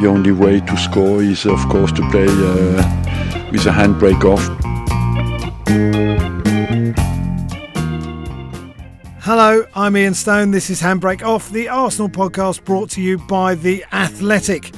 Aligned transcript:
The 0.00 0.06
only 0.06 0.32
way 0.32 0.60
to 0.60 0.76
score 0.78 1.22
is, 1.22 1.44
of 1.44 1.58
course, 1.68 1.92
to 1.92 2.00
play 2.10 2.24
uh, 2.26 3.50
with 3.52 3.66
a 3.66 3.70
handbrake 3.70 4.24
off. 4.24 4.40
Hello, 9.20 9.66
I'm 9.74 9.98
Ian 9.98 10.14
Stone. 10.14 10.52
This 10.52 10.70
is 10.70 10.80
Handbrake 10.80 11.22
Off, 11.22 11.50
the 11.50 11.68
Arsenal 11.68 12.08
podcast 12.08 12.64
brought 12.64 12.88
to 12.92 13.02
you 13.02 13.18
by 13.18 13.54
The 13.54 13.84
Athletic. 13.92 14.72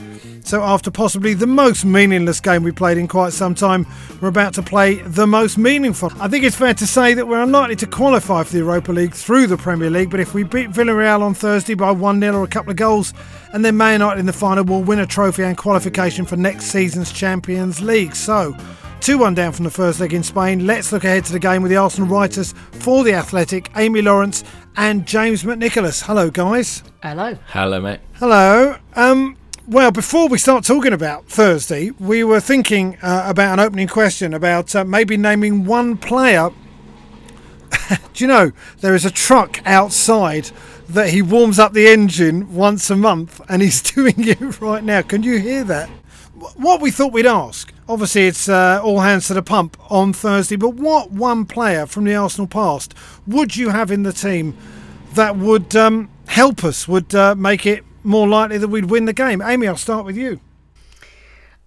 So, 0.45 0.63
after 0.63 0.91
possibly 0.91 1.35
the 1.35 1.47
most 1.47 1.85
meaningless 1.85 2.41
game 2.41 2.63
we 2.63 2.73
played 2.73 2.99
in 2.99 3.09
quite 3.09 3.33
some 3.33 3.55
time, 3.55 3.87
we're 4.21 4.29
about 4.29 4.55
to 4.55 4.63
play 4.63 4.97
the 4.97 5.27
most 5.27 5.57
meaningful. 5.57 6.13
I 6.21 6.29
think 6.29 6.45
it's 6.45 6.57
fair 6.57 6.75
to 6.75 6.87
say 6.87 7.15
that 7.15 7.27
we're 7.27 7.43
unlikely 7.43 7.77
to 7.77 7.87
qualify 7.87 8.43
for 8.43 8.53
the 8.53 8.59
Europa 8.59 8.93
League 8.93 9.15
through 9.15 9.47
the 9.47 9.57
Premier 9.57 9.91
League, 9.91 10.11
but 10.11 10.21
if 10.21 10.35
we 10.35 10.43
beat 10.43 10.71
Villarreal 10.71 11.23
on 11.23 11.35
Thursday 11.35 11.75
by 11.75 11.91
1 11.91 12.21
0 12.21 12.37
or 12.37 12.45
a 12.45 12.49
couple 12.49 12.71
of 12.71 12.77
goals, 12.77 13.15
and 13.53 13.65
then 13.65 13.77
Man 13.77 13.95
United 13.95 14.21
in 14.21 14.27
the 14.27 14.33
final, 14.33 14.65
we'll 14.65 14.83
win 14.83 14.99
a 14.99 15.07
trophy 15.07 15.45
and 15.45 15.57
qualification 15.57 16.25
for 16.25 16.37
next 16.37 16.67
season's 16.67 17.13
Champions 17.13 17.81
League. 17.81 18.15
So, 18.15 18.57
2 19.01 19.19
1 19.19 19.35
down 19.35 19.53
from 19.53 19.65
the 19.65 19.71
first 19.71 20.01
leg 20.01 20.13
in 20.13 20.23
Spain. 20.23 20.67
Let's 20.67 20.93
look 20.93 21.05
ahead 21.05 21.25
to 21.25 21.33
the 21.33 21.41
game 21.41 21.63
with 21.63 21.71
the 21.71 21.77
Arsenal 21.77 22.09
writers 22.09 22.53
for 22.73 23.03
The 23.05 23.15
Athletic, 23.15 23.71
Amy 23.77 24.01
Lawrence 24.01 24.45
and 24.77 25.07
James 25.07 25.43
McNicholas. 25.43 26.05
Hello, 26.05 26.31
guys. 26.31 26.83
Hello. 27.03 27.37
Hello, 27.47 27.81
mate. 27.81 28.01
Hello. 28.15 28.77
Um, 28.95 29.37
well, 29.67 29.93
before 29.93 30.29
we 30.29 30.39
start 30.39 30.65
talking 30.65 30.93
about 30.93 31.27
Thursday, 31.27 31.91
we 32.01 32.25
were 32.25 32.41
thinking 32.41 32.97
uh, 33.01 33.25
about 33.27 33.53
an 33.53 33.61
opening 33.61 33.87
question 33.87 34.35
about 34.35 34.75
uh, 34.75 34.85
maybe 34.85 35.17
naming 35.17 35.65
one 35.65 35.97
player. 35.97 36.51
Do 38.13 38.25
you 38.25 38.27
know 38.27 38.53
there 38.81 38.95
is 38.95 39.05
a 39.05 39.11
truck 39.11 39.61
outside 39.65 40.51
that 40.89 41.11
he 41.11 41.23
warms 41.23 41.59
up 41.59 41.73
the 41.73 41.87
engine 41.87 42.53
once 42.55 42.91
a 42.91 42.97
month, 42.97 43.41
and 43.49 43.63
he's 43.63 43.81
doing 43.95 44.15
it 44.19 44.61
right 44.61 44.83
now? 44.83 45.03
Can 45.03 45.23
you 45.23 45.39
hear 45.39 45.63
that? 45.65 45.89
What 46.57 46.81
we 46.81 46.91
thought 46.91 47.13
we'd 47.13 47.27
ask. 47.27 47.73
Obviously, 47.89 48.27
it's 48.27 48.49
uh, 48.49 48.81
all 48.83 49.01
hands 49.01 49.29
to 49.29 49.35
the 49.35 49.43
pump 49.43 49.77
on 49.91 50.13
Thursday. 50.13 50.57
But 50.57 50.71
what 50.71 51.13
one 51.13 51.45
player 51.45 51.87
from 51.87 52.05
the 52.05 52.17
Arsenal 52.17 52.49
past 52.49 52.95
would 53.27 53.57
you 53.57 53.69
have 53.69 53.93
in 53.93 54.03
the 54.03 54.13
team 54.13 54.57
that 55.15 55.37
would 55.37 55.77
um, 55.77 56.11
help 56.27 56.65
us? 56.65 56.89
Would 56.89 57.15
uh, 57.15 57.37
make 57.37 57.65
it 57.65 57.85
more 58.05 58.29
likely 58.29 58.59
that 58.59 58.69
we'd 58.69 58.91
win 58.91 59.05
the 59.05 59.13
game? 59.13 59.43
Amy, 59.43 59.69
I'll 59.69 59.77
start 59.77 60.05
with 60.05 60.17
you. 60.17 60.41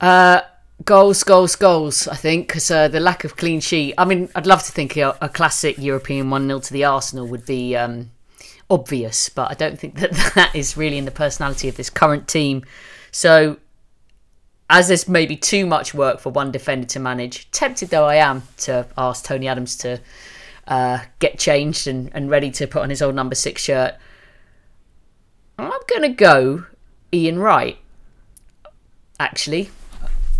Uh, 0.01 0.41
goals, 0.83 1.23
goals, 1.23 1.55
goals. 1.55 2.07
I 2.07 2.15
think 2.15 2.47
because 2.47 2.69
uh, 2.69 2.87
the 2.87 2.99
lack 2.99 3.23
of 3.23 3.35
clean 3.37 3.59
sheet. 3.59 3.93
I 3.97 4.05
mean, 4.05 4.29
I'd 4.35 4.47
love 4.47 4.63
to 4.63 4.71
think 4.71 4.97
a, 4.97 5.17
a 5.21 5.29
classic 5.29 5.77
European 5.77 6.29
one 6.29 6.47
0 6.47 6.59
to 6.59 6.73
the 6.73 6.83
Arsenal 6.83 7.27
would 7.27 7.45
be 7.45 7.75
um, 7.75 8.11
obvious, 8.69 9.29
but 9.29 9.51
I 9.51 9.53
don't 9.53 9.79
think 9.79 9.99
that 9.99 10.11
that 10.35 10.55
is 10.55 10.75
really 10.77 10.97
in 10.97 11.05
the 11.05 11.11
personality 11.11 11.69
of 11.69 11.77
this 11.77 11.89
current 11.89 12.27
team. 12.27 12.63
So, 13.11 13.57
as 14.69 14.87
there's 14.87 15.07
maybe 15.07 15.37
too 15.37 15.65
much 15.65 15.93
work 15.93 16.19
for 16.19 16.31
one 16.31 16.51
defender 16.51 16.87
to 16.87 16.99
manage, 16.99 17.49
tempted 17.51 17.89
though 17.89 18.05
I 18.05 18.15
am 18.15 18.43
to 18.57 18.87
ask 18.97 19.23
Tony 19.23 19.47
Adams 19.47 19.77
to 19.77 20.01
uh, 20.67 20.99
get 21.19 21.37
changed 21.37 21.87
and, 21.87 22.09
and 22.13 22.29
ready 22.29 22.49
to 22.51 22.67
put 22.67 22.81
on 22.81 22.89
his 22.89 23.01
old 23.01 23.15
number 23.15 23.35
six 23.35 23.61
shirt. 23.61 23.95
I'm 25.57 25.71
gonna 25.93 26.09
go 26.09 26.65
Ian 27.13 27.39
Wright 27.39 27.77
actually, 29.19 29.69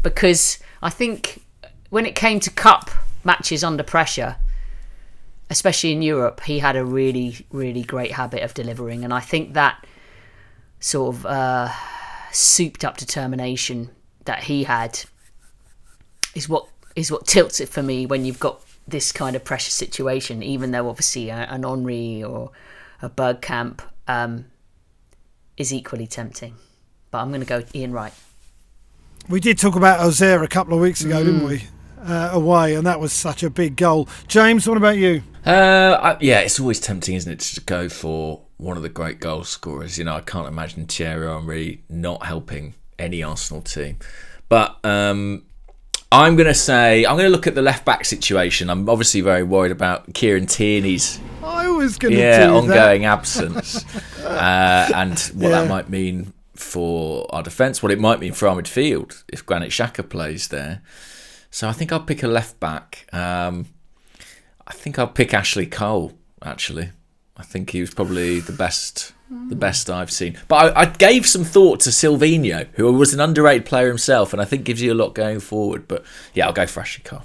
because 0.04 0.60
I 0.82 0.90
think 0.90 1.42
when 1.90 2.06
it 2.06 2.16
came 2.16 2.40
to 2.42 2.50
cup 2.50 2.90
matches 3.24 3.64
under 3.64 3.84
pressure, 3.84 4.36
especially 5.50 5.92
in 5.92 6.02
Europe, 6.02 6.42
he 6.42 6.60
had 6.60 6.76
a 6.76 6.84
really, 6.84 7.46
really 7.52 7.84
great 7.84 8.12
habit 8.12 8.44
of 8.44 8.54
delivering, 8.54 9.04
and 9.04 9.14
I 9.14 9.20
think 9.20 9.54
that 9.54 9.86
sort 10.80 11.16
of 11.16 11.26
uh, 11.26 11.72
souped 12.32 12.84
up 12.84 12.98
determination 12.98 13.90
that 14.26 14.44
he 14.44 14.64
had 14.64 15.00
is 16.34 16.50
what 16.50 16.68
is 16.96 17.12
what 17.12 17.26
tilts 17.26 17.60
it 17.60 17.70
for 17.70 17.82
me 17.84 18.06
when 18.06 18.26
you've 18.26 18.40
got 18.40 18.62
this 18.88 19.12
kind 19.12 19.36
of 19.36 19.44
pressure 19.44 19.72
situation. 19.72 20.44
Even 20.44 20.72
though 20.72 20.90
obviously 20.90 21.30
an 21.32 21.64
Henry 21.64 22.24
or 22.24 22.52
a 23.02 23.10
Bergkamp 23.10 23.82
um, 24.08 24.46
is 25.58 25.74
equally 25.74 26.08
tempting, 26.08 26.56
but 27.12 27.20
I'm 27.20 27.30
going 27.30 27.42
to 27.42 27.48
go 27.48 27.64
Ian 27.74 27.92
Wright. 27.92 28.14
We 29.28 29.40
did 29.40 29.58
talk 29.58 29.76
about 29.76 30.00
Ozair 30.00 30.44
a 30.44 30.48
couple 30.48 30.74
of 30.74 30.80
weeks 30.82 31.04
ago, 31.04 31.24
didn't 31.24 31.46
we? 31.46 31.64
Uh, 32.02 32.30
away, 32.34 32.76
and 32.76 32.86
that 32.86 33.00
was 33.00 33.12
such 33.12 33.42
a 33.42 33.50
big 33.50 33.76
goal. 33.76 34.08
James, 34.28 34.68
what 34.68 34.78
about 34.78 34.98
you? 34.98 35.24
Uh, 35.46 35.98
I, 36.00 36.18
yeah, 36.22 36.42
it's 36.42 36.60
always 36.60 36.80
tempting, 36.80 37.16
isn't 37.16 37.32
it, 37.32 37.40
to 37.40 37.62
go 37.62 37.90
for 37.90 38.44
one 38.58 38.78
of 38.78 38.84
the 38.84 38.90
great 38.90 39.20
goal 39.20 39.44
scorers. 39.44 39.98
You 39.98 40.04
know, 40.04 40.16
I 40.16 40.22
can't 40.22 40.48
imagine 40.48 40.86
Thierry 40.86 41.28
Henry 41.28 41.84
not 41.90 42.26
helping 42.26 42.76
any 43.00 43.24
Arsenal 43.24 43.62
team. 43.62 43.98
But 44.50 44.78
um, 44.84 45.44
I'm 46.12 46.36
going 46.36 46.48
to 46.48 46.54
say, 46.54 47.06
I'm 47.06 47.16
going 47.16 47.26
to 47.26 47.32
look 47.32 47.48
at 47.48 47.56
the 47.56 47.62
left 47.62 47.84
back 47.86 48.06
situation. 48.06 48.70
I'm 48.70 48.88
obviously 48.90 49.22
very 49.22 49.44
worried 49.44 49.72
about 49.72 50.14
Kieran 50.14 50.46
Tierney's 50.46 51.20
I 51.44 51.68
was 51.68 51.98
going 51.98 52.14
to 52.14 52.20
yeah, 52.20 52.50
ongoing 52.50 53.06
absence 53.06 53.84
uh, 54.24 54.90
and 54.96 55.20
what 55.36 55.50
Yeah. 55.50 55.62
that 55.62 55.70
might 55.70 55.90
mean 55.90 56.34
for 56.56 57.28
our 57.36 57.44
defence, 57.44 57.84
what 57.84 57.92
it 57.92 58.00
might 58.00 58.20
mean 58.20 58.34
for 58.34 58.48
our 58.48 58.56
midfield 58.56 59.24
if 59.28 59.46
Granit 59.46 59.72
Xhaka 59.72 60.08
plays 60.08 60.48
there. 60.48 60.82
So 61.52 61.68
I 61.68 61.74
think 61.74 61.92
I'll 61.92 62.00
pick 62.00 62.24
a 62.24 62.28
left 62.28 62.60
back. 62.60 63.08
Um, 63.14 63.68
I 64.68 64.74
think 64.74 64.98
I'll 64.98 65.08
pick 65.08 65.34
Ashley 65.34 65.66
Cole. 65.66 66.14
Actually, 66.44 66.92
I 67.38 67.44
think 67.44 67.72
he 67.72 67.82
was 67.82 67.94
probably 67.94 68.40
the 68.40 68.52
best, 68.54 69.14
the 69.30 69.56
best 69.56 69.90
I've 69.90 70.12
seen. 70.12 70.38
But 70.48 70.76
I, 70.78 70.82
I 70.82 70.86
gave 70.86 71.26
some 71.26 71.44
thought 71.44 71.80
to 71.82 71.90
Silvinho, 71.90 72.68
who 72.74 72.92
was 72.94 73.14
an 73.14 73.20
underrated 73.20 73.66
player 73.66 73.88
himself, 73.88 74.34
and 74.34 74.42
I 74.42 74.46
think 74.46 74.64
gives 74.66 74.82
you 74.82 74.94
a 74.94 74.96
lot 74.96 75.16
going 75.16 75.40
forward. 75.40 75.88
But 75.88 76.04
yeah, 76.34 76.46
I'll 76.48 76.54
go 76.54 76.66
for 76.68 76.82
Ashley 76.82 77.04
Cole. 77.04 77.24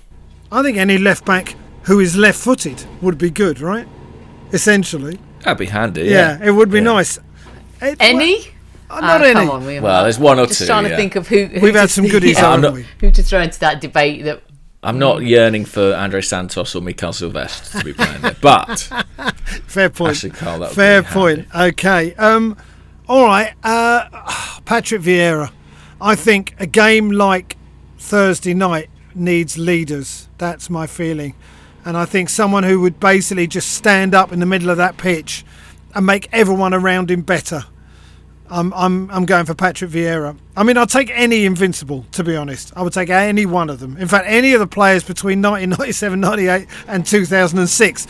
I 0.53 0.63
think 0.63 0.79
any 0.79 0.99
left 0.99 1.25
back 1.25 1.55
who 1.85 2.01
is 2.01 2.17
left 2.17 2.39
footed 2.39 2.85
would 3.03 3.19
be 3.19 3.31
good, 3.31 3.61
right? 3.61 3.87
Essentially. 4.53 5.19
That'd 5.45 5.59
be 5.59 5.67
handy. 5.67 6.03
Yeah, 6.03 6.39
Yeah, 6.39 6.49
it 6.49 6.51
would 6.51 6.71
be 6.71 6.79
Yeah. 6.79 6.85
nice. 6.85 7.19
It- 7.81 7.97
Any? 8.01 8.49
well, 8.91 9.01
not 9.01 9.21
Ah, 9.21 9.25
any. 9.25 9.33
Come 9.35 9.51
on, 9.51 9.67
we 9.67 9.81
Well, 9.81 10.03
there's 10.03 10.19
one 10.19 10.39
or 10.39 10.47
just 10.47 10.59
two, 10.61 10.67
trying 10.67 10.85
yeah. 10.85 10.91
to 10.91 10.97
think 10.97 11.17
of 11.17 11.29
who. 11.29 11.47
who 11.47 11.61
We've 11.61 11.75
had 11.75 11.89
some 11.91 12.07
goodies, 12.07 12.37
yeah, 12.39 12.47
I'm 12.51 12.63
haven't 12.63 12.63
not- 12.63 12.75
we? 12.75 12.87
Who 13.07 13.11
to 13.13 13.23
throw 13.23 13.41
into 13.41 13.59
that 13.61 13.81
debate? 13.81 14.25
That 14.25 14.43
I'm 14.83 14.99
not 14.99 15.23
yearning 15.23 15.67
for 15.67 15.95
Andre 15.95 16.23
Santos 16.23 16.75
or 16.75 16.81
Mikael 16.81 17.13
Silvestre 17.13 17.79
to 17.79 17.85
be 17.85 17.93
playing 17.93 18.23
there, 18.23 18.37
but 18.41 18.79
Fair 19.67 19.91
point. 19.91 20.13
Ashley 20.13 20.31
Cole, 20.31 20.61
that 20.61 20.73
Fair 20.73 21.03
point. 21.03 21.47
Okay. 21.55 22.15
Um, 22.15 22.57
all 23.07 23.25
right. 23.27 23.53
Uh, 23.63 24.61
Patrick 24.65 25.03
Vieira. 25.03 25.53
I 26.01 26.15
think 26.15 26.55
a 26.59 26.67
game 26.67 27.11
like 27.11 27.59
Thursday 27.99 28.55
night 28.55 28.89
needs 29.15 29.59
leaders. 29.59 30.29
That's 30.39 30.71
my 30.71 30.87
feeling. 30.87 31.35
And 31.85 31.97
I 31.97 32.07
think 32.07 32.31
someone 32.31 32.63
who 32.63 32.81
would 32.81 32.99
basically 33.01 33.47
just 33.47 33.73
stand 33.73 34.15
up 34.15 34.33
in 34.33 34.41
the 34.41 34.47
middle 34.47 34.71
of 34.71 34.79
that 34.79 34.97
pitch 34.97 35.45
and 35.95 36.07
make 36.07 36.29
everyone 36.33 36.73
around 36.73 37.11
him 37.11 37.21
better. 37.21 37.65
I'm, 38.51 38.73
I'm, 38.75 39.11
I'm 39.11 39.27
going 39.27 39.47
for 39.47 39.55
Patrick 39.55 39.91
Vieira. 39.91 40.37
I 40.57 40.63
mean, 40.63 40.77
I'll 40.77 40.87
take 40.87 41.11
any 41.11 41.45
Invincible, 41.45 42.05
to 42.13 42.25
be 42.25 42.37
honest. 42.37 42.73
I 42.77 42.83
would 42.83 42.93
take 42.93 43.11
any 43.11 43.47
one 43.47 43.71
of 43.71 43.81
them. 43.81 43.97
In 43.97 44.09
fact, 44.09 44.27
any 44.29 44.53
of 44.53 44.61
the 44.61 44.67
players 44.67 45.05
between 45.05 45.41
1997, 45.41 46.21
98, 46.21 46.67
and 46.89 47.07
2006. 47.07 48.07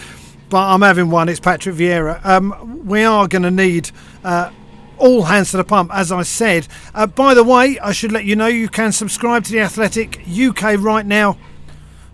But 0.48 0.58
I'm 0.58 0.82
having 0.82 1.10
one. 1.10 1.28
It's 1.28 1.40
Patrick 1.40 1.76
Vieira. 1.76 2.25
Um, 2.25 2.87
we 2.87 3.04
are 3.04 3.28
going 3.28 3.42
to 3.42 3.50
need 3.50 3.90
uh, 4.25 4.50
all 4.98 5.22
hands 5.22 5.50
to 5.52 5.58
the 5.58 5.64
pump, 5.64 5.90
as 5.94 6.10
I 6.10 6.22
said. 6.22 6.66
Uh, 6.94 7.06
by 7.06 7.34
the 7.34 7.44
way, 7.44 7.78
I 7.78 7.92
should 7.92 8.12
let 8.12 8.25
you 8.25 8.34
know 8.34 8.46
you 8.46 8.69
can 8.69 8.92
subscribe 8.92 9.44
to 9.44 9.52
the 9.52 9.60
Athletic 9.60 10.20
UK 10.28 10.78
right 10.78 11.06
now 11.06 11.37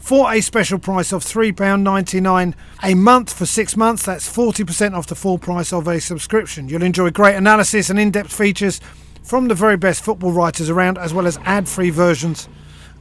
for 0.07 0.33
a 0.33 0.41
special 0.41 0.79
price 0.79 1.13
of 1.13 1.25
£3.99 1.25 2.55
a 2.85 2.95
month 2.95 3.33
for 3.33 3.45
six 3.45 3.77
months. 3.77 4.05
That's 4.05 4.33
40% 4.33 4.95
off 4.97 5.09
the 5.09 5.17
full 5.17 5.37
price 5.37 5.73
of 5.73 5.89
a 5.89 6.01
subscription. 6.01 6.69
You'll 6.69 6.85
enjoy 6.85 7.11
great 7.11 7.35
analysis 7.35 7.91
and 7.91 7.99
in 7.99 8.13
depth 8.13 8.33
features 8.33 8.81
from 9.25 9.49
the 9.49 9.55
very 9.57 9.77
best 9.77 10.05
football 10.05 10.31
writers 10.31 10.71
around, 10.71 10.97
as 10.97 11.13
well 11.13 11.27
as 11.27 11.39
ad 11.39 11.69
free 11.69 11.91
versions 11.91 12.49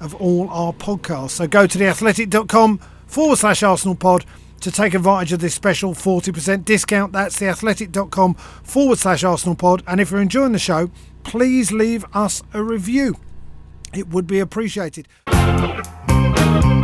of 0.02 0.16
all 0.16 0.50
our 0.50 0.74
podcasts. 0.74 1.30
So 1.30 1.46
go 1.46 1.68
to 1.68 1.78
theathletic.com 1.78 2.80
forward 3.06 3.38
slash 3.38 3.62
Arsenal 3.62 3.94
pod 3.94 4.26
to 4.62 4.72
take 4.72 4.96
advantage 4.96 5.32
of 5.32 5.42
this 5.42 5.54
special 5.54 5.94
40% 5.94 6.66
discount. 6.66 7.14
That's 7.14 7.40
theathletic.com 7.40 8.34
forward 8.34 8.98
slash 8.98 9.24
Arsenal 9.24 9.56
pod. 9.56 9.84
And 9.86 10.02
if 10.02 10.10
you're 10.10 10.22
enjoying 10.22 10.54
the 10.54 10.58
show, 10.58 10.90
please 11.24 11.72
leave 11.72 12.04
us 12.16 12.42
a 12.52 12.64
review. 12.64 13.18
It 13.94 14.08
would 14.08 14.26
be 14.26 14.40
appreciated. 14.40 15.08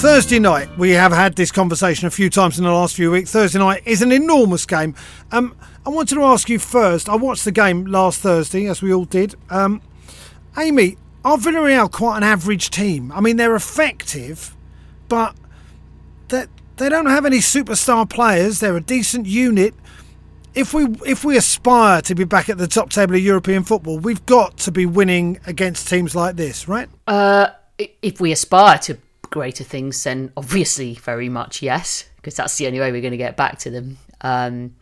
Thursday 0.00 0.38
night, 0.38 0.70
we 0.78 0.92
have 0.92 1.12
had 1.12 1.36
this 1.36 1.52
conversation 1.52 2.06
a 2.06 2.10
few 2.10 2.30
times 2.30 2.56
in 2.56 2.64
the 2.64 2.72
last 2.72 2.96
few 2.96 3.10
weeks. 3.10 3.32
Thursday 3.32 3.58
night 3.58 3.82
is 3.84 4.00
an 4.00 4.12
enormous 4.12 4.64
game. 4.64 4.94
Um, 5.30 5.54
I 5.84 5.90
wanted 5.90 6.14
to 6.14 6.22
ask 6.22 6.48
you 6.48 6.58
first. 6.58 7.10
I 7.10 7.16
watched 7.16 7.44
the 7.44 7.52
game 7.52 7.84
last 7.84 8.22
Thursday, 8.22 8.66
as 8.66 8.80
we 8.80 8.94
all 8.94 9.04
did. 9.04 9.34
Um, 9.50 9.82
Amy, 10.56 10.96
are 11.22 11.36
Villarreal 11.36 11.92
quite 11.92 12.16
an 12.16 12.22
average 12.22 12.70
team? 12.70 13.12
I 13.12 13.20
mean, 13.20 13.36
they're 13.36 13.54
effective, 13.54 14.56
but 15.10 15.36
they 16.28 16.46
they 16.78 16.88
don't 16.88 17.04
have 17.04 17.26
any 17.26 17.40
superstar 17.40 18.08
players. 18.08 18.60
They're 18.60 18.78
a 18.78 18.80
decent 18.80 19.26
unit. 19.26 19.74
If 20.54 20.72
we 20.72 20.86
if 21.04 21.24
we 21.24 21.36
aspire 21.36 22.00
to 22.00 22.14
be 22.14 22.24
back 22.24 22.48
at 22.48 22.56
the 22.56 22.68
top 22.68 22.88
table 22.88 23.16
of 23.16 23.20
European 23.20 23.64
football, 23.64 23.98
we've 23.98 24.24
got 24.24 24.56
to 24.58 24.72
be 24.72 24.86
winning 24.86 25.40
against 25.46 25.88
teams 25.88 26.16
like 26.16 26.36
this, 26.36 26.68
right? 26.68 26.88
Uh, 27.06 27.48
if 27.76 28.18
we 28.18 28.32
aspire 28.32 28.78
to 28.78 28.96
greater 29.30 29.64
things, 29.64 30.02
then 30.04 30.32
obviously 30.36 30.94
very 30.94 31.28
much 31.28 31.62
yes, 31.62 32.04
because 32.16 32.34
that's 32.34 32.56
the 32.56 32.66
only 32.66 32.80
way 32.80 32.92
we're 32.92 33.00
going 33.00 33.12
to 33.12 33.16
get 33.16 33.36
back 33.36 33.58
to 33.60 33.70
them. 33.70 33.98
Um, 34.20 34.74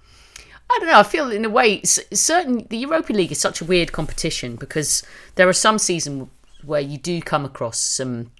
I 0.70 0.78
don't 0.78 0.88
know. 0.88 0.98
I 0.98 1.02
feel 1.02 1.30
in 1.30 1.44
a 1.44 1.50
way, 1.50 1.82
certain 1.82 2.66
the 2.68 2.76
Europa 2.78 3.12
League 3.12 3.32
is 3.32 3.40
such 3.40 3.60
a 3.60 3.64
weird 3.64 3.92
competition 3.92 4.56
because 4.56 5.02
there 5.36 5.48
are 5.48 5.54
some 5.54 5.78
seasons 5.78 6.28
where 6.64 6.80
you 6.80 6.98
do 6.98 7.22
come 7.22 7.44
across 7.44 7.78
some 7.78 8.32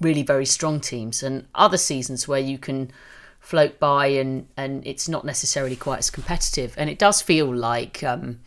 really 0.00 0.22
very 0.22 0.46
strong 0.46 0.80
teams, 0.80 1.22
and 1.22 1.46
other 1.54 1.76
seasons 1.76 2.26
where 2.26 2.40
you 2.40 2.58
can 2.58 2.90
float 3.38 3.80
by 3.80 4.06
and 4.06 4.46
and 4.56 4.86
it's 4.86 5.08
not 5.08 5.24
necessarily 5.24 5.76
quite 5.76 5.98
as 5.98 6.10
competitive. 6.10 6.74
And 6.76 6.90
it 6.90 6.98
does 6.98 7.22
feel 7.22 7.54
like 7.54 8.02
um, 8.02 8.40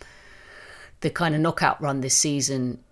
the 1.02 1.10
kind 1.10 1.34
of 1.34 1.42
knockout 1.42 1.82
run 1.82 2.02
this 2.02 2.16
season 2.16 2.83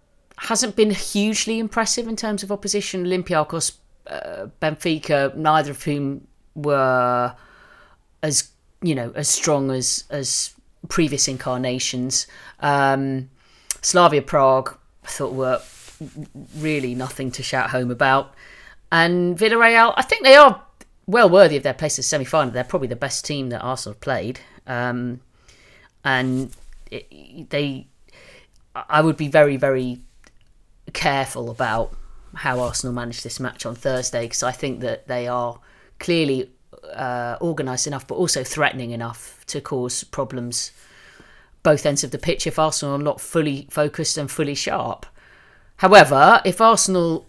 hasn't 0.42 0.76
been 0.76 0.90
hugely 0.90 1.60
impressive 1.60 2.08
in 2.08 2.16
terms 2.16 2.42
of 2.42 2.52
opposition. 2.52 3.06
Olympiacos, 3.06 3.78
uh, 4.08 4.48
Benfica, 4.62 5.36
neither 5.36 5.72
of 5.72 5.84
whom 5.84 6.28
were 6.56 7.36
as 8.24 8.50
you 8.82 8.96
know 8.96 9.12
as 9.16 9.30
strong 9.30 9.70
as 9.72 10.04
as 10.10 10.54
previous 10.90 11.28
incarnations. 11.28 12.26
Um, 12.60 13.30
Slavia 13.82 14.24
Prague, 14.24 14.76
I 15.04 15.08
thought 15.08 15.34
were 15.34 15.62
really 16.58 16.96
nothing 16.96 17.30
to 17.32 17.44
shout 17.44 17.70
home 17.70 17.92
about, 17.92 18.34
and 18.92 19.38
Villarreal, 19.38 19.94
I 19.96 20.02
think 20.02 20.24
they 20.24 20.36
are 20.36 20.64
well 21.06 21.30
worthy 21.30 21.56
of 21.56 21.64
their 21.64 21.76
place 21.76 21.98
in 21.98 22.02
the 22.02 22.04
semi 22.04 22.26
final. 22.26 22.52
They're 22.52 22.64
probably 22.64 22.88
the 22.88 22.96
best 22.96 23.26
team 23.26 23.50
that 23.50 23.62
Arsenal 23.62 23.96
played, 24.00 24.40
um, 24.66 25.22
and 26.04 26.52
it, 26.90 27.50
they. 27.52 27.86
I 28.74 29.02
would 29.02 29.18
be 29.18 29.28
very 29.28 29.58
very 29.58 30.02
careful 30.94 31.50
about 31.50 31.94
how 32.34 32.60
Arsenal 32.60 32.94
manage 32.94 33.24
this 33.24 33.40
match 33.40 33.66
on 33.66 33.76
Thursday 33.76 34.24
because 34.24 34.44
I 34.44 34.52
think 34.52 34.80
that 34.82 35.08
they 35.08 35.28
are 35.28 35.60
clearly 36.00 36.50
uh, 36.94 37.38
organised 37.42 37.88
enough, 37.88 38.08
but 38.08 38.16
also 38.16 38.44
threatening 38.44 38.92
enough 38.92 39.46
to 39.48 39.62
cause 39.62 40.04
problems 40.04 40.72
both 41.64 41.86
ends 41.86 42.04
of 42.04 42.12
the 42.12 42.18
pitch 42.18 42.48
if 42.48 42.58
Arsenal 42.58 42.96
are 42.96 43.04
not 43.04 43.22
fully 43.22 43.68
focused 43.70 44.18
and 44.18 44.30
fully 44.30 44.56
sharp. 44.56 45.06
However, 45.78 46.42
if 46.46 46.62
Arsenal 46.62 47.28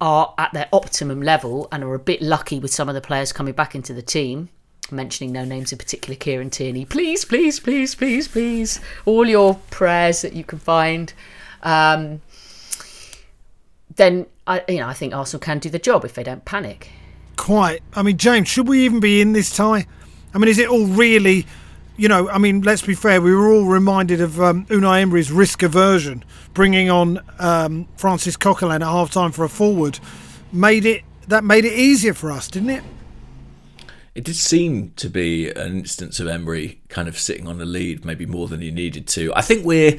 are 0.00 0.34
at 0.38 0.52
their 0.52 0.68
optimum 0.72 1.22
level 1.22 1.68
and 1.72 1.82
are 1.82 1.94
a 1.94 1.98
bit 1.98 2.20
lucky 2.20 2.58
with 2.58 2.72
some 2.72 2.88
of 2.88 2.94
the 2.94 3.00
players 3.00 3.32
coming 3.32 3.54
back 3.54 3.74
into 3.74 3.92
the 3.92 4.02
team, 4.02 4.48
mentioning 4.90 5.32
no 5.32 5.44
names 5.44 5.72
in 5.72 5.78
particular, 5.78 6.16
Kieran 6.16 6.50
Tierney, 6.50 6.84
please, 6.84 7.24
please, 7.24 7.58
please, 7.58 7.94
please, 7.94 8.28
please, 8.28 8.80
all 9.04 9.26
your 9.26 9.54
prayers 9.70 10.22
that 10.22 10.32
you 10.32 10.44
can 10.44 10.58
find. 10.58 11.12
Um, 11.62 12.20
then 13.96 14.26
I, 14.46 14.62
you 14.68 14.78
know, 14.78 14.86
I 14.86 14.94
think 14.94 15.14
Arsenal 15.14 15.40
can 15.40 15.58
do 15.58 15.68
the 15.68 15.78
job 15.78 16.04
if 16.04 16.14
they 16.14 16.22
don't 16.22 16.44
panic. 16.44 16.90
Quite. 17.36 17.82
I 17.94 18.02
mean, 18.02 18.16
James, 18.16 18.48
should 18.48 18.68
we 18.68 18.84
even 18.84 19.00
be 19.00 19.20
in 19.20 19.32
this 19.32 19.54
tie? 19.54 19.86
I 20.32 20.38
mean, 20.38 20.48
is 20.48 20.58
it 20.58 20.68
all 20.68 20.86
really, 20.86 21.46
you 21.96 22.08
know, 22.08 22.28
I 22.28 22.38
mean, 22.38 22.62
let's 22.62 22.82
be 22.82 22.94
fair, 22.94 23.20
we 23.20 23.34
were 23.34 23.50
all 23.50 23.64
reminded 23.64 24.20
of 24.20 24.40
um, 24.40 24.66
Unai 24.66 25.02
Emery's 25.02 25.32
risk 25.32 25.62
aversion, 25.62 26.24
bringing 26.54 26.90
on 26.90 27.20
um, 27.38 27.88
Francis 27.96 28.36
Coquelin 28.36 28.76
at 28.76 28.82
half 28.82 29.10
time 29.10 29.32
for 29.32 29.44
a 29.44 29.48
forward, 29.48 29.98
made 30.52 30.84
it, 30.84 31.02
that 31.28 31.44
made 31.44 31.64
it 31.64 31.72
easier 31.72 32.14
for 32.14 32.30
us, 32.30 32.48
didn't 32.48 32.70
it? 32.70 32.84
It 34.14 34.24
did 34.24 34.36
seem 34.36 34.92
to 34.96 35.10
be 35.10 35.50
an 35.50 35.78
instance 35.78 36.20
of 36.20 36.26
Emery 36.26 36.80
kind 36.88 37.06
of 37.06 37.18
sitting 37.18 37.46
on 37.46 37.58
the 37.58 37.66
lead, 37.66 38.04
maybe 38.04 38.24
more 38.24 38.48
than 38.48 38.62
he 38.62 38.70
needed 38.70 39.06
to. 39.08 39.34
I 39.34 39.42
think 39.42 39.66
we're, 39.66 39.94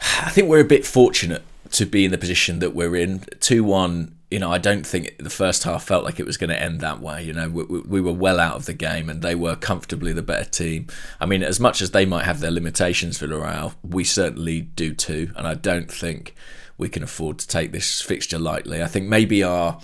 I 0.00 0.30
think 0.30 0.48
we're 0.48 0.60
a 0.60 0.64
bit 0.64 0.84
fortunate 0.84 1.42
to 1.72 1.86
be 1.86 2.04
in 2.04 2.10
the 2.10 2.18
position 2.18 2.58
that 2.60 2.74
we're 2.74 2.96
in. 2.96 3.20
Two 3.40 3.64
one. 3.64 4.16
You 4.30 4.38
know, 4.38 4.50
I 4.50 4.56
don't 4.56 4.86
think 4.86 5.18
the 5.18 5.28
first 5.28 5.64
half 5.64 5.84
felt 5.84 6.04
like 6.04 6.18
it 6.18 6.24
was 6.24 6.38
going 6.38 6.48
to 6.48 6.58
end 6.58 6.80
that 6.80 7.02
way. 7.02 7.22
You 7.22 7.34
know, 7.34 7.50
we, 7.50 7.64
we, 7.64 7.80
we 7.80 8.00
were 8.00 8.14
well 8.14 8.40
out 8.40 8.56
of 8.56 8.64
the 8.64 8.72
game, 8.72 9.10
and 9.10 9.20
they 9.20 9.34
were 9.34 9.56
comfortably 9.56 10.14
the 10.14 10.22
better 10.22 10.48
team. 10.48 10.86
I 11.20 11.26
mean, 11.26 11.42
as 11.42 11.60
much 11.60 11.82
as 11.82 11.90
they 11.90 12.06
might 12.06 12.24
have 12.24 12.40
their 12.40 12.50
limitations 12.50 13.18
for 13.18 13.26
Villarreal, 13.26 13.74
we 13.82 14.04
certainly 14.04 14.62
do 14.62 14.94
too. 14.94 15.32
And 15.36 15.46
I 15.46 15.52
don't 15.52 15.92
think 15.92 16.34
we 16.78 16.88
can 16.88 17.02
afford 17.02 17.38
to 17.40 17.46
take 17.46 17.72
this 17.72 18.00
fixture 18.00 18.38
lightly. 18.38 18.82
I 18.82 18.86
think 18.86 19.06
maybe 19.06 19.42
our 19.42 19.78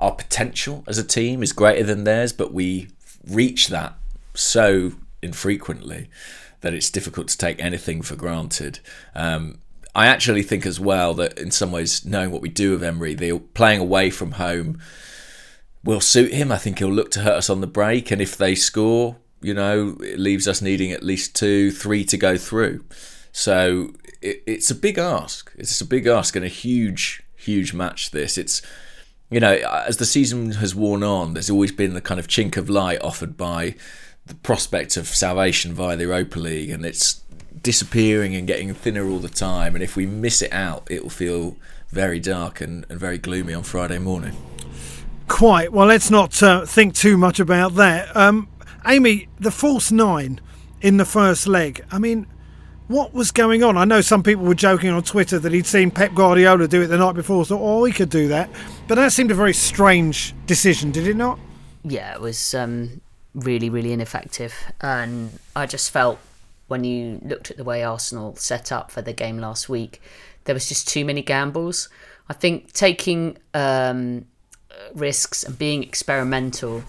our 0.00 0.12
potential 0.12 0.82
as 0.88 0.98
a 0.98 1.04
team 1.04 1.40
is 1.40 1.52
greater 1.52 1.84
than 1.84 2.02
theirs, 2.02 2.32
but 2.32 2.52
we 2.52 2.88
reach 3.28 3.68
that 3.68 3.94
so 4.34 4.92
infrequently 5.22 6.10
that 6.62 6.74
it's 6.74 6.90
difficult 6.90 7.28
to 7.28 7.38
take 7.38 7.62
anything 7.62 8.02
for 8.02 8.16
granted. 8.16 8.80
Um, 9.14 9.60
I 9.94 10.06
actually 10.06 10.42
think 10.42 10.66
as 10.66 10.80
well 10.80 11.14
that 11.14 11.38
in 11.38 11.50
some 11.50 11.70
ways, 11.70 12.04
knowing 12.04 12.30
what 12.30 12.42
we 12.42 12.48
do 12.48 12.74
of 12.74 12.82
Emery, 12.82 13.14
the 13.14 13.38
playing 13.38 13.80
away 13.80 14.10
from 14.10 14.32
home 14.32 14.80
will 15.84 16.00
suit 16.00 16.32
him. 16.32 16.50
I 16.50 16.58
think 16.58 16.78
he'll 16.78 16.92
look 16.92 17.10
to 17.12 17.20
hurt 17.20 17.36
us 17.36 17.50
on 17.50 17.60
the 17.60 17.66
break, 17.66 18.10
and 18.10 18.20
if 18.20 18.36
they 18.36 18.54
score, 18.54 19.16
you 19.40 19.54
know, 19.54 19.96
it 20.00 20.18
leaves 20.18 20.48
us 20.48 20.60
needing 20.60 20.90
at 20.90 21.04
least 21.04 21.36
two, 21.36 21.70
three 21.70 22.04
to 22.06 22.16
go 22.16 22.36
through. 22.36 22.84
So 23.30 23.92
it, 24.20 24.42
it's 24.46 24.70
a 24.70 24.74
big 24.74 24.98
ask. 24.98 25.52
It's 25.56 25.80
a 25.80 25.86
big 25.86 26.06
ask 26.06 26.34
and 26.34 26.44
a 26.44 26.48
huge, 26.48 27.22
huge 27.36 27.72
match. 27.72 28.10
This 28.10 28.36
it's 28.36 28.62
you 29.30 29.40
know, 29.40 29.52
as 29.52 29.96
the 29.96 30.06
season 30.06 30.52
has 30.52 30.74
worn 30.74 31.02
on, 31.02 31.34
there's 31.34 31.50
always 31.50 31.72
been 31.72 31.94
the 31.94 32.00
kind 32.00 32.20
of 32.20 32.28
chink 32.28 32.56
of 32.56 32.68
light 32.68 33.00
offered 33.02 33.36
by 33.36 33.74
the 34.26 34.34
prospect 34.36 34.96
of 34.96 35.08
salvation 35.08 35.74
via 35.74 35.96
the 35.96 36.04
Europa 36.04 36.38
League, 36.38 36.70
and 36.70 36.86
it's 36.86 37.22
disappearing 37.62 38.34
and 38.34 38.46
getting 38.46 38.72
thinner 38.74 39.08
all 39.08 39.18
the 39.18 39.28
time. 39.28 39.74
And 39.74 39.82
if 39.82 39.96
we 39.96 40.06
miss 40.06 40.42
it 40.42 40.52
out, 40.52 40.86
it 40.90 41.02
will 41.02 41.10
feel 41.10 41.56
very 41.90 42.20
dark 42.20 42.60
and, 42.60 42.84
and 42.88 42.98
very 42.98 43.18
gloomy 43.18 43.54
on 43.54 43.62
Friday 43.62 43.98
morning. 43.98 44.36
Quite. 45.28 45.72
Well, 45.72 45.86
let's 45.86 46.10
not 46.10 46.42
uh, 46.42 46.66
think 46.66 46.94
too 46.94 47.16
much 47.16 47.40
about 47.40 47.76
that. 47.76 48.14
Um, 48.16 48.48
Amy, 48.86 49.28
the 49.40 49.50
false 49.50 49.90
nine 49.90 50.40
in 50.82 50.98
the 50.98 51.04
first 51.04 51.46
leg. 51.46 51.84
I 51.90 51.98
mean, 51.98 52.26
what 52.88 53.14
was 53.14 53.30
going 53.30 53.62
on? 53.62 53.78
I 53.78 53.84
know 53.84 54.02
some 54.02 54.22
people 54.22 54.44
were 54.44 54.54
joking 54.54 54.90
on 54.90 55.02
Twitter 55.02 55.38
that 55.38 55.52
he'd 55.52 55.66
seen 55.66 55.90
Pep 55.90 56.14
Guardiola 56.14 56.68
do 56.68 56.82
it 56.82 56.88
the 56.88 56.98
night 56.98 57.14
before, 57.14 57.44
thought, 57.46 57.60
oh, 57.62 57.84
he 57.84 57.92
could 57.92 58.10
do 58.10 58.28
that. 58.28 58.50
But 58.86 58.96
that 58.96 59.12
seemed 59.12 59.30
a 59.30 59.34
very 59.34 59.54
strange 59.54 60.34
decision, 60.44 60.90
did 60.90 61.06
it 61.06 61.16
not? 61.16 61.38
Yeah, 61.82 62.14
it 62.14 62.20
was 62.20 62.54
um, 62.54 63.00
really, 63.34 63.70
really 63.70 63.92
ineffective. 63.92 64.54
And 64.82 65.38
I 65.56 65.64
just 65.64 65.90
felt 65.90 66.18
when 66.74 66.82
you 66.82 67.20
looked 67.22 67.52
at 67.52 67.56
the 67.56 67.62
way 67.62 67.84
Arsenal 67.84 68.34
set 68.34 68.72
up 68.72 68.90
for 68.90 69.00
the 69.00 69.12
game 69.12 69.38
last 69.38 69.68
week, 69.68 70.02
there 70.42 70.56
was 70.56 70.68
just 70.68 70.88
too 70.88 71.04
many 71.04 71.22
gambles. 71.22 71.88
I 72.28 72.32
think 72.32 72.72
taking 72.72 73.38
um, 73.54 74.26
risks 74.92 75.44
and 75.44 75.56
being 75.56 75.84
experimental 75.84 76.82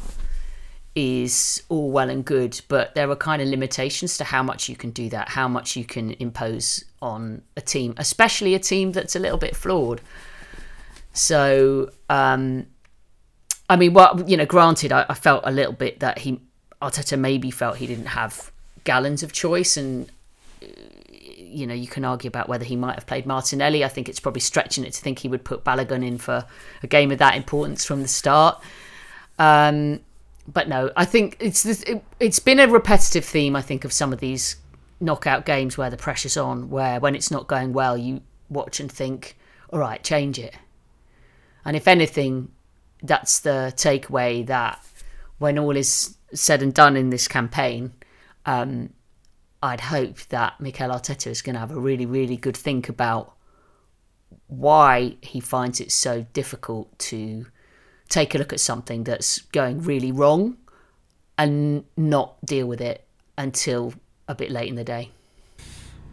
is 0.96 1.62
all 1.70 1.92
well 1.92 2.10
and 2.10 2.26
good, 2.26 2.60
but 2.68 2.96
there 2.96 3.08
are 3.12 3.16
kind 3.16 3.44
of 3.44 3.48
limitations 3.48 4.18
to 4.18 4.24
how 4.24 4.42
much 4.42 4.68
you 4.68 4.76
can 4.76 4.90
do 4.90 5.08
that, 5.10 5.30
how 5.30 5.48
much 5.48 5.76
you 5.76 5.86
can 5.86 6.14
impose 6.14 6.84
on 7.00 7.44
a 7.56 7.62
team, 7.62 7.94
especially 7.98 8.56
a 8.56 8.60
team 8.60 8.92
that's 8.92 9.16
a 9.16 9.20
little 9.20 9.38
bit 9.38 9.56
flawed. 9.56 10.02
So, 11.14 11.92
um, 12.10 12.66
I 13.70 13.76
mean, 13.76 13.94
well, 13.94 14.24
you 14.26 14.36
know, 14.36 14.48
granted, 14.48 14.92
I, 14.92 15.06
I 15.08 15.14
felt 15.14 15.44
a 15.46 15.52
little 15.52 15.74
bit 15.74 16.00
that 16.00 16.18
he 16.18 16.42
Arteta 16.82 17.20
maybe 17.20 17.52
felt 17.52 17.78
he 17.78 17.86
didn't 17.86 18.08
have 18.08 18.52
gallons 18.86 19.22
of 19.22 19.34
choice, 19.34 19.76
and 19.76 20.10
you 20.62 21.68
know, 21.68 21.74
you 21.74 21.88
can 21.88 22.06
argue 22.06 22.28
about 22.28 22.50
whether 22.50 22.66
he 22.66 22.76
might 22.76 22.96
have 22.96 23.06
played 23.06 23.26
Martinelli. 23.26 23.84
I 23.84 23.88
think 23.88 24.10
it's 24.10 24.20
probably 24.20 24.42
stretching 24.42 24.86
it 24.86 24.94
to 24.94 25.02
think 25.02 25.20
he 25.20 25.28
would 25.28 25.44
put 25.44 25.64
Balogun 25.64 26.06
in 26.06 26.18
for 26.18 26.46
a 26.82 26.88
game 26.88 27.12
of 27.12 27.18
that 27.20 27.36
importance 27.36 27.86
from 27.86 28.02
the 28.02 28.08
start. 28.08 28.62
Um, 29.38 30.00
but 30.48 30.68
no, 30.68 30.92
I 30.96 31.06
think 31.06 31.38
it's 31.40 31.64
this, 31.64 31.84
it, 31.84 32.04
it's 32.20 32.40
been 32.40 32.60
a 32.60 32.68
repetitive 32.68 33.26
theme. 33.26 33.56
I 33.56 33.62
think 33.62 33.86
of 33.86 33.94
some 33.94 34.14
of 34.14 34.20
these 34.20 34.58
knockout 35.00 35.46
games 35.46 35.78
where 35.78 35.90
the 35.90 35.98
pressure's 35.98 36.38
on, 36.38 36.70
where 36.70 37.00
when 37.00 37.16
it's 37.16 37.32
not 37.32 37.48
going 37.48 37.74
well, 37.74 37.98
you 37.98 38.22
watch 38.50 38.80
and 38.80 38.92
think, 38.92 39.38
all 39.72 39.80
right, 39.80 40.04
change 40.04 40.38
it. 40.40 40.56
And 41.64 41.76
if 41.76 41.88
anything, 41.88 42.52
that's 43.02 43.40
the 43.40 43.74
takeaway 43.76 44.46
that 44.46 44.86
when 45.40 45.58
all 45.58 45.76
is 45.76 46.16
said 46.34 46.62
and 46.62 46.74
done 46.74 46.96
in 46.96 47.10
this 47.10 47.28
campaign, 47.28 47.94
um, 48.46 48.90
I'd 49.62 49.82
hope 49.82 50.20
that 50.30 50.60
Mikel 50.60 50.90
Arteta 50.90 51.28
is 51.28 51.42
going 51.42 51.56
to 51.56 51.60
have 51.60 51.72
a 51.72 51.80
really, 51.80 52.06
really 52.06 52.38
good 52.38 52.56
think 52.56 52.90
about 52.90 53.34
why 54.48 55.18
he 55.22 55.40
finds 55.40 55.80
it 55.80 55.92
so 55.92 56.26
difficult 56.34 56.98
to 57.00 57.48
take 58.10 58.36
a 58.36 58.38
look 58.38 58.54
at 58.54 58.60
something 58.60 59.04
that's 59.04 59.40
going 59.40 59.82
really 59.82 60.12
wrong 60.12 60.58
and 61.38 61.84
not 61.98 62.36
deal 62.46 62.68
with 62.68 62.82
it 62.82 63.06
until 63.38 63.94
a 64.28 64.36
bit 64.36 64.52
late 64.52 64.70
in 64.70 64.76
the 64.76 64.84
day. 64.84 65.10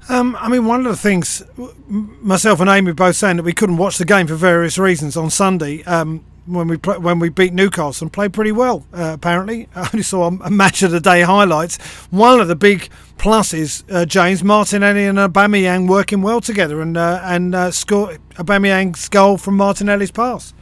Um, 0.08 0.36
I 0.40 0.48
mean, 0.48 0.64
one 0.66 0.80
of 0.80 0.86
the 0.86 0.96
things 0.96 1.42
myself 1.86 2.60
and 2.60 2.68
Amy 2.68 2.92
both 2.92 3.16
saying 3.16 3.36
that 3.36 3.44
we 3.44 3.52
couldn't 3.52 3.76
watch 3.76 3.98
the 3.98 4.04
game 4.04 4.26
for 4.26 4.34
various 4.34 4.78
reasons 4.78 5.16
on 5.16 5.30
Sunday. 5.30 5.84
Um, 5.84 6.24
when 6.46 6.68
we 6.68 6.76
when 6.76 7.18
we 7.18 7.28
beat 7.28 7.52
Newcastle 7.52 8.04
and 8.04 8.12
played 8.12 8.32
pretty 8.32 8.52
well. 8.52 8.84
Uh, 8.92 9.12
apparently, 9.14 9.68
I 9.74 9.88
only 9.92 10.02
saw 10.02 10.26
a, 10.26 10.50
match 10.50 10.82
of 10.82 10.90
the 10.90 11.00
day 11.00 11.22
highlights. 11.22 11.78
One 12.10 12.40
of 12.40 12.48
the 12.48 12.56
big 12.56 12.88
pluses, 13.18 13.84
uh, 13.92 14.04
James 14.04 14.42
Martinelli 14.42 15.04
and 15.04 15.18
Aubameyang 15.18 15.88
working 15.88 16.22
well 16.22 16.40
together, 16.40 16.80
and 16.80 16.96
uh, 16.96 17.20
and 17.22 17.54
uh, 17.54 17.70
score 17.70 18.16
Aubameyang's 18.34 19.08
goal 19.08 19.38
from 19.38 19.56
Martinelli's 19.56 20.10
pass. 20.10 20.54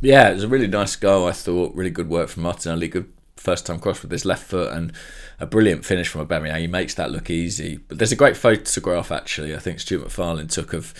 Yeah, 0.00 0.30
it 0.30 0.34
was 0.34 0.44
a 0.44 0.48
really 0.48 0.68
nice 0.68 0.94
goal. 0.96 1.26
I 1.26 1.32
thought 1.32 1.74
really 1.74 1.90
good 1.90 2.08
work 2.08 2.28
from 2.28 2.42
Martinelli. 2.42 2.88
Good 2.88 3.12
first 3.36 3.66
time 3.66 3.78
cross 3.78 4.02
with 4.02 4.10
his 4.10 4.24
left 4.24 4.42
foot 4.42 4.72
and 4.72 4.92
a 5.38 5.46
brilliant 5.46 5.84
finish 5.84 6.08
from 6.08 6.26
Aubameyang. 6.26 6.58
He 6.58 6.66
makes 6.66 6.94
that 6.94 7.10
look 7.10 7.30
easy. 7.30 7.76
But 7.76 7.98
there's 7.98 8.12
a 8.12 8.16
great 8.16 8.36
photograph 8.36 9.12
actually. 9.12 9.54
I 9.54 9.58
think 9.58 9.80
Stuart 9.80 10.02
MacFarlane 10.02 10.48
took 10.48 10.72
of 10.72 10.92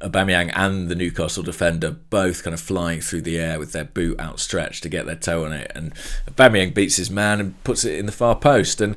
Aubameyang 0.00 0.52
and 0.54 0.88
the 0.88 0.94
Newcastle 0.94 1.42
defender 1.42 1.90
both 1.90 2.44
kind 2.44 2.54
of 2.54 2.60
flying 2.60 3.00
through 3.00 3.22
the 3.22 3.38
air 3.38 3.58
with 3.58 3.72
their 3.72 3.84
boot 3.84 4.18
outstretched 4.20 4.82
to 4.84 4.88
get 4.88 5.06
their 5.06 5.16
toe 5.16 5.44
on 5.44 5.52
it, 5.52 5.72
and 5.74 5.92
Aubameyang 6.30 6.74
beats 6.74 6.96
his 6.96 7.10
man 7.10 7.40
and 7.40 7.64
puts 7.64 7.84
it 7.84 7.98
in 7.98 8.06
the 8.06 8.12
far 8.12 8.36
post. 8.36 8.80
And 8.80 8.96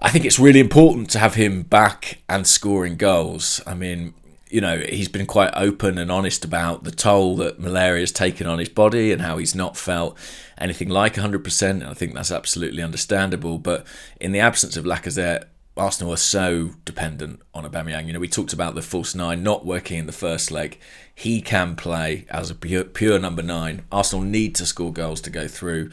I 0.00 0.10
think 0.10 0.24
it's 0.24 0.38
really 0.38 0.60
important 0.60 1.10
to 1.10 1.18
have 1.18 1.34
him 1.34 1.62
back 1.62 2.18
and 2.28 2.46
scoring 2.46 2.96
goals. 2.96 3.60
I 3.66 3.74
mean, 3.74 4.14
you 4.50 4.60
know, 4.60 4.78
he's 4.78 5.08
been 5.08 5.26
quite 5.26 5.52
open 5.54 5.98
and 5.98 6.12
honest 6.12 6.44
about 6.44 6.84
the 6.84 6.90
toll 6.90 7.36
that 7.36 7.58
malaria 7.58 8.02
has 8.02 8.12
taken 8.12 8.46
on 8.46 8.58
his 8.58 8.68
body 8.68 9.12
and 9.12 9.22
how 9.22 9.38
he's 9.38 9.54
not 9.54 9.76
felt 9.76 10.16
anything 10.58 10.88
like 10.88 11.14
100%. 11.14 11.70
And 11.70 11.84
I 11.84 11.94
think 11.94 12.14
that's 12.14 12.30
absolutely 12.30 12.82
understandable. 12.82 13.58
But 13.58 13.86
in 14.20 14.32
the 14.32 14.40
absence 14.40 14.76
of 14.76 14.84
Lacazette, 14.84 15.44
Arsenal 15.76 16.12
are 16.12 16.18
so 16.18 16.70
dependent 16.84 17.40
on 17.52 17.68
Aubameyang. 17.68 18.06
You 18.06 18.12
know, 18.12 18.20
we 18.20 18.28
talked 18.28 18.52
about 18.52 18.76
the 18.76 18.82
false 18.82 19.12
nine 19.14 19.42
not 19.42 19.66
working 19.66 19.98
in 19.98 20.06
the 20.06 20.12
first 20.12 20.52
leg. 20.52 20.78
He 21.12 21.40
can 21.40 21.74
play 21.74 22.26
as 22.30 22.48
a 22.48 22.54
pure, 22.54 22.84
pure 22.84 23.18
number 23.18 23.42
nine. 23.42 23.82
Arsenal 23.90 24.24
need 24.24 24.54
to 24.56 24.66
score 24.66 24.92
goals 24.92 25.20
to 25.22 25.30
go 25.30 25.48
through. 25.48 25.90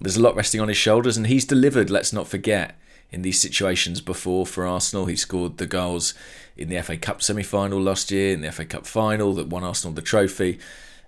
There's 0.00 0.16
a 0.16 0.22
lot 0.22 0.36
resting 0.36 0.62
on 0.62 0.68
his 0.68 0.78
shoulders, 0.78 1.18
and 1.18 1.26
he's 1.26 1.44
delivered. 1.44 1.90
Let's 1.90 2.14
not 2.14 2.28
forget 2.28 2.78
in 3.10 3.20
these 3.20 3.38
situations 3.38 4.00
before 4.00 4.46
for 4.46 4.66
Arsenal. 4.66 5.04
He 5.04 5.16
scored 5.16 5.58
the 5.58 5.66
goals 5.66 6.14
in 6.56 6.70
the 6.70 6.80
FA 6.82 6.96
Cup 6.96 7.22
semi-final 7.22 7.78
last 7.78 8.10
year, 8.10 8.32
in 8.32 8.40
the 8.40 8.50
FA 8.50 8.64
Cup 8.64 8.86
final 8.86 9.34
that 9.34 9.48
won 9.48 9.64
Arsenal 9.64 9.92
the 9.92 10.00
trophy. 10.00 10.58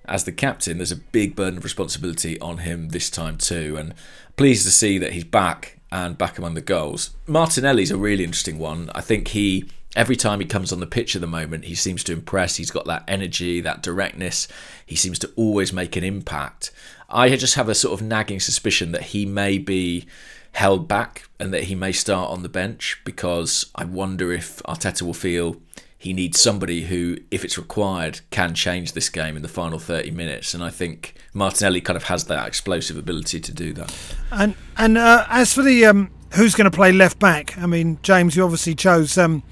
As 0.05 0.25
the 0.25 0.33
captain, 0.33 0.77
there's 0.77 0.93
a 0.93 0.97
big 0.97 1.35
burden 1.35 1.59
of 1.59 1.65
responsibility 1.65 2.39
on 2.41 2.59
him 2.59 2.91
this 2.91 3.09
time 3.09 3.39
too, 3.39 3.77
and 3.79 3.95
pleased 4.37 4.67
to 4.67 4.71
see 4.71 4.99
that 4.99 5.15
he's 5.15 5.25
back 5.25 5.79
and 5.93 6.19
back 6.19 6.39
among 6.39 6.55
the 6.55 6.63
goals. 6.63 7.11
Martinelli's 7.29 7.91
a 7.93 7.97
really 7.97 8.25
interesting 8.25 8.59
one. 8.59 8.91
I 8.95 9.03
think 9.03 9.29
he 9.29 9.69
every 9.95 10.17
time 10.17 10.41
he 10.41 10.47
comes 10.47 10.73
on 10.73 10.81
the 10.81 10.87
pitch 10.87 11.15
at 11.15 11.21
the 11.21 11.27
moment, 11.27 11.67
he 11.67 11.75
seems 11.75 12.03
to 12.05 12.13
impress. 12.13 12.57
He's 12.57 12.71
got 12.71 12.87
that 12.87 13.05
energy, 13.07 13.61
that 13.61 13.83
directness. 13.83 14.49
He 14.87 14.97
seems 14.97 15.19
to 15.21 15.31
always 15.37 15.73
make 15.73 15.95
an 15.95 16.03
impact. 16.03 16.73
I 17.11 17.29
just 17.37 17.57
have 17.57 17.69
a 17.69 17.75
sort 17.75 18.01
of 18.01 18.07
nagging 18.07 18.41
suspicion 18.41 18.93
that 18.93 19.03
he 19.03 19.27
may 19.27 19.59
be 19.59 20.07
held 20.53 20.89
back 20.89 21.29
and 21.39 21.53
that 21.53 21.65
he 21.65 21.75
may 21.75 21.93
start 21.93 22.31
on 22.31 22.43
the 22.43 22.49
bench 22.49 23.01
because 23.05 23.71
I 23.75 23.85
wonder 23.85 24.33
if 24.33 24.63
Arteta 24.63 25.03
will 25.03 25.15
feel 25.15 25.57
he 26.03 26.13
needs 26.13 26.41
somebody 26.41 26.83
who, 26.83 27.17
if 27.31 27.45
it's 27.45 27.57
required, 27.57 28.23
can 28.31 28.55
change 28.55 28.93
this 28.93 29.09
game 29.09 29.37
in 29.37 29.43
the 29.43 29.49
final 29.49 29.79
30 29.79 30.11
minutes. 30.11 30.53
And 30.53 30.61
I 30.61 30.69
think 30.69 31.15
Martinelli 31.33 31.81
kind 31.81 31.97
of 31.97 32.03
has 32.05 32.25
that 32.25 32.49
explosive 32.49 32.99
ability 32.99 33.39
to 33.39 33.53
do 33.53 33.73
that. 33.75 33.95
And 34.33 34.57
and 34.77 34.99
uh, 34.99 35.25
as 35.29 35.55
for 35.55 35.63
the 35.63 35.85
um, 35.85 36.11
who's 36.35 36.57
going 36.57 36.69
to 36.69 36.75
play 36.75 36.91
left 36.91 37.21
back, 37.21 37.57
I 37.57 37.67
mean, 37.67 38.01
James, 38.03 38.35
you 38.35 38.43
obviously 38.43 38.75
chose 38.75 39.17
um, 39.17 39.45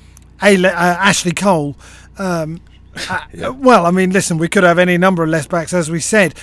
a, 0.43 0.57
uh, 0.57 0.71
Ashley 0.71 1.31
Cole. 1.31 1.77
Um, 2.19 2.61
uh. 3.09 3.21
Well, 3.57 3.87
I 3.87 3.93
mean, 3.93 4.11
listen, 4.11 4.37
we 4.37 4.49
could 4.49 4.65
have 4.65 4.81
any 4.81 4.99
number 4.99 5.23
of 5.23 5.29
left 5.29 5.51
backs, 5.51 5.73
as 5.73 5.89
we 5.89 6.01
said. 6.01 6.35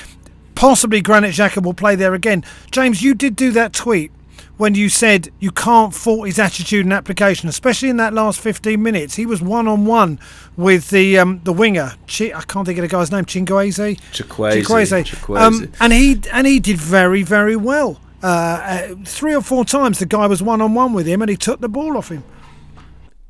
Possibly 0.55 1.01
Granit 1.01 1.35
Xhaka 1.35 1.61
will 1.61 1.73
play 1.73 1.95
there 1.95 2.13
again. 2.13 2.45
James, 2.71 3.03
you 3.03 3.13
did 3.13 3.35
do 3.35 3.51
that 3.51 3.73
tweet 3.73 4.13
when 4.57 4.75
you 4.75 4.89
said 4.89 5.29
you 5.39 5.51
can't 5.51 5.93
fault 5.93 6.25
his 6.25 6.39
attitude 6.39 6.85
and 6.85 6.93
application, 6.93 7.47
especially 7.47 7.89
in 7.89 7.97
that 7.97 8.13
last 8.13 8.39
15 8.39 8.81
minutes. 8.81 9.15
He 9.15 9.25
was 9.25 9.41
one 9.41 9.67
on 9.67 9.85
one 9.85 10.19
with 10.55 10.89
the 10.89 11.17
um, 11.19 11.41
the 11.43 11.53
winger. 11.53 11.93
Ch- 12.07 12.33
I 12.33 12.41
can't 12.41 12.65
think 12.65 12.77
of 12.77 12.81
the 12.81 12.87
guy's 12.87 13.11
name. 13.11 13.25
Chingueze. 13.25 13.99
Chukwueze. 14.11 15.37
Um, 15.39 15.71
and 15.79 15.93
he 15.93 16.21
and 16.31 16.47
he 16.47 16.59
did 16.59 16.77
very 16.77 17.23
very 17.23 17.55
well. 17.55 18.01
Uh, 18.23 18.27
uh, 18.27 18.95
three 19.05 19.35
or 19.35 19.41
four 19.41 19.63
times 19.63 19.99
the 19.99 20.05
guy 20.05 20.25
was 20.25 20.41
one 20.41 20.59
on 20.59 20.73
one 20.73 20.91
with 20.93 21.05
him, 21.05 21.21
and 21.21 21.29
he 21.29 21.37
took 21.37 21.61
the 21.61 21.69
ball 21.69 21.95
off 21.97 22.09
him. 22.09 22.23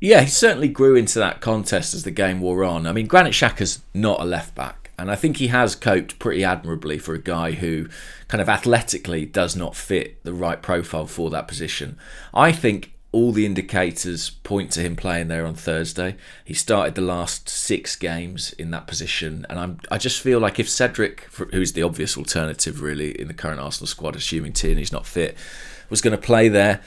Yeah, 0.00 0.22
he 0.22 0.28
certainly 0.28 0.68
grew 0.68 0.94
into 0.94 1.18
that 1.18 1.40
contest 1.40 1.92
as 1.92 2.04
the 2.04 2.10
game 2.10 2.40
wore 2.40 2.64
on. 2.64 2.86
I 2.86 2.92
mean, 2.92 3.06
Granit 3.06 3.32
Xhaka's 3.32 3.80
not 3.92 4.20
a 4.20 4.24
left 4.24 4.54
back. 4.54 4.87
And 4.98 5.10
I 5.10 5.14
think 5.14 5.36
he 5.36 5.48
has 5.48 5.74
coped 5.74 6.18
pretty 6.18 6.44
admirably 6.44 6.98
for 6.98 7.14
a 7.14 7.20
guy 7.20 7.52
who 7.52 7.88
kind 8.26 8.40
of 8.40 8.48
athletically 8.48 9.24
does 9.24 9.54
not 9.54 9.76
fit 9.76 10.22
the 10.24 10.34
right 10.34 10.60
profile 10.60 11.06
for 11.06 11.30
that 11.30 11.48
position. 11.48 11.96
I 12.34 12.52
think 12.52 12.92
all 13.10 13.32
the 13.32 13.46
indicators 13.46 14.30
point 14.30 14.70
to 14.72 14.82
him 14.82 14.94
playing 14.94 15.28
there 15.28 15.46
on 15.46 15.54
Thursday. 15.54 16.16
He 16.44 16.52
started 16.52 16.94
the 16.94 17.00
last 17.00 17.48
six 17.48 17.96
games 17.96 18.52
in 18.54 18.70
that 18.72 18.86
position, 18.86 19.46
and 19.48 19.58
I'm 19.58 19.80
I 19.90 19.96
just 19.96 20.20
feel 20.20 20.38
like 20.38 20.58
if 20.58 20.68
Cedric, 20.68 21.22
who's 21.52 21.72
the 21.72 21.82
obvious 21.82 22.18
alternative 22.18 22.82
really 22.82 23.18
in 23.18 23.28
the 23.28 23.34
current 23.34 23.60
Arsenal 23.60 23.86
squad, 23.86 24.14
assuming 24.14 24.52
Tierney's 24.52 24.92
not 24.92 25.06
fit, 25.06 25.38
was 25.88 26.02
going 26.02 26.16
to 26.16 26.22
play 26.22 26.48
there, 26.48 26.82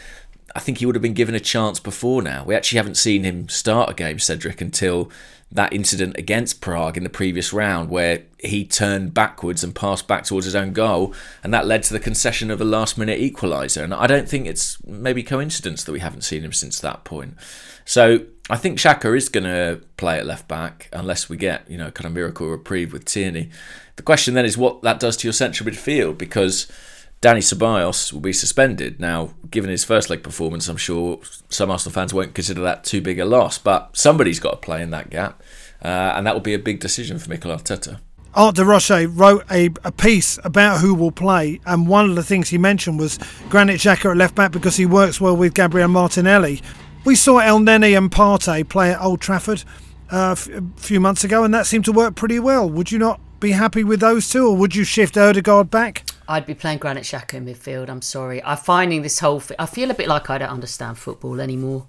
I 0.56 0.60
think 0.60 0.78
he 0.78 0.86
would 0.86 0.96
have 0.96 1.02
been 1.02 1.14
given 1.14 1.34
a 1.34 1.40
chance 1.40 1.80
before 1.80 2.22
now. 2.22 2.44
We 2.44 2.56
actually 2.56 2.78
haven't 2.78 2.98
seen 2.98 3.24
him 3.24 3.50
start 3.50 3.90
a 3.90 3.94
game, 3.94 4.20
Cedric, 4.20 4.62
until 4.62 5.10
that 5.52 5.74
incident 5.74 6.18
against 6.18 6.62
Prague 6.62 6.98
in 6.98 7.04
the 7.04 7.10
previous 7.10 7.52
round, 7.52 7.90
where 7.90 8.24
he 8.40 8.66
turned 8.66 9.14
backwards 9.14 9.64
and 9.64 9.76
passed 9.76 10.08
back 10.08 10.24
towards 10.24 10.46
his 10.46 10.56
own 10.56 10.72
goal, 10.72 11.14
and 11.44 11.54
that 11.54 11.68
led 11.68 11.84
to 11.84 11.94
the 11.94 12.00
concession 12.00 12.50
of 12.50 12.62
a 12.62 12.66
last 12.66 12.98
minute 12.98 13.20
equaliser. 13.20 13.84
And 13.84 13.94
I 13.94 14.08
don't 14.08 14.30
think 14.30 14.48
it's 14.48 14.82
maybe 14.86 15.24
coincidence 15.24 15.84
that 15.84 15.92
we 15.92 16.00
haven't 16.00 16.22
seen 16.22 16.44
him 16.44 16.54
since 16.54 16.80
that 16.80 17.04
point. 17.04 17.36
So 17.84 18.26
I 18.50 18.58
think 18.58 18.78
Xhaka 18.78 19.16
is 19.16 19.30
going 19.30 19.44
to 19.44 19.82
play 19.98 20.18
at 20.18 20.26
left 20.26 20.48
back 20.48 20.90
unless 20.94 21.30
we 21.30 21.38
get, 21.38 21.70
you 21.70 21.78
know, 21.78 21.92
kind 21.92 22.06
of 22.06 22.14
miracle 22.14 22.48
reprieve 22.48 22.94
with 22.94 23.06
Tierney. 23.06 23.50
The 23.98 24.04
question 24.04 24.34
then 24.34 24.46
is 24.46 24.58
what 24.58 24.82
that 24.84 25.00
does 25.00 25.18
to 25.18 25.28
your 25.28 25.34
central 25.34 25.70
midfield 25.70 26.18
because 26.18 26.72
Dani 27.22 27.38
Ceballos 27.38 28.12
will 28.12 28.20
be 28.20 28.34
suspended. 28.34 29.00
Now, 29.00 29.36
given 29.52 29.70
his 29.70 29.84
first 29.84 30.10
leg 30.10 30.24
performance, 30.24 30.68
I'm 30.68 30.78
sure 30.78 31.20
some 31.50 31.70
Arsenal 31.70 31.94
fans 31.94 32.16
won't 32.16 32.34
consider 32.34 32.62
that 32.62 32.84
too 32.84 33.00
big 33.00 33.20
a 33.20 33.26
loss, 33.26 33.60
but 33.60 33.96
somebody's 33.96 34.40
got 34.40 34.52
to 34.52 34.58
play 34.58 34.82
in 34.82 34.90
that 34.90 35.12
gap, 35.12 35.44
uh, 35.84 36.14
and 36.16 36.26
that 36.26 36.34
will 36.34 36.42
be 36.42 36.56
a 36.56 36.60
big 36.60 36.80
decision 36.80 37.20
for 37.20 37.30
Mikel 37.30 37.52
Arteta. 37.52 38.00
Art 38.34 38.56
de 38.56 38.64
Roché 38.64 39.08
wrote 39.14 39.44
a, 39.52 39.70
a 39.84 39.92
piece 39.92 40.40
about 40.44 40.80
who 40.80 40.96
will 40.96 41.12
play, 41.12 41.60
and 41.68 41.88
one 41.88 42.10
of 42.10 42.16
the 42.16 42.24
things 42.24 42.50
he 42.50 42.58
mentioned 42.58 42.98
was 42.98 43.20
Granit 43.50 43.80
Xhaka 43.80 44.10
at 44.12 44.18
left 44.18 44.34
back 44.34 44.52
because 44.52 44.78
he 44.78 44.88
works 44.88 45.22
well 45.22 45.38
with 45.38 45.54
Gabriel 45.54 45.90
Martinelli. 45.90 46.62
We 47.06 47.16
saw 47.16 47.40
Elneny 47.40 47.96
and 47.96 48.10
Partey 48.10 48.68
play 48.68 48.94
at 48.94 49.02
Old 49.02 49.22
Trafford 49.22 49.64
uh, 50.12 50.36
a 50.36 50.62
few 50.78 51.00
months 51.00 51.24
ago, 51.24 51.44
and 51.44 51.54
that 51.54 51.68
seemed 51.68 51.86
to 51.86 51.92
work 51.92 52.16
pretty 52.16 52.40
well. 52.40 52.68
Would 52.68 52.92
you 52.92 52.98
not 52.98 53.20
be 53.42 53.52
happy 53.52 53.84
with 53.84 54.00
those 54.00 54.30
two, 54.30 54.48
or 54.48 54.56
would 54.56 54.76
you 54.76 54.84
shift 54.84 55.18
Odegaard 55.18 55.70
back? 55.70 56.06
I'd 56.28 56.46
be 56.46 56.54
playing 56.54 56.78
Granit 56.78 57.04
Xhaka 57.04 57.34
in 57.34 57.46
midfield. 57.46 57.90
I'm 57.90 58.02
sorry. 58.02 58.42
I'm 58.44 58.58
finding 58.58 59.02
this 59.02 59.20
whole. 59.20 59.44
I 59.60 59.66
feel 59.66 59.92
a 59.92 59.94
bit 59.94 60.08
like 60.08 60.30
I 60.30 60.38
don't 60.38 60.50
understand 60.50 60.98
football 60.98 61.42
anymore. 61.42 61.88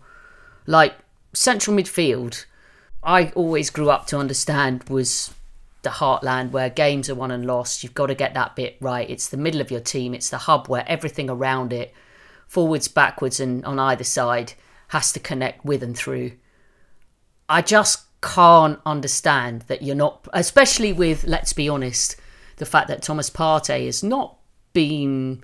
Like 0.66 0.94
central 1.32 1.76
midfield, 1.76 2.47
I 3.04 3.30
always 3.37 3.71
grew 3.71 3.90
up 3.90 4.06
to 4.09 4.18
understand 4.18 4.88
was 4.88 5.32
the 5.82 5.90
heartland 5.90 6.50
where 6.50 6.71
games 6.71 7.09
are 7.09 7.14
won 7.14 7.30
and 7.30 7.47
lost. 7.47 7.85
You've 7.85 7.94
got 7.94 8.06
to 8.06 8.14
get 8.14 8.35
that 8.35 8.56
bit 8.56 8.76
right. 8.80 9.09
It's 9.09 9.28
the 9.28 9.37
middle 9.37 9.61
of 9.61 9.71
your 9.71 9.80
team. 9.80 10.14
It's 10.14 10.30
the 10.30 10.38
hub 10.38 10.68
where 10.68 10.85
everything 10.88 11.28
around 11.28 11.73
it, 11.73 11.92
forwards, 12.49 12.88
backwards, 12.88 13.38
and 13.38 13.64
on 13.64 13.78
either 13.78 14.04
side, 14.04 14.54
has 14.88 15.12
to 15.12 15.21
connect 15.21 15.64
with 15.64 15.82
and 15.82 15.97
through. 15.97 16.32
I 17.49 17.62
just 17.62 18.06
can't 18.22 18.78
understand 18.86 19.62
that 19.62 19.82
you're 19.82 19.96
not, 19.96 20.26
especially 20.32 20.92
with, 20.92 21.24
let's 21.24 21.52
be 21.52 21.68
honest, 21.68 22.16
the 22.56 22.66
fact 22.66 22.88
that 22.88 23.02
Thomas 23.02 23.28
Partey 23.28 23.86
has 23.86 24.02
not 24.02 24.36
been 24.72 25.42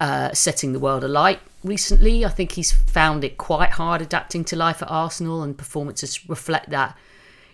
uh, 0.00 0.32
setting 0.32 0.72
the 0.72 0.78
world 0.78 1.04
alight 1.04 1.40
recently. 1.62 2.24
I 2.24 2.28
think 2.28 2.52
he's 2.52 2.72
found 2.72 3.24
it 3.24 3.36
quite 3.36 3.70
hard 3.70 4.00
adapting 4.00 4.44
to 4.44 4.56
life 4.56 4.82
at 4.82 4.90
Arsenal, 4.90 5.42
and 5.42 5.58
performances 5.58 6.28
reflect 6.28 6.70
that. 6.70 6.96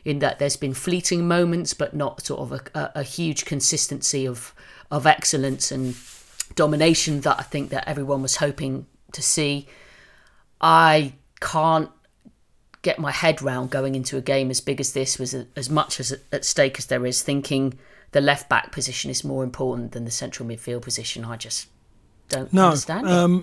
In 0.05 0.21
that 0.21 0.39
there's 0.39 0.57
been 0.57 0.73
fleeting 0.73 1.29
moments, 1.29 1.75
but 1.75 1.95
not 1.95 2.25
sort 2.25 2.41
of 2.41 2.53
a, 2.53 2.79
a, 2.79 2.93
a 3.01 3.03
huge 3.03 3.45
consistency 3.45 4.27
of 4.27 4.55
of 4.91 5.07
excellence 5.07 5.71
and 5.71 5.97
domination 6.55 7.21
that 7.23 7.39
I 7.39 7.43
think 7.43 7.69
that 7.71 7.87
everyone 7.87 8.23
was 8.23 8.37
hoping 8.37 8.87
to 9.13 9.21
see. 9.21 9.67
I 10.61 11.13
can't 11.41 11.91
get 12.89 12.99
my 12.99 13.13
head 13.23 13.43
round 13.51 13.65
going 13.71 13.95
into 13.95 14.17
a 14.17 14.21
game 14.35 14.49
as 14.51 14.61
big 14.71 14.79
as 14.81 14.93
this 14.93 15.19
was 15.19 15.35
as 15.63 15.69
much 15.79 15.93
as 16.01 16.09
at 16.33 16.45
stake 16.45 16.77
as 16.81 16.87
there 16.87 17.05
is 17.07 17.23
thinking 17.31 17.65
the 18.13 18.21
left 18.31 18.49
back 18.49 18.67
position 18.73 19.11
is 19.11 19.23
more 19.33 19.43
important 19.45 19.93
than 19.93 20.05
the 20.07 20.11
central 20.23 20.49
midfield 20.49 20.83
position 20.83 21.21
i 21.35 21.37
just 21.37 21.69
don't 22.31 22.51
No, 22.53 22.67
understand 22.69 23.07
it. 23.07 23.13
um, 23.13 23.35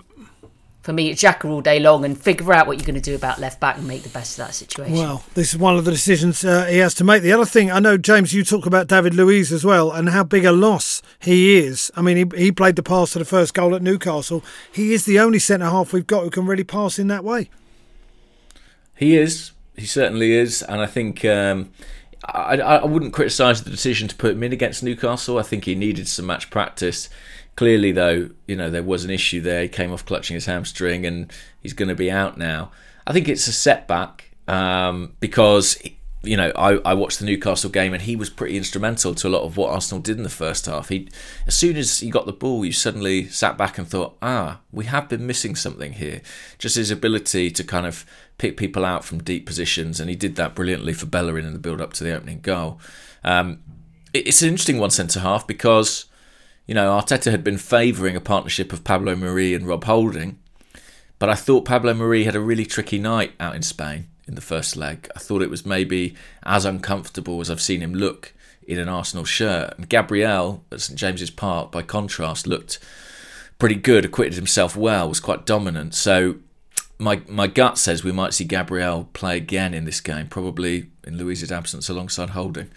for 0.81 0.93
me 0.93 1.09
it's 1.11 1.21
Xhaka 1.23 1.45
all 1.49 1.61
day 1.61 1.79
long 1.79 2.05
and 2.05 2.13
figure 2.29 2.51
out 2.53 2.65
what 2.67 2.77
you're 2.77 2.85
going 2.91 3.01
to 3.03 3.09
do 3.11 3.15
about 3.15 3.39
left 3.39 3.59
back 3.59 3.77
and 3.77 3.87
make 3.87 4.03
the 4.03 4.09
best 4.17 4.37
of 4.39 4.45
that 4.45 4.53
situation 4.53 4.93
Well, 4.95 5.23
this 5.35 5.53
is 5.53 5.59
one 5.59 5.75
of 5.77 5.85
the 5.85 5.91
decisions 5.91 6.43
uh, 6.45 6.65
he 6.65 6.77
has 6.77 6.93
to 6.95 7.03
make. 7.03 7.21
The 7.23 7.33
other 7.33 7.45
thing, 7.55 7.71
I 7.71 7.79
know, 7.79 7.97
James, 7.97 8.33
you 8.33 8.43
talk 8.43 8.65
about 8.67 8.87
David 8.87 9.13
Luiz 9.15 9.51
as 9.51 9.63
well 9.65 9.91
and 9.91 10.09
how 10.09 10.23
big 10.23 10.45
a 10.45 10.51
loss 10.51 11.01
he 11.19 11.57
is. 11.57 11.91
I 11.95 12.01
mean, 12.03 12.17
he, 12.17 12.25
he 12.45 12.51
played 12.51 12.75
the 12.75 12.83
pass 12.83 13.13
to 13.13 13.19
the 13.19 13.25
first 13.25 13.53
goal 13.55 13.73
at 13.75 13.81
Newcastle. 13.81 14.43
He 14.71 14.93
is 14.93 15.05
the 15.05 15.19
only 15.19 15.39
centre 15.39 15.69
half 15.75 15.91
we've 15.93 16.05
got 16.05 16.23
who 16.23 16.29
can 16.29 16.45
really 16.45 16.63
pass 16.63 16.99
in 16.99 17.07
that 17.07 17.23
way. 17.23 17.49
He 18.95 19.17
is. 19.17 19.51
He 19.75 19.85
certainly 19.85 20.31
is, 20.33 20.61
and 20.63 20.81
I 20.81 20.85
think 20.85 21.25
um, 21.25 21.71
I, 22.23 22.57
I 22.57 22.85
wouldn't 22.85 23.13
criticise 23.13 23.63
the 23.63 23.69
decision 23.69 24.07
to 24.07 24.15
put 24.15 24.33
him 24.33 24.43
in 24.43 24.53
against 24.53 24.83
Newcastle. 24.83 25.37
I 25.37 25.43
think 25.43 25.65
he 25.65 25.75
needed 25.75 26.07
some 26.07 26.25
match 26.25 26.49
practice. 26.49 27.09
Clearly, 27.55 27.91
though, 27.91 28.29
you 28.47 28.55
know 28.55 28.69
there 28.69 28.83
was 28.83 29.03
an 29.03 29.11
issue 29.11 29.41
there. 29.41 29.63
He 29.63 29.69
came 29.69 29.91
off 29.91 30.05
clutching 30.05 30.35
his 30.35 30.45
hamstring, 30.45 31.05
and 31.05 31.31
he's 31.61 31.73
going 31.73 31.89
to 31.89 31.95
be 31.95 32.09
out 32.09 32.37
now. 32.37 32.71
I 33.05 33.13
think 33.13 33.27
it's 33.27 33.47
a 33.47 33.53
setback 33.53 34.31
um, 34.47 35.13
because 35.19 35.77
you 36.25 36.36
know 36.38 36.51
I, 36.55 36.74
I 36.86 36.94
watched 36.94 37.20
the 37.20 37.25
Newcastle 37.25 37.70
game, 37.70 37.94
and 37.94 38.01
he 38.01 38.15
was 38.15 38.29
pretty 38.29 38.58
instrumental 38.58 39.13
to 39.15 39.27
a 39.27 39.29
lot 39.29 39.44
of 39.44 39.58
what 39.58 39.72
Arsenal 39.72 40.01
did 40.01 40.17
in 40.17 40.24
the 40.24 40.29
first 40.29 40.65
half. 40.65 40.89
He, 40.89 41.08
as 41.48 41.55
soon 41.55 41.77
as 41.77 42.00
he 42.00 42.10
got 42.10 42.25
the 42.25 42.34
ball, 42.34 42.65
you 42.65 42.72
suddenly 42.72 43.27
sat 43.27 43.58
back 43.58 43.77
and 43.77 43.88
thought, 43.88 44.17
ah, 44.22 44.60
we 44.72 44.86
have 44.86 45.08
been 45.10 45.25
missing 45.27 45.55
something 45.55 45.94
here. 45.94 46.22
Just 46.60 46.75
his 46.75 46.91
ability 46.91 47.51
to 47.51 47.63
kind 47.63 47.86
of 47.86 48.05
pick 48.38 48.58
people 48.58 48.84
out 48.86 49.05
from 49.05 49.24
deep 49.24 49.46
positions, 49.46 50.00
and 50.00 50.10
he 50.10 50.15
did 50.15 50.36
that 50.36 50.55
brilliantly 50.55 50.94
for 50.94 51.05
Bellerin 51.05 51.46
in 51.46 51.53
the 51.53 51.60
build 51.60 51.79
up 51.82 51.94
to 51.94 52.03
the 52.03 52.15
opening 52.15 52.41
goal. 52.41 52.79
Um, 53.24 53.60
it- 54.13 54.27
it's 54.27 54.41
an 54.41 54.50
interesting 54.50 54.77
one 54.77 54.91
centre 54.91 55.20
half 55.22 55.46
because 55.48 56.05
you 56.67 56.74
know 56.74 56.89
Arteta 56.91 57.32
had 57.32 57.44
been 57.44 57.58
favouring 57.58 58.15
a 58.15 58.22
partnership 58.22 58.74
of 58.74 58.84
Pablo 58.84 59.15
Marí 59.15 59.55
and 59.55 59.67
Rob 59.67 59.84
Holding, 59.84 60.39
but 61.20 61.29
I 61.29 61.36
thought 61.36 61.65
Pablo 61.65 61.94
Marí 61.94 62.25
had 62.25 62.36
a 62.36 62.39
really 62.39 62.65
tricky 62.65 62.98
night 63.00 63.34
out 63.39 63.55
in 63.55 63.62
Spain 63.62 64.08
in 64.27 64.36
the 64.36 64.41
first 64.41 64.75
leg. 64.75 65.10
I 65.15 65.20
thought 65.20 65.41
it 65.41 65.50
was 65.50 65.65
maybe 65.65 66.15
as 66.44 66.65
uncomfortable 66.65 67.41
as 67.41 67.50
I've 67.50 67.62
seen 67.62 67.82
him 67.82 67.94
look 67.94 68.34
in 68.67 68.79
an 68.79 68.89
Arsenal 68.89 69.25
shirt. 69.25 69.74
And 69.77 69.88
Gabriel 69.88 70.63
at 70.72 70.82
St 70.82 70.98
James's 70.98 71.29
Park, 71.29 71.72
by 71.72 71.82
contrast, 71.82 72.48
looked 72.48 72.79
pretty 73.59 73.75
good, 73.75 74.05
acquitted 74.05 74.33
himself 74.33 74.75
well, 74.75 75.07
was 75.07 75.20
quite 75.20 75.46
dominant. 75.46 75.94
So 75.94 76.38
my 76.98 77.22
my 77.27 77.48
gut 77.48 77.77
says 77.77 78.03
we 78.03 78.11
might 78.11 78.33
see 78.33 78.46
Gabriel 78.46 79.09
play 79.14 79.38
again 79.38 79.74
in 79.74 79.85
this 79.85 80.01
game, 80.01 80.27
probably 80.27 80.88
in 81.05 81.18
Luiz's 81.18 81.51
absence 81.51 81.90
alongside 81.90 82.31
Holding. 82.31 82.70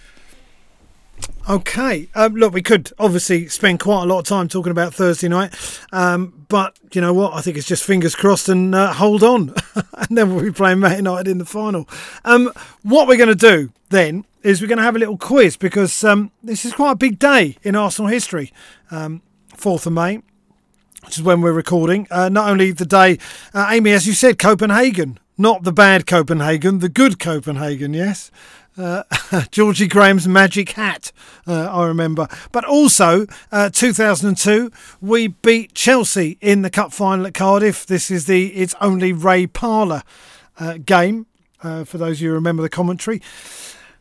Okay. 1.48 2.08
Um, 2.14 2.34
look, 2.34 2.52
we 2.52 2.60
could 2.62 2.92
obviously 2.98 3.48
spend 3.48 3.80
quite 3.80 4.02
a 4.02 4.06
lot 4.06 4.18
of 4.18 4.26
time 4.26 4.48
talking 4.48 4.70
about 4.70 4.92
Thursday 4.92 5.28
night, 5.28 5.54
um, 5.92 6.44
but 6.48 6.78
you 6.92 7.00
know 7.00 7.14
what? 7.14 7.32
I 7.32 7.40
think 7.40 7.56
it's 7.56 7.66
just 7.66 7.84
fingers 7.84 8.14
crossed 8.14 8.50
and 8.50 8.74
uh, 8.74 8.92
hold 8.92 9.22
on, 9.22 9.54
and 9.94 10.18
then 10.18 10.34
we'll 10.34 10.44
be 10.44 10.52
playing 10.52 10.80
Man 10.80 10.96
United 10.96 11.26
in 11.26 11.38
the 11.38 11.46
final. 11.46 11.88
Um, 12.24 12.52
what 12.82 13.08
we're 13.08 13.16
going 13.16 13.30
to 13.30 13.34
do 13.34 13.72
then 13.88 14.26
is 14.42 14.60
we're 14.60 14.68
going 14.68 14.78
to 14.78 14.84
have 14.84 14.96
a 14.96 14.98
little 14.98 15.16
quiz 15.16 15.56
because 15.56 16.04
um, 16.04 16.30
this 16.42 16.66
is 16.66 16.72
quite 16.74 16.92
a 16.92 16.96
big 16.96 17.18
day 17.18 17.56
in 17.62 17.74
Arsenal 17.74 18.10
history. 18.10 18.52
Um, 18.90 19.22
4th 19.56 19.86
of 19.86 19.92
May, 19.92 20.22
which 21.04 21.18
is 21.18 21.22
when 21.22 21.40
we're 21.40 21.52
recording. 21.52 22.06
Uh, 22.10 22.28
not 22.28 22.48
only 22.48 22.70
the 22.72 22.86
day, 22.86 23.18
uh, 23.52 23.68
Amy, 23.70 23.92
as 23.92 24.06
you 24.06 24.12
said, 24.12 24.38
Copenhagen, 24.38 25.18
not 25.36 25.64
the 25.64 25.72
bad 25.72 26.06
Copenhagen, 26.06 26.78
the 26.78 26.88
good 26.88 27.18
Copenhagen, 27.18 27.92
yes. 27.94 28.30
Uh, 28.78 29.02
Georgie 29.50 29.88
Graham's 29.88 30.28
magic 30.28 30.70
hat, 30.72 31.10
uh, 31.48 31.66
I 31.66 31.86
remember. 31.86 32.28
But 32.52 32.64
also, 32.64 33.26
uh, 33.50 33.70
2002, 33.70 34.70
we 35.00 35.28
beat 35.28 35.74
Chelsea 35.74 36.38
in 36.40 36.62
the 36.62 36.70
cup 36.70 36.92
final 36.92 37.26
at 37.26 37.34
Cardiff. 37.34 37.84
This 37.84 38.08
is 38.10 38.26
the 38.26 38.48
It's 38.54 38.76
Only 38.80 39.12
Ray 39.12 39.48
Parlour 39.48 40.02
uh, 40.60 40.78
game, 40.78 41.26
uh, 41.62 41.82
for 41.84 41.98
those 41.98 42.18
of 42.18 42.22
you 42.22 42.28
who 42.28 42.34
remember 42.34 42.62
the 42.62 42.68
commentary. 42.68 43.20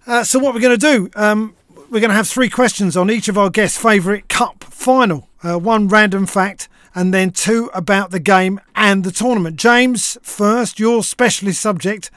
Uh, 0.05 0.23
so, 0.23 0.37
what 0.37 0.53
we're 0.53 0.61
going 0.61 0.79
to 0.79 0.93
do, 0.93 1.09
um, 1.15 1.55
we're 1.89 1.99
going 1.99 2.09
to 2.09 2.15
have 2.15 2.27
three 2.27 2.49
questions 2.49 2.95
on 2.95 3.09
each 3.09 3.27
of 3.27 3.37
our 3.37 3.49
guests' 3.49 3.77
favourite 3.79 4.29
cup 4.29 4.63
final. 4.63 5.27
One 5.41 5.87
random 5.87 6.25
fact, 6.25 6.67
and 6.93 7.13
then 7.13 7.31
two 7.31 7.71
about 7.73 8.11
the 8.11 8.19
game 8.19 8.59
and 8.75 9.05
the 9.05 9.11
tournament. 9.11 9.55
James, 9.55 10.17
first, 10.21 10.77
your 10.77 11.03
specialist 11.03 11.61
subject 11.61 12.11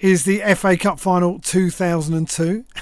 is 0.00 0.24
the 0.24 0.40
FA 0.56 0.76
Cup 0.76 0.98
final 0.98 1.38
2002. 1.38 2.64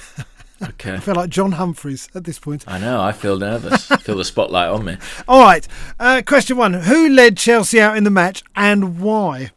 Okay. 0.61 0.95
I 0.95 0.99
feel 0.99 1.15
like 1.15 1.29
John 1.29 1.53
Humphrys 1.53 2.13
at 2.13 2.25
this 2.25 2.37
point. 2.37 2.65
I 2.67 2.79
know, 2.79 3.01
I 3.01 3.13
feel 3.13 3.37
nervous. 3.37 3.89
I 3.89 3.95
feel 4.01 4.17
the 4.17 4.25
spotlight 4.25 4.67
on 4.67 4.83
me. 4.83 4.97
All 5.25 5.41
right. 5.41 5.65
Uh, 5.97 6.21
question 6.25 6.57
one 6.57 6.73
Who 6.73 7.07
led 7.07 7.37
Chelsea 7.37 7.79
out 7.79 7.95
in 7.95 8.03
the 8.03 8.09
match 8.09 8.43
and 8.57 8.99
why? 8.99 9.51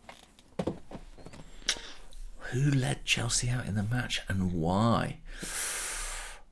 Who 2.53 2.71
led 2.71 3.05
Chelsea 3.05 3.49
out 3.49 3.67
in 3.67 3.75
the 3.75 3.83
match 3.83 4.21
and 4.29 4.53
why? 4.53 5.19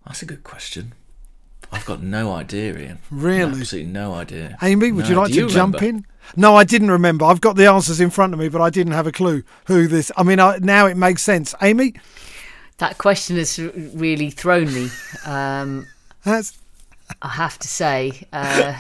That's 0.05 0.23
a 0.23 0.27
good 0.27 0.43
question. 0.43 0.95
I've 1.73 1.85
got 1.87 2.03
no 2.03 2.33
idea, 2.33 2.77
Ian. 2.77 2.99
Really? 3.11 3.61
Absolutely 3.61 3.93
no 3.93 4.15
idea. 4.15 4.59
Amy, 4.63 4.93
would 4.93 5.05
No, 5.05 5.11
you 5.11 5.17
like 5.17 5.33
do 5.33 5.49
to 5.49 5.55
jump 5.55 5.77
remember? 5.81 5.99
in? 5.99 6.07
No, 6.37 6.57
I 6.57 6.65
didn't 6.65 6.91
remember. 6.91 7.25
I've 7.25 7.41
got 7.41 7.57
the 7.57 7.67
answers 7.67 8.01
in 8.01 8.11
front 8.11 8.33
of 8.33 8.39
me, 8.39 8.49
but 8.49 8.61
I 8.61 8.71
didn't 8.71 8.93
have 8.93 9.07
a 9.07 9.13
clue 9.13 9.43
who 9.67 9.87
this. 9.87 10.11
I 10.17 10.23
mean, 10.23 10.41
I, 10.41 10.59
now 10.59 10.87
it 10.87 10.97
makes 10.97 11.23
sense. 11.23 11.55
Amy, 11.63 11.95
that 12.79 12.99
question 12.99 13.37
has 13.37 13.59
really 13.59 14.31
thrown 14.31 14.73
me 14.73 14.89
um, 15.27 15.87
that's 16.25 16.59
I 17.23 17.29
have 17.29 17.59
to 17.59 17.69
say 17.69 18.27
uh, 18.33 18.79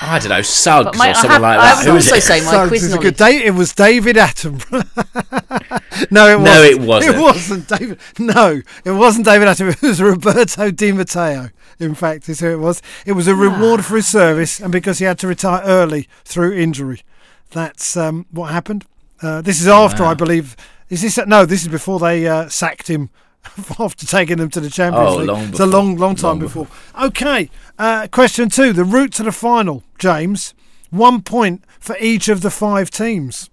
I 0.00 0.18
don't 0.18 0.28
know, 0.28 0.42
Suggs 0.42 0.96
my- 0.96 1.10
or 1.10 1.14
something 1.14 1.30
have- 1.32 1.42
like 1.42 1.58
I 1.58 1.62
that. 1.74 1.76
would 1.84 1.90
Who 1.90 1.96
is 1.96 2.06
also 2.06 2.16
it? 2.16 2.22
say 2.22 2.40
my 2.44 2.50
so 2.52 2.68
quiz 2.68 2.82
this 2.82 2.90
is 2.90 2.94
a 2.94 2.98
good 2.98 3.16
day. 3.16 3.44
It 3.44 3.54
was 3.54 3.72
David 3.74 4.16
Attenborough. 4.16 6.10
no, 6.10 6.28
it 6.28 6.38
wasn't. 6.38 6.44
No, 6.44 6.62
it 6.62 6.80
wasn't. 6.80 7.16
It 7.16 7.20
wasn't 7.20 7.68
David. 7.68 7.98
No, 8.18 8.62
it 8.84 8.90
wasn't 8.92 9.24
David 9.26 9.48
Attenborough. 9.48 9.82
It 9.82 9.88
was 9.88 10.00
Roberto 10.02 10.70
Di 10.70 10.92
Matteo. 10.92 11.50
In 11.80 11.94
fact, 11.94 12.28
is 12.28 12.40
who 12.40 12.48
it 12.50 12.58
was. 12.58 12.82
It 13.06 13.12
was 13.12 13.28
a 13.28 13.34
reward 13.34 13.84
for 13.84 13.96
his 13.96 14.06
service, 14.06 14.60
and 14.60 14.72
because 14.72 14.98
he 14.98 15.04
had 15.04 15.18
to 15.20 15.26
retire 15.28 15.62
early 15.64 16.08
through 16.24 16.52
injury. 16.54 17.02
That's 17.50 17.96
um, 17.96 18.26
what 18.30 18.50
happened. 18.52 18.84
Uh, 19.22 19.42
this 19.42 19.60
is 19.60 19.68
after, 19.68 20.04
I 20.04 20.14
believe. 20.14 20.56
Is 20.90 21.02
this 21.02 21.18
no? 21.26 21.44
This 21.44 21.62
is 21.62 21.68
before 21.68 21.98
they 21.98 22.26
uh, 22.26 22.48
sacked 22.48 22.88
him 22.88 23.10
after 23.78 24.06
taking 24.06 24.36
them 24.38 24.50
to 24.50 24.60
the 24.60 24.70
Champions 24.70 25.10
Oh, 25.12 25.16
League. 25.18 25.26
long 25.28 25.42
it's 25.48 25.60
a 25.60 25.66
long, 25.66 25.96
long 25.96 26.14
time 26.16 26.30
Long 26.30 26.38
before. 26.40 26.66
Okay, 27.00 27.50
uh, 27.78 28.08
question 28.10 28.48
two: 28.48 28.72
the 28.72 28.84
route 28.84 29.12
to 29.14 29.22
the 29.22 29.32
final. 29.32 29.82
James, 29.98 30.54
one 30.90 31.22
point 31.22 31.64
for 31.80 31.96
each 32.00 32.28
of 32.28 32.40
the 32.42 32.50
five 32.50 32.90
teams. 32.90 33.50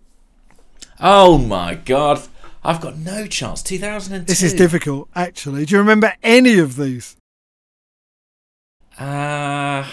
Oh 1.00 1.38
my 1.38 1.76
god. 1.76 2.22
I've 2.64 2.82
got 2.82 2.98
no 2.98 3.28
chance. 3.28 3.62
2002. 3.62 4.26
This 4.26 4.42
is 4.42 4.54
difficult, 4.54 5.08
actually. 5.14 5.66
Do 5.66 5.76
you 5.76 5.80
remember 5.80 6.14
any 6.24 6.58
of 6.58 6.78
these? 6.78 7.16
Uh, 9.00 9.86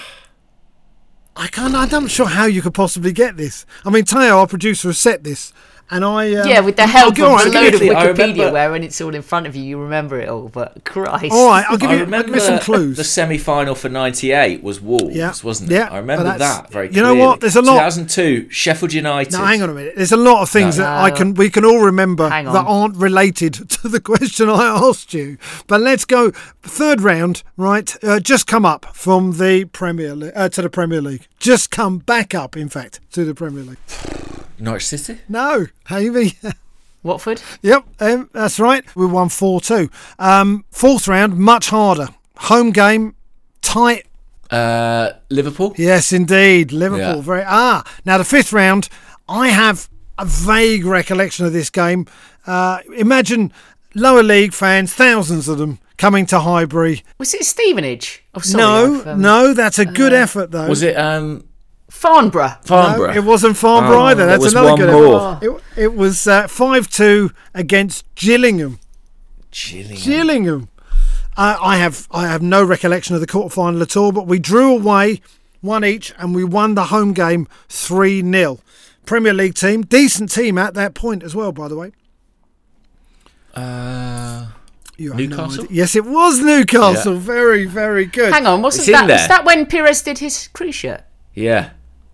I 1.36 1.46
can't. 1.48 1.74
I'm 1.74 1.88
not 1.90 2.10
sure 2.10 2.26
how 2.28 2.46
you 2.46 2.62
could 2.62 2.72
possibly 2.74 3.12
get 3.12 3.36
this. 3.36 3.66
I 3.84 3.90
mean, 3.90 4.04
Tayo, 4.04 4.36
our 4.38 4.46
producer, 4.46 4.88
has 4.88 4.98
set 4.98 5.24
this, 5.24 5.52
And 5.90 6.06
I 6.06 6.34
um, 6.36 6.48
yeah, 6.48 6.60
with 6.60 6.76
the 6.76 6.82
I'll 6.82 6.88
help 6.88 7.14
give- 7.16 7.26
of 7.26 7.32
all 7.32 7.42
a 7.42 7.48
load 7.50 7.74
of 7.74 7.80
quickly, 7.80 7.88
Wikipedia, 7.90 8.50
where 8.50 8.70
when 8.70 8.82
it's 8.82 8.98
all 9.02 9.14
in 9.14 9.20
front 9.20 9.46
of 9.46 9.54
you, 9.54 9.62
you 9.62 9.78
remember 9.78 10.18
it 10.18 10.28
all. 10.28 10.48
But 10.48 10.82
Christ, 10.86 11.32
All 11.32 11.48
right, 11.50 11.66
I'll 11.68 11.76
give 11.76 11.90
I 11.90 11.94
you, 11.94 11.98
I'll 11.98 12.04
remember 12.06 12.28
give 12.28 12.36
you 12.36 12.40
some 12.40 12.58
clues. 12.60 12.96
the 12.96 13.04
semi-final 13.04 13.74
for 13.74 13.90
'98 13.90 14.62
was 14.62 14.80
Wolves, 14.80 15.14
Yeah. 15.14 15.34
wasn't 15.44 15.70
it? 15.70 15.74
Yeah, 15.74 15.88
I 15.90 15.98
remember 15.98 16.24
that 16.38 16.70
very. 16.70 16.86
you 16.88 17.02
know 17.02 17.08
clearly. 17.12 17.20
what? 17.20 17.40
There's 17.40 17.56
a 17.56 17.60
lot- 17.62 17.74
2002 17.74 18.48
Sheffield 18.50 18.92
United. 18.94 19.32
Now, 19.34 19.44
hang 19.44 19.60
on 19.62 19.68
a 19.68 19.74
minute. 19.74 19.94
There's 19.96 20.12
a 20.12 20.16
lot 20.16 20.40
of 20.40 20.48
things 20.48 20.78
No. 20.78 20.84
that 20.84 21.02
I 21.04 21.10
can 21.10 21.34
we 21.34 21.50
can 21.50 21.64
all 21.64 21.80
remember 21.80 22.28
that 22.30 22.46
aren't 22.66 22.96
related 22.96 23.52
to 23.68 23.88
the 23.88 24.00
question 24.00 24.48
I 24.48 24.64
asked 24.68 25.12
you. 25.12 25.36
But 25.66 25.82
let's 25.82 26.06
go 26.06 26.30
third 26.62 27.02
round. 27.02 27.42
Right, 27.58 27.94
uh, 28.02 28.18
just 28.18 28.46
come 28.46 28.64
up 28.64 28.86
from 28.94 29.32
the 29.36 29.66
Premier 29.66 30.14
League 30.14 30.32
uh, 30.34 30.48
to 30.48 30.62
the 30.62 30.70
Premier 30.70 31.02
League. 31.02 31.26
Just 31.38 31.70
come 31.70 31.98
back 31.98 32.34
up, 32.34 32.56
in 32.56 32.70
fact, 32.70 33.00
to 33.12 33.24
the 33.26 33.34
Premier 33.34 33.62
League. 33.62 34.31
Norwich 34.62 34.86
City. 34.86 35.18
No, 35.28 35.66
Amy. 35.90 36.34
Watford. 37.02 37.42
yep, 37.62 37.84
um, 37.98 38.30
that's 38.32 38.60
right. 38.60 38.84
We 38.94 39.06
won 39.06 39.28
four 39.28 39.60
two. 39.60 39.90
Um, 40.20 40.64
fourth 40.70 41.08
round, 41.08 41.36
much 41.36 41.70
harder. 41.70 42.08
Home 42.36 42.70
game, 42.70 43.16
tight. 43.60 44.06
Uh, 44.50 45.12
Liverpool. 45.30 45.74
Yes, 45.76 46.12
indeed, 46.12 46.70
Liverpool. 46.70 47.16
Yeah. 47.16 47.20
Very 47.22 47.42
ah. 47.44 47.84
Now 48.04 48.18
the 48.18 48.24
fifth 48.24 48.52
round, 48.52 48.88
I 49.28 49.48
have 49.48 49.88
a 50.16 50.24
vague 50.24 50.84
recollection 50.84 51.44
of 51.44 51.52
this 51.52 51.68
game. 51.68 52.06
Uh, 52.46 52.78
imagine 52.96 53.52
lower 53.96 54.22
league 54.22 54.52
fans, 54.52 54.94
thousands 54.94 55.48
of 55.48 55.58
them, 55.58 55.80
coming 55.96 56.24
to 56.26 56.38
Highbury. 56.38 57.02
Was 57.18 57.34
it 57.34 57.44
Stevenage? 57.44 58.22
Oh, 58.34 58.40
sorry, 58.40 58.62
no, 58.62 59.12
um, 59.12 59.20
no, 59.20 59.54
that's 59.54 59.80
a 59.80 59.86
good 59.86 60.12
effort 60.12 60.52
though. 60.52 60.68
Was 60.68 60.82
it 60.82 60.96
um, 60.96 61.48
Farnborough. 61.92 62.56
Farnborough? 62.64 63.12
No, 63.12 63.16
it 63.18 63.24
wasn't 63.24 63.56
Farnborough 63.56 63.98
Oh, 63.98 64.02
either. 64.06 64.26
there 64.26 64.38
That's 64.38 64.44
was 64.44 64.52
another 64.54 64.70
one 64.70 64.78
good 64.80 64.92
more. 64.92 65.38
It, 65.76 65.82
it 65.84 65.94
was 65.94 66.26
uh, 66.26 66.48
five 66.48 66.88
two 66.90 67.30
against 67.54 68.04
Gillingham. 68.16 68.78
Gillingham. 69.52 69.96
Gillingham. 70.02 70.68
Uh, 71.36 71.56
I 71.62 71.76
have 71.76 72.08
I 72.10 72.26
have 72.26 72.42
no 72.42 72.64
recollection 72.64 73.14
of 73.14 73.20
the 73.20 73.26
quarter 73.26 73.54
final 73.54 73.82
at 73.82 73.96
all, 73.96 74.10
but 74.10 74.26
we 74.26 74.38
drew 74.38 74.74
away 74.74 75.20
one 75.60 75.84
each 75.84 76.12
and 76.18 76.34
we 76.34 76.42
won 76.44 76.74
the 76.74 76.84
home 76.86 77.12
game 77.12 77.46
3 77.68 78.20
0. 78.22 78.58
Premier 79.06 79.32
League 79.34 79.54
team, 79.54 79.82
decent 79.82 80.30
team 80.32 80.58
at 80.58 80.74
that 80.74 80.94
point 80.94 81.22
as 81.22 81.34
well, 81.36 81.52
by 81.52 81.68
the 81.68 81.76
way. 81.76 81.92
Uh, 83.54 84.46
You 84.96 85.12
have 85.12 85.20
no 85.20 85.26
Newcastle? 85.36 85.66
yes, 85.70 85.94
it 85.94 86.04
was 86.04 86.40
Newcastle. 86.40 87.14
Yeah. 87.14 87.18
Very, 87.20 87.66
very 87.66 88.06
good. 88.06 88.32
Hang 88.32 88.46
on, 88.46 88.62
wasn't 88.62 88.88
It's 88.88 88.98
that? 88.98 89.08
Was 89.08 89.28
that 89.28 89.44
when 89.44 89.66
Pires 89.66 90.02
did 90.02 90.18
his 90.18 90.48
cruciate? 90.54 91.02
yeah, 91.34 91.70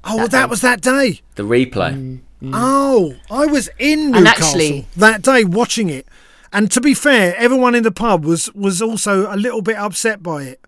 Oh, 0.08 0.16
well, 0.16 0.28
that 0.28 0.48
was 0.50 0.60
that 0.62 0.80
day. 0.80 1.20
the 1.34 1.42
replay. 1.44 2.20
Oh, 2.52 3.16
I 3.30 3.46
was 3.46 3.68
in 3.78 4.12
Newcastle 4.12 4.44
actually- 4.44 4.86
that 4.96 5.22
day 5.22 5.44
watching 5.44 5.88
it. 5.88 6.06
And 6.52 6.70
to 6.70 6.80
be 6.80 6.94
fair, 6.94 7.34
everyone 7.36 7.74
in 7.74 7.82
the 7.82 7.90
pub 7.90 8.24
was 8.24 8.52
was 8.54 8.80
also 8.80 9.32
a 9.32 9.36
little 9.36 9.60
bit 9.60 9.76
upset 9.76 10.22
by 10.22 10.44
it. 10.44 10.60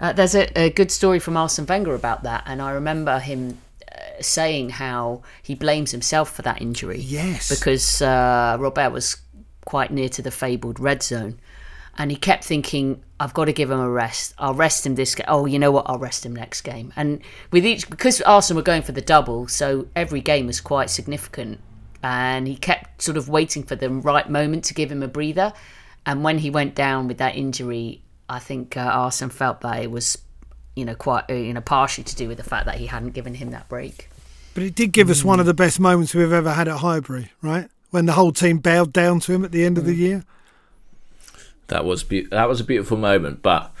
Uh, 0.00 0.12
there's 0.12 0.34
a, 0.34 0.48
a 0.58 0.70
good 0.70 0.90
story 0.90 1.20
from 1.20 1.36
Arsene 1.36 1.64
Wenger 1.66 1.94
about 1.94 2.24
that, 2.24 2.42
and 2.46 2.60
I 2.60 2.72
remember 2.72 3.20
him 3.20 3.58
uh, 3.92 4.20
saying 4.20 4.70
how 4.70 5.22
he 5.40 5.54
blames 5.54 5.92
himself 5.92 6.34
for 6.34 6.42
that 6.42 6.60
injury. 6.60 6.98
Yes. 6.98 7.48
because 7.48 8.02
uh, 8.02 8.56
Robert 8.58 8.90
was 8.90 9.18
quite 9.64 9.92
near 9.92 10.08
to 10.08 10.22
the 10.22 10.32
fabled 10.32 10.80
red 10.80 11.04
zone, 11.04 11.38
and 11.98 12.10
he 12.10 12.16
kept 12.16 12.44
thinking, 12.44 13.02
"I've 13.20 13.34
got 13.34 13.46
to 13.46 13.52
give 13.52 13.70
him 13.70 13.80
a 13.80 13.90
rest. 13.90 14.34
I'll 14.38 14.54
rest 14.54 14.86
him 14.86 14.94
this 14.94 15.14
game. 15.14 15.26
Oh, 15.28 15.46
you 15.46 15.58
know 15.58 15.70
what? 15.70 15.86
I'll 15.88 15.98
rest 15.98 16.24
him 16.24 16.34
next 16.34 16.62
game." 16.62 16.92
And 16.96 17.20
with 17.50 17.66
each, 17.66 17.88
because 17.90 18.20
Arsenal 18.22 18.60
were 18.60 18.64
going 18.64 18.82
for 18.82 18.92
the 18.92 19.00
double, 19.00 19.48
so 19.48 19.86
every 19.94 20.20
game 20.20 20.46
was 20.46 20.60
quite 20.60 20.90
significant, 20.90 21.60
and 22.02 22.48
he 22.48 22.56
kept 22.56 23.02
sort 23.02 23.16
of 23.16 23.28
waiting 23.28 23.62
for 23.62 23.76
the 23.76 23.90
right 23.90 24.28
moment 24.28 24.64
to 24.64 24.74
give 24.74 24.90
him 24.90 25.02
a 25.02 25.08
breather. 25.08 25.52
And 26.04 26.24
when 26.24 26.38
he 26.38 26.50
went 26.50 26.74
down 26.74 27.06
with 27.06 27.18
that 27.18 27.36
injury, 27.36 28.02
I 28.28 28.38
think 28.38 28.76
uh, 28.76 28.80
Arsene 28.80 29.28
felt 29.28 29.60
that 29.60 29.82
it 29.82 29.90
was, 29.90 30.18
you 30.74 30.84
know, 30.84 30.94
quite 30.94 31.30
uh, 31.30 31.34
you 31.34 31.52
know 31.52 31.60
partially 31.60 32.04
to 32.04 32.16
do 32.16 32.28
with 32.28 32.38
the 32.38 32.44
fact 32.44 32.66
that 32.66 32.76
he 32.76 32.86
hadn't 32.86 33.10
given 33.10 33.34
him 33.34 33.50
that 33.50 33.68
break. 33.68 34.08
But 34.54 34.64
it 34.64 34.74
did 34.74 34.92
give 34.92 35.08
us 35.08 35.24
one 35.24 35.40
of 35.40 35.46
the 35.46 35.54
best 35.54 35.80
moments 35.80 36.14
we've 36.14 36.32
ever 36.32 36.52
had 36.52 36.68
at 36.68 36.78
Highbury, 36.78 37.30
right? 37.40 37.68
When 37.90 38.06
the 38.06 38.12
whole 38.12 38.32
team 38.32 38.58
bowed 38.58 38.92
down 38.92 39.20
to 39.20 39.32
him 39.32 39.44
at 39.44 39.52
the 39.52 39.64
end 39.64 39.78
of 39.78 39.86
the 39.86 39.94
year. 39.94 40.24
That 41.68 41.84
was 41.84 42.02
be- 42.04 42.26
that 42.26 42.48
was 42.48 42.60
a 42.60 42.64
beautiful 42.64 42.96
moment, 42.96 43.42
but 43.42 43.72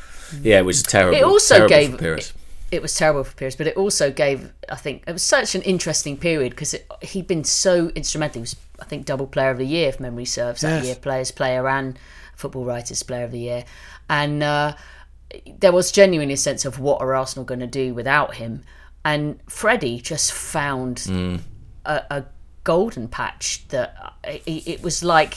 yeah, 0.42 0.58
it 0.58 0.64
was 0.64 0.82
terrible. 0.82 1.18
It 1.18 1.22
also 1.24 1.54
terrible 1.68 1.68
gave 1.68 1.90
for 1.92 1.98
Pires. 1.98 2.32
it 2.70 2.80
was 2.82 2.94
terrible 2.94 3.24
for 3.24 3.36
Pires, 3.36 3.56
but 3.56 3.66
it 3.66 3.76
also 3.76 4.10
gave 4.10 4.50
I 4.70 4.76
think 4.76 5.02
it 5.06 5.12
was 5.12 5.22
such 5.22 5.54
an 5.54 5.62
interesting 5.62 6.16
period 6.16 6.50
because 6.50 6.74
he'd 7.02 7.26
been 7.26 7.44
so 7.44 7.88
instrumental. 7.94 8.34
He 8.36 8.40
was 8.40 8.56
I 8.80 8.84
think 8.84 9.04
double 9.06 9.26
player 9.26 9.50
of 9.50 9.58
the 9.58 9.66
year 9.66 9.88
if 9.88 10.00
memory 10.00 10.24
serves 10.24 10.62
that 10.62 10.76
Yes. 10.78 10.86
year, 10.86 10.94
players 10.96 11.30
player 11.30 11.68
and 11.68 11.98
football 12.34 12.64
writers 12.64 13.02
player 13.02 13.24
of 13.24 13.30
the 13.30 13.38
year, 13.40 13.64
and 14.08 14.42
uh, 14.42 14.74
there 15.60 15.72
was 15.72 15.92
genuinely 15.92 16.34
a 16.34 16.38
sense 16.38 16.64
of 16.64 16.78
what 16.78 17.00
are 17.00 17.14
Arsenal 17.14 17.44
going 17.44 17.60
to 17.60 17.66
do 17.66 17.92
without 17.94 18.36
him, 18.36 18.62
and 19.04 19.38
Freddie 19.48 20.00
just 20.00 20.32
found 20.32 21.06
a, 21.84 22.02
a 22.10 22.24
golden 22.64 23.08
patch 23.08 23.66
that 23.68 23.94
uh, 24.02 24.30
it, 24.46 24.66
it 24.68 24.82
was 24.82 25.02
like 25.04 25.34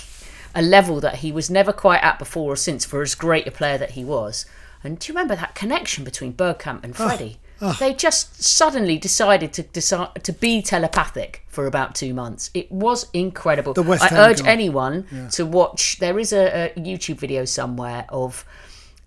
a 0.56 0.62
level 0.62 1.00
that 1.02 1.18
he 1.18 1.32
was 1.32 1.50
never 1.50 1.74
quite 1.74 2.02
at 2.02 2.18
before 2.18 2.54
or 2.54 2.56
since 2.56 2.86
for 2.86 3.02
as 3.02 3.14
great 3.14 3.46
a 3.46 3.52
player 3.52 3.78
that 3.78 3.92
he 3.92 4.04
was. 4.06 4.46
And 4.84 4.98
do 4.98 5.12
you 5.12 5.14
remember 5.16 5.36
that 5.36 5.54
connection 5.54 6.04
between 6.04 6.34
Bergkamp 6.34 6.84
and 6.84 6.96
Freddie? 6.96 7.38
They 7.80 7.94
just 7.94 8.44
suddenly 8.44 8.98
decided 8.98 9.54
to 9.54 9.64
decide 9.64 10.24
to 10.24 10.34
be 10.34 10.62
telepathic 10.62 11.44
for 11.48 11.66
about 11.66 11.96
two 11.96 12.14
months. 12.14 12.52
It 12.54 12.72
was 12.72 13.10
incredible. 13.14 13.74
The 13.74 13.82
West 13.82 14.04
I 14.04 14.08
Ham 14.10 14.30
urge 14.30 14.40
goal. 14.40 14.48
anyone 14.48 15.30
to 15.32 15.46
watch. 15.46 15.98
There 16.00 16.20
is 16.20 16.34
a, 16.34 16.72
a 16.76 16.80
YouTube 16.80 17.18
video 17.18 17.46
somewhere 17.46 18.06
of 18.10 18.46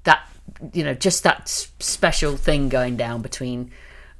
that, 0.04 0.26
you 0.72 0.82
know, 0.82 0.94
just 0.94 1.22
that 1.24 1.48
special 1.48 2.36
thing 2.36 2.68
going 2.68 2.96
down 2.96 3.22
between 3.22 3.70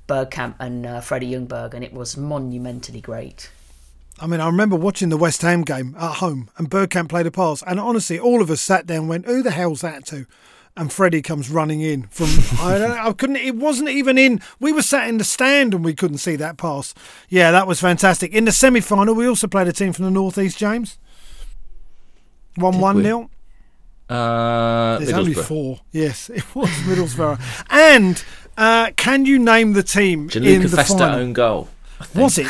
Bergkamp 0.06 0.54
and 0.58 0.86
uh, 0.86 1.00
Freddie 1.00 1.32
Ljungberg, 1.32 1.74
and 1.74 1.82
it 1.82 1.92
was 1.92 2.16
monumentally 2.16 3.00
great. 3.00 3.50
I 4.20 4.26
mean, 4.26 4.40
I 4.40 4.46
remember 4.46 4.76
watching 4.76 5.09
the 5.11 5.16
West 5.16 5.42
Ham 5.42 5.62
game 5.62 5.94
at 5.98 6.16
home 6.16 6.50
and 6.57 6.70
Bergkamp 6.70 7.09
played 7.09 7.26
a 7.26 7.31
pass. 7.31 7.62
And 7.62 7.78
honestly, 7.78 8.18
all 8.18 8.42
of 8.42 8.50
us 8.50 8.61
sat 8.61 8.87
down 8.87 9.00
and 9.00 9.09
went, 9.09 9.26
who 9.26 9.42
the 9.42 9.50
hell's 9.52 9.81
that 9.83 10.04
to? 10.07 10.26
And 10.76 10.92
Freddie 10.92 11.22
comes 11.22 11.50
running 11.50 11.81
in 11.81 12.04
from, 12.04 12.26
I, 12.61 12.78
don't 12.78 12.90
know, 12.90 13.02
I 13.02 13.12
couldn't, 13.12 13.37
it 13.37 13.57
wasn't 13.57 13.88
even 13.90 14.18
in, 14.18 14.40
we 14.61 14.72
were 14.72 14.83
sat 14.83 15.09
in 15.09 15.18
the 15.18 15.24
stand 15.24 15.74
and 15.74 15.85
we 15.85 15.94
couldn't 15.94 16.18
see 16.18 16.37
that 16.37 16.57
pass. 16.57 16.94
Yeah, 17.28 17.50
that 17.50 17.66
was 17.66 17.81
fantastic. 17.81 18.33
In 18.33 18.44
the 18.44 18.52
semi 18.52 18.81
final, 18.81 19.14
we 19.14 19.26
also 19.26 19.46
played 19.46 19.68
a 19.68 19.72
team 19.72 19.92
from 19.92 20.04
the 20.04 20.11
Northeast, 20.11 20.59
James. 20.59 20.98
1 22.57 22.78
1 22.81 22.96
we? 22.96 23.02
0. 23.02 23.31
Uh, 24.09 24.98
There's 24.98 25.12
only 25.12 25.35
four. 25.35 25.81
Yes, 25.92 26.31
it 26.35 26.42
was 26.54 26.70
Middlesbrough. 26.70 27.40
and 27.70 28.24
uh, 28.57 28.90
can 28.96 29.26
you 29.26 29.38
name 29.38 29.74
the 29.74 29.83
team 29.83 30.22
in 30.22 30.28
Gianluca 30.28 30.68
the 30.68 30.76
Festa 30.76 30.98
final? 30.98 31.18
own 31.20 31.33
goal. 31.35 31.68
Was 32.14 32.38
it? 32.38 32.48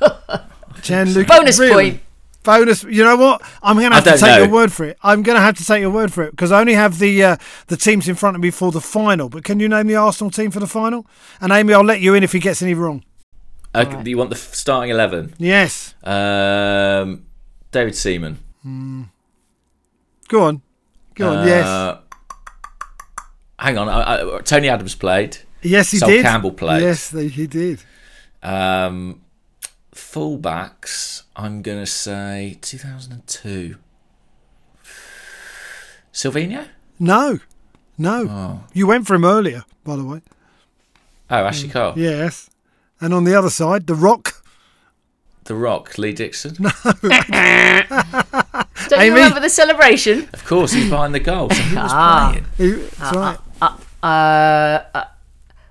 Gianluca. 0.82 1.28
Bonus 1.28 1.58
really? 1.58 1.90
point. 1.90 2.02
Bonus. 2.42 2.84
You 2.84 3.04
know 3.04 3.16
what? 3.16 3.42
I'm 3.62 3.76
going 3.76 3.90
to 3.90 3.96
have 3.96 4.04
to 4.04 4.12
take 4.12 4.20
know. 4.20 4.38
your 4.38 4.48
word 4.48 4.72
for 4.72 4.84
it. 4.84 4.96
I'm 5.02 5.22
going 5.22 5.36
to 5.36 5.42
have 5.42 5.56
to 5.56 5.64
take 5.64 5.80
your 5.80 5.90
word 5.90 6.12
for 6.12 6.22
it 6.22 6.30
because 6.30 6.52
I 6.52 6.60
only 6.60 6.74
have 6.74 6.98
the 6.98 7.22
uh, 7.22 7.36
the 7.66 7.76
teams 7.76 8.08
in 8.08 8.14
front 8.14 8.36
of 8.36 8.42
me 8.42 8.50
for 8.50 8.70
the 8.70 8.80
final. 8.80 9.28
But 9.28 9.44
can 9.44 9.58
you 9.60 9.68
name 9.68 9.86
the 9.88 9.96
Arsenal 9.96 10.30
team 10.30 10.50
for 10.50 10.60
the 10.60 10.66
final? 10.66 11.06
And 11.40 11.52
Amy, 11.52 11.74
I'll 11.74 11.82
let 11.82 12.00
you 12.00 12.14
in 12.14 12.22
if 12.22 12.32
he 12.32 12.38
gets 12.38 12.62
any 12.62 12.74
wrong. 12.74 13.04
Okay, 13.74 13.88
Alright. 13.88 14.04
Do 14.04 14.10
you 14.10 14.16
want 14.16 14.30
the 14.30 14.36
starting 14.36 14.90
eleven? 14.90 15.34
Yes. 15.38 15.94
Um, 16.02 17.26
David 17.72 17.94
Seaman. 17.96 18.38
Go 20.28 20.42
on. 20.42 20.62
Go 21.14 21.28
on. 21.30 21.46
yes. 21.46 21.66
Uh, 21.66 22.00
Hang 23.58 23.78
on. 23.78 23.88
I, 23.88 24.36
I, 24.36 24.40
Tony 24.40 24.68
Adams 24.68 24.94
played. 24.94 25.38
Yes, 25.62 25.90
he 25.90 25.98
Sol 25.98 26.08
did. 26.08 26.22
Campbell 26.22 26.52
played. 26.52 26.82
Yes, 26.82 27.10
they, 27.10 27.28
he 27.28 27.46
did. 27.46 27.82
Um, 28.42 29.22
fullbacks. 30.16 31.24
I'm 31.36 31.60
gonna 31.60 31.84
say 31.86 32.56
2002. 32.62 33.76
Silvinho. 36.12 36.66
No. 36.98 37.38
No. 37.98 38.26
Oh, 38.28 38.60
You 38.72 38.86
went 38.86 39.06
for 39.06 39.14
him 39.14 39.24
earlier, 39.26 39.64
by 39.84 39.96
the 39.96 40.04
way. 40.04 40.22
oh 41.30 41.36
Ashley 41.44 41.68
Cole. 41.68 41.92
Yes. 41.96 42.48
And 42.98 43.12
on 43.12 43.24
the 43.24 43.34
other 43.34 43.50
side, 43.50 43.86
The 43.86 43.94
Rock. 43.94 44.42
The 45.44 45.54
Rock. 45.54 45.98
Lee 45.98 46.12
Dixon. 46.14 46.54
Don't 48.88 49.00
Amy? 49.00 49.06
you 49.06 49.14
remember 49.14 49.40
the 49.40 49.50
celebration? 49.50 50.28
Of 50.32 50.44
course, 50.46 50.72
he's 50.72 50.88
behind 50.88 51.14
the 51.14 51.20
goal. 51.20 51.50
So 51.50 51.60
who 51.62 51.76
was 51.76 51.90
Ah. 51.92 52.30
playing? 52.30 52.46
He, 52.56 52.70
that's 52.98 53.16
right. 53.16 53.38
Uh, 54.02 54.80
uh, 54.94 55.04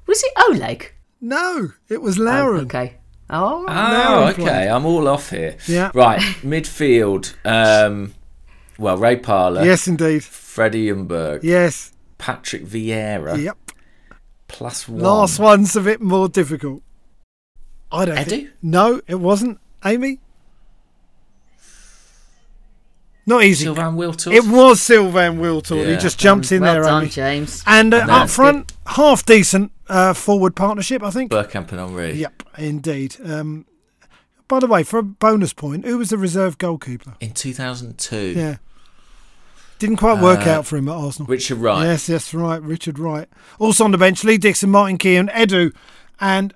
was 0.05 0.21
it 0.23 0.31
Oleg? 0.49 0.91
No, 1.19 1.69
it 1.89 2.01
was 2.03 2.19
Oh, 2.19 2.58
okay. 2.58 2.97
Oh, 3.29 3.65
Oh, 3.67 4.27
okay. 4.38 4.69
I'm 4.69 4.85
all 4.85 5.07
off 5.07 5.31
here. 5.31 5.57
Yeah. 5.67 5.91
Right. 5.93 6.19
Midfield. 6.41 7.33
Um, 7.43 8.13
well, 8.77 8.97
Ray 8.97 9.15
Parlour. 9.17 9.65
Yes, 9.65 9.88
indeed. 9.88 10.23
Freddie 10.23 10.88
Ljungberg. 10.88 11.39
Yes. 11.43 11.91
Patrick 12.17 12.65
Vieira. 12.65 13.41
Yep. 13.41 13.57
Plus 14.47 14.88
one. 14.88 15.01
Last 15.01 15.39
one's 15.39 15.75
a 15.75 15.81
bit 15.81 16.01
more 16.01 16.29
difficult. 16.29 16.83
I 17.91 18.05
don't 18.05 18.17
Edu? 18.17 18.25
think. 18.29 18.49
No, 18.61 19.01
it 19.07 19.15
wasn't. 19.19 19.59
Amy? 19.83 20.19
Not 23.27 23.43
easy. 23.43 23.65
Sylvain 23.65 23.95
Wiltord. 23.95 24.33
It 24.33 24.45
was 24.45 24.81
Sylvain 24.81 25.39
Wiltord. 25.39 25.89
He 25.89 25.97
just 25.97 26.19
jumped 26.19 26.51
in 26.51 26.61
well 26.61 26.73
there. 26.73 26.83
done, 26.83 26.93
only. 26.93 27.09
James. 27.09 27.63
And 27.65 27.93
uh, 27.93 27.97
up 27.97 28.07
that's 28.07 28.35
front, 28.35 28.73
half 28.85 29.25
decent 29.25 29.71
uh, 29.88 30.13
forward 30.13 30.55
partnership, 30.55 31.01
I 31.01 31.09
think. 31.09 31.31
Bergkamp 31.31 31.71
and 31.71 31.79
Henry. 31.79 32.13
Yep, 32.13 32.43
indeed. 32.59 33.15
Um, 33.25 33.65
by 34.47 34.59
the 34.59 34.67
way, 34.67 34.83
for 34.83 34.99
a 34.99 35.03
bonus 35.03 35.53
point, 35.53 35.85
who 35.85 35.97
was 35.97 36.09
the 36.11 36.17
reserve 36.19 36.59
goalkeeper? 36.59 37.15
In 37.19 37.31
2002. 37.31 38.33
Yeah. 38.35 38.57
Didn't 39.79 39.97
quite 39.97 40.21
work 40.21 40.45
Uh, 40.45 40.51
out 40.51 40.65
for 40.67 40.77
him 40.77 40.88
at 40.88 40.93
Arsenal. 40.95 41.27
Richard 41.27 41.57
Wright. 41.57 41.83
Yes, 41.83 42.07
that's 42.07 42.33
right. 42.33 42.61
Richard 42.61 42.97
Wright. 42.99 43.27
Also 43.59 43.83
on 43.83 43.91
the 43.91 43.97
bench, 43.97 44.23
Lee 44.23 44.38
Dixon, 44.38 44.69
Martin 44.69 44.97
Keown, 44.99 45.27
Edu, 45.29 45.73
and 46.21 46.53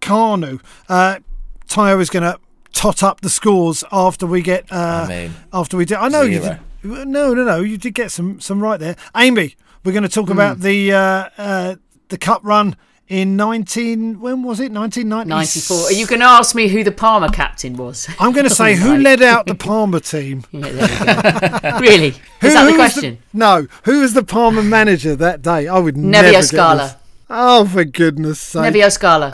Kanu. 0.00 0.60
Uh, 0.88 1.18
Tayo 1.66 1.98
is 2.00 2.10
going 2.10 2.22
to 2.22 2.38
tot 2.74 3.02
up 3.02 3.22
the 3.22 3.30
scores 3.30 3.82
after 3.90 4.26
we 4.26 4.42
get. 4.42 4.70
Uh, 4.70 5.06
I 5.06 5.08
mean, 5.08 5.34
after 5.52 5.76
we 5.76 5.84
did. 5.86 5.96
I 5.98 6.08
know 6.08 6.22
you 6.22 6.40
did. 6.40 6.58
No, 6.82 7.32
no, 7.32 7.44
no. 7.44 7.60
You 7.60 7.78
did 7.78 7.94
get 7.94 8.10
some 8.10 8.40
some 8.40 8.62
right 8.62 8.78
there. 8.78 8.96
Amy, 9.16 9.56
we're 9.84 9.92
going 9.92 10.02
to 10.02 10.08
talk 10.08 10.26
Hmm. 10.26 10.32
about 10.32 10.60
the 10.60 10.92
uh, 10.92 11.28
uh, 11.38 11.74
the 12.08 12.18
cup 12.18 12.40
run 12.44 12.76
in 13.08 13.36
19. 13.36 14.20
When 14.20 14.42
was 14.42 14.60
it? 14.60 14.70
1990. 14.72 15.28
94. 15.28 15.76
Are 15.86 15.92
you 15.92 16.06
going 16.06 16.20
to 16.20 16.26
ask 16.26 16.54
me 16.54 16.68
who 16.68 16.82
the 16.84 16.90
Parma 16.92 17.30
captain 17.30 17.76
was? 17.76 18.08
I'm 18.18 18.32
going 18.32 18.44
to 18.48 18.54
say 18.54 18.74
who 18.74 18.92
Right. 18.92 19.00
led 19.00 19.22
out 19.22 19.46
the 19.46 19.54
Parma 19.70 20.00
team. 20.00 20.44
Yeah, 20.52 20.68
there 20.68 21.52
we 21.62 21.70
go. 21.70 21.78
really? 21.80 22.06
Is 22.08 22.16
Who- 22.40 22.48
that 22.50 22.64
the 22.64 22.72
who 22.72 22.78
was 22.78 22.92
question? 22.92 23.18
no, 23.32 23.66
who 23.84 24.00
was 24.00 24.12
the 24.14 24.24
Parma 24.24 24.62
manager 24.62 25.14
that 25.16 25.40
day? 25.42 25.68
I 25.68 25.78
would 25.78 25.96
never 25.96 26.28
Nevio 26.28 26.32
get 26.32 26.44
Scala. 26.44 26.96
Oh, 27.30 27.66
for 27.66 27.84
goodness 27.84 28.38
sake. 28.40 28.74
Nevio 28.74 28.90
Scala. 28.92 29.32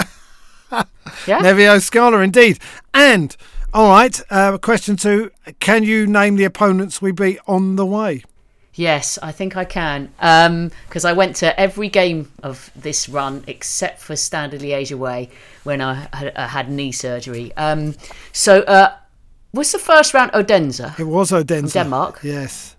Yeah? 0.71 0.87
Nevio 1.43 1.81
Scala, 1.81 2.21
indeed. 2.21 2.59
And, 2.95 3.37
all 3.73 3.89
right, 3.89 4.21
uh, 4.31 4.59
question 4.59 4.97
two 4.97 5.31
Can 5.61 5.85
you 5.85 6.07
name 6.07 6.37
the 6.37 6.45
opponents 6.45 7.01
we 7.03 7.13
beat 7.13 7.39
on 7.47 7.77
the 7.77 7.87
way? 7.87 8.23
Yes, 8.75 9.19
I 9.23 9.33
think 9.33 9.57
I 9.57 9.65
can. 9.65 10.11
Because 10.89 11.05
I 11.05 11.13
went 11.13 11.37
to 11.37 11.59
every 11.59 11.89
game 11.89 12.31
of 12.43 12.71
this 12.77 13.09
run 13.09 13.45
except 13.47 14.01
for 14.01 14.17
Standard 14.17 14.61
Liège 14.61 14.93
away 14.93 15.29
when 15.65 15.81
I 15.81 16.09
had, 16.13 16.33
I 16.37 16.47
had 16.47 16.71
knee 16.71 16.93
surgery. 16.93 17.53
Um, 17.57 17.95
so, 18.33 18.61
uh, 18.63 18.95
was 19.53 19.73
the 19.73 19.79
first 19.79 20.15
round 20.15 20.31
Odense? 20.33 20.81
It 20.99 21.05
was 21.05 21.33
Odense. 21.33 21.73
Denmark? 21.73 22.21
Yes. 22.23 22.77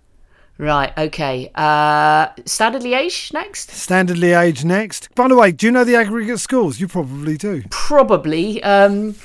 Right, 0.62 0.96
okay. 0.96 1.50
Uh, 1.56 2.28
Standard 2.46 2.82
Liège 2.82 3.32
next? 3.32 3.72
Standard 3.72 4.16
Liège 4.16 4.62
next. 4.64 5.12
By 5.16 5.26
the 5.26 5.34
way, 5.34 5.50
do 5.50 5.66
you 5.66 5.72
know 5.72 5.82
the 5.82 5.96
aggregate 5.96 6.38
scores? 6.38 6.80
You 6.80 6.86
probably 6.86 7.36
do. 7.36 7.64
Probably. 7.70 8.62
Um, 8.62 9.16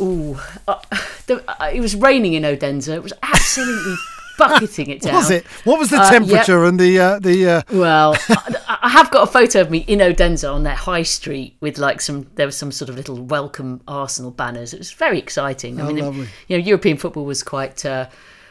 ooh, 0.00 0.38
uh, 0.68 0.78
the, 1.26 1.42
uh, 1.60 1.70
it 1.74 1.80
was 1.80 1.96
raining 1.96 2.34
in 2.34 2.44
Odense. 2.44 2.86
It 2.86 3.02
was 3.02 3.12
absolutely 3.24 3.96
bucketing 4.38 4.90
it 4.90 5.02
down. 5.02 5.14
Was 5.16 5.30
it? 5.32 5.44
What 5.64 5.80
was 5.80 5.90
the 5.90 5.98
Uh, 6.00 6.08
temperature 6.08 6.64
and 6.66 6.78
the 6.78 7.00
uh, 7.00 7.18
the? 7.18 7.50
Uh, 7.50 7.62
Well, 7.72 8.16
I, 8.28 8.78
I 8.84 8.88
have 8.90 9.10
got 9.10 9.28
a 9.28 9.32
photo 9.32 9.60
of 9.60 9.72
me 9.72 9.78
in 9.88 10.00
Odense 10.00 10.44
on 10.44 10.62
their 10.62 10.76
high 10.76 11.02
street 11.02 11.56
with 11.60 11.78
like 11.78 12.00
some. 12.00 12.28
There 12.36 12.46
was 12.46 12.56
some 12.56 12.70
sort 12.70 12.88
of 12.88 12.94
little 12.94 13.16
welcome 13.20 13.80
Arsenal 13.88 14.30
banners. 14.30 14.72
It 14.72 14.78
was 14.78 14.92
very 14.92 15.18
exciting. 15.18 15.80
I 15.80 15.84
Oh, 15.84 15.92
mean, 15.92 15.98
it- 15.98 16.28
you 16.46 16.56
know, 16.58 16.64
European 16.64 16.96
football 16.96 17.24
was 17.24 17.42
quite 17.42 17.84
uh, 17.84 18.06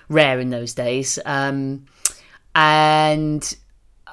rare 0.09 0.41
in 0.41 0.49
those 0.49 0.73
days, 0.73 1.17
um, 1.25 1.85
and. 2.55 3.55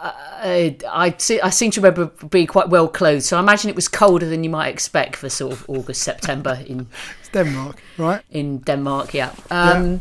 Uh, 0.03 0.13
I, 0.43 1.15
I 1.43 1.51
seem 1.51 1.71
to 1.73 1.81
remember 1.83 2.07
being 2.31 2.47
quite 2.47 2.71
well 2.71 2.89
clothed, 2.89 3.23
so 3.25 3.37
I 3.37 3.41
imagine 3.41 3.69
it 3.69 3.77
was 3.77 3.87
colder 3.87 4.27
than 4.27 4.43
you 4.43 4.49
might 4.49 4.69
expect 4.69 5.17
for 5.17 5.29
sort 5.29 5.53
of 5.53 5.69
August, 5.69 6.01
September 6.01 6.59
in 6.67 6.87
it's 7.21 7.29
Denmark, 7.29 7.83
right? 7.99 8.23
in 8.31 8.61
Denmark. 8.61 9.13
Yeah. 9.13 9.35
Um, 9.51 10.01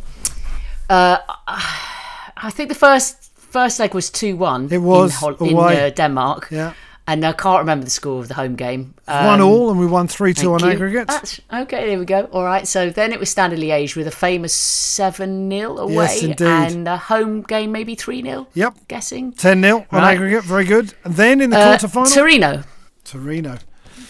Uh, 0.90 1.18
I 1.48 2.50
think 2.52 2.70
the 2.70 2.76
first 2.76 3.32
first 3.36 3.80
leg 3.80 3.94
was 3.94 4.10
two 4.10 4.36
one. 4.36 4.68
It 4.72 4.80
was 4.80 5.22
in, 5.42 5.50
in 5.50 5.58
uh, 5.58 5.90
Denmark. 5.96 6.48
Yeah. 6.52 6.74
And 7.12 7.26
I 7.26 7.32
can't 7.32 7.58
remember 7.58 7.86
the 7.86 7.90
score 7.90 8.20
of 8.22 8.28
the 8.28 8.36
home 8.36 8.56
game. 8.56 8.94
one 9.06 9.40
Um, 9.40 9.48
all, 9.48 9.72
and 9.72 9.80
we 9.80 9.88
won 9.88 10.08
three 10.08 10.36
two 10.36 10.54
on 10.54 10.64
aggregate. 10.64 11.10
Okay, 11.52 11.88
there 11.88 11.98
we 11.98 12.06
go. 12.06 12.26
All 12.32 12.44
right, 12.44 12.68
so 12.68 12.92
then 12.92 13.12
it 13.12 13.20
was 13.20 13.32
Standard 13.32 13.58
Liège 13.58 13.96
with 13.96 14.06
a 14.06 14.12
famous 14.12 14.54
7 14.54 15.50
0 15.50 15.78
away. 15.80 15.94
Yes, 15.96 16.22
indeed. 16.22 16.46
And 16.46 16.88
a 16.88 16.98
home 16.98 17.42
game, 17.42 17.72
maybe 17.72 17.96
3 17.96 18.22
0. 18.22 18.48
Yep. 18.54 18.76
Guessing. 18.88 19.32
10 19.32 19.64
0 19.64 19.78
on 19.78 19.86
Right. 19.92 20.14
aggregate, 20.14 20.44
very 20.44 20.66
good. 20.66 20.94
And 21.04 21.16
then 21.16 21.42
in 21.42 21.50
the 21.50 21.58
Uh, 21.58 21.70
quarter 21.70 21.88
final, 21.88 22.12
Torino. 22.12 22.64
Torino. 23.06 23.58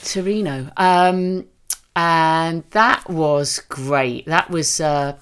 Torino. 0.04 0.70
Um, 0.76 1.46
and 1.96 2.64
that 2.72 3.10
was 3.10 3.60
great. 3.70 4.26
That 4.26 4.50
was 4.50 4.82
uh, 4.82 5.14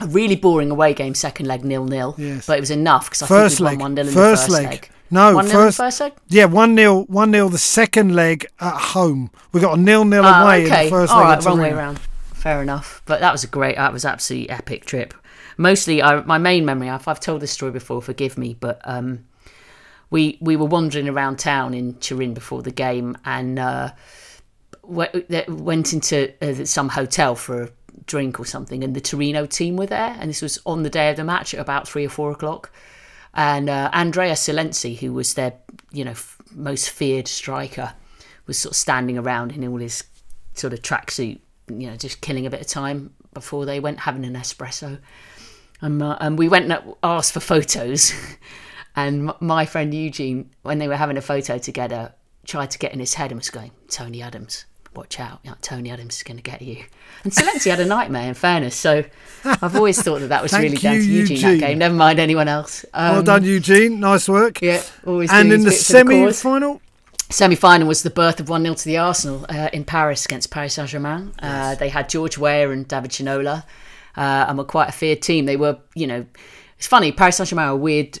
a 0.00 0.06
really 0.06 0.36
boring 0.36 0.70
away 0.70 0.94
game, 0.94 1.14
second 1.14 1.44
leg 1.46 1.62
nil 1.62 1.84
nil. 1.84 2.14
Yes. 2.16 2.46
But 2.46 2.56
it 2.56 2.60
was 2.60 2.70
enough 2.70 3.06
because 3.10 3.22
I 3.22 3.26
First 3.26 3.58
think 3.58 3.70
we 3.70 3.76
won 3.76 3.94
1 3.94 3.96
0 3.96 4.08
in 4.08 4.14
First 4.14 4.46
the 4.46 4.52
first 4.54 4.62
leg. 4.62 4.66
leg. 4.70 4.88
No, 5.12 5.34
1 5.34 5.46
first, 5.48 5.76
first 5.76 6.00
leg? 6.00 6.12
Yeah, 6.28 6.46
1 6.46 6.74
0 6.76 7.02
1 7.04 7.32
0 7.32 7.48
the 7.50 7.58
second 7.58 8.14
leg 8.16 8.46
at 8.60 8.74
home. 8.74 9.30
We 9.52 9.60
got 9.60 9.78
a 9.78 9.80
nil 9.80 10.04
nil 10.06 10.22
Ah, 10.24 10.42
away 10.42 10.64
okay. 10.64 10.78
in 10.78 10.84
the 10.86 10.90
first 10.90 11.12
All 11.12 11.18
leg. 11.20 11.28
right, 11.28 11.38
at 11.38 11.44
wrong 11.44 11.60
way 11.60 11.70
around. 11.70 11.98
Fair 12.32 12.62
enough. 12.62 13.02
But 13.04 13.20
that 13.20 13.30
was 13.30 13.44
a 13.44 13.46
great, 13.46 13.76
that 13.76 13.92
was 13.92 14.04
absolutely 14.04 14.48
epic 14.50 14.86
trip. 14.86 15.12
Mostly, 15.58 16.02
I, 16.02 16.22
my 16.22 16.38
main 16.38 16.64
memory, 16.64 16.88
I've, 16.88 17.06
I've 17.06 17.20
told 17.20 17.42
this 17.42 17.52
story 17.52 17.72
before, 17.72 18.00
forgive 18.00 18.38
me, 18.38 18.56
but 18.58 18.80
um, 18.84 19.26
we 20.10 20.38
we 20.40 20.56
were 20.56 20.66
wandering 20.66 21.08
around 21.08 21.38
town 21.38 21.74
in 21.74 21.94
Turin 21.96 22.32
before 22.32 22.62
the 22.62 22.70
game 22.72 23.16
and 23.24 23.58
uh, 23.58 23.90
went 24.82 25.92
into 25.92 26.32
uh, 26.42 26.64
some 26.64 26.88
hotel 26.90 27.34
for 27.34 27.62
a 27.64 27.68
drink 28.06 28.40
or 28.40 28.44
something, 28.46 28.82
and 28.82 28.96
the 28.96 29.00
Torino 29.00 29.46
team 29.46 29.76
were 29.76 29.86
there, 29.86 30.16
and 30.18 30.28
this 30.30 30.42
was 30.42 30.58
on 30.66 30.82
the 30.82 30.90
day 30.90 31.10
of 31.10 31.16
the 31.16 31.24
match 31.24 31.54
at 31.54 31.60
about 31.60 31.86
three 31.86 32.06
or 32.06 32.08
four 32.10 32.30
o'clock. 32.30 32.70
And 33.34 33.70
uh, 33.70 33.90
Andrea 33.92 34.32
Silenzi, 34.32 34.98
who 34.98 35.12
was 35.12 35.34
their, 35.34 35.54
you 35.90 36.04
know, 36.04 36.12
f- 36.12 36.38
most 36.52 36.90
feared 36.90 37.28
striker, 37.28 37.94
was 38.46 38.58
sort 38.58 38.72
of 38.72 38.76
standing 38.76 39.16
around 39.16 39.52
in 39.52 39.66
all 39.66 39.78
his 39.78 40.04
sort 40.54 40.72
of 40.72 40.82
tracksuit, 40.82 41.38
you 41.68 41.88
know, 41.88 41.96
just 41.96 42.20
killing 42.20 42.46
a 42.46 42.50
bit 42.50 42.60
of 42.60 42.66
time 42.66 43.14
before 43.32 43.64
they 43.64 43.80
went 43.80 44.00
having 44.00 44.24
an 44.24 44.34
espresso. 44.34 44.98
And, 45.80 46.02
uh, 46.02 46.18
and 46.20 46.38
we 46.38 46.48
went 46.48 46.70
and 46.70 46.94
asked 47.02 47.32
for 47.32 47.40
photos. 47.40 48.12
and 48.96 49.32
my 49.40 49.64
friend 49.64 49.94
Eugene, 49.94 50.50
when 50.62 50.78
they 50.78 50.88
were 50.88 50.96
having 50.96 51.16
a 51.16 51.22
photo 51.22 51.58
together, 51.58 52.12
tried 52.46 52.70
to 52.72 52.78
get 52.78 52.92
in 52.92 53.00
his 53.00 53.14
head 53.14 53.30
and 53.30 53.40
was 53.40 53.50
going, 53.50 53.70
Tony 53.88 54.20
Adams, 54.20 54.66
watch 54.94 55.20
out. 55.20 55.40
You 55.42 55.50
know, 55.50 55.56
Tony 55.60 55.90
Adams 55.90 56.16
is 56.16 56.22
going 56.22 56.36
to 56.36 56.42
get 56.42 56.62
you. 56.62 56.84
And 57.24 57.32
Silenzi 57.32 57.70
had 57.70 57.80
a 57.80 57.84
nightmare, 57.84 58.28
in 58.28 58.34
fairness. 58.34 58.74
So 58.74 59.04
I've 59.44 59.76
always 59.76 60.00
thought 60.00 60.20
that 60.20 60.28
that 60.28 60.42
was 60.42 60.52
really 60.52 60.76
down 60.76 60.96
you, 60.96 61.02
to 61.02 61.06
Eugene, 61.06 61.36
Eugene. 61.36 61.60
that 61.60 61.66
game. 61.66 61.78
Never 61.78 61.94
mind 61.94 62.18
anyone 62.18 62.48
else. 62.48 62.84
Um, 62.94 63.14
well 63.14 63.22
done, 63.22 63.44
Eugene. 63.44 64.00
Nice 64.00 64.28
work. 64.28 64.60
Yeah, 64.62 64.82
always 65.06 65.30
And 65.32 65.52
in 65.52 65.62
the 65.62 65.70
his 65.70 65.88
bit 65.88 66.06
for 66.06 66.18
the 66.26 66.32
semi 66.32 66.32
final, 66.32 66.80
Semi 67.30 67.54
final 67.54 67.88
was 67.88 68.02
the 68.02 68.10
birth 68.10 68.40
of 68.40 68.48
1 68.50 68.62
0 68.62 68.74
to 68.74 68.84
the 68.84 68.98
Arsenal 68.98 69.46
uh, 69.48 69.70
in 69.72 69.84
Paris 69.84 70.26
against 70.26 70.50
Paris 70.50 70.74
Saint 70.74 70.88
Germain. 70.88 71.32
Uh, 71.38 71.74
they 71.76 71.88
had 71.88 72.08
George 72.08 72.36
Weah 72.36 72.70
and 72.70 72.86
David 72.86 73.10
Ginola 73.10 73.64
uh, 74.16 74.44
and 74.48 74.58
were 74.58 74.64
quite 74.64 74.90
a 74.90 74.92
feared 74.92 75.22
team. 75.22 75.46
They 75.46 75.56
were, 75.56 75.78
you 75.94 76.06
know, 76.06 76.26
it's 76.76 76.86
funny, 76.86 77.10
Paris 77.10 77.36
Saint 77.36 77.48
Germain 77.48 77.68
are 77.68 77.72
a 77.72 77.76
weird 77.76 78.20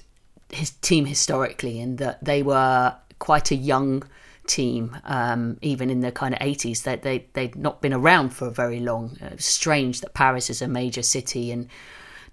his 0.50 0.70
team 0.70 1.06
historically 1.06 1.80
in 1.80 1.96
that 1.96 2.22
they 2.22 2.42
were 2.42 2.94
quite 3.18 3.50
a 3.50 3.54
young 3.54 4.02
team, 4.46 4.96
um, 5.04 5.58
even 5.62 5.90
in 5.90 6.00
the 6.00 6.12
kind 6.12 6.34
of 6.34 6.40
80s. 6.40 6.82
They, 6.82 6.96
they, 6.96 7.26
they'd 7.32 7.56
not 7.56 7.80
been 7.80 7.92
around 7.92 8.30
for 8.30 8.46
a 8.46 8.50
very 8.50 8.80
long. 8.80 9.16
Uh, 9.22 9.36
strange 9.38 10.00
that 10.00 10.14
Paris 10.14 10.50
is 10.50 10.62
a 10.62 10.68
major 10.68 11.02
city 11.02 11.50
and 11.50 11.68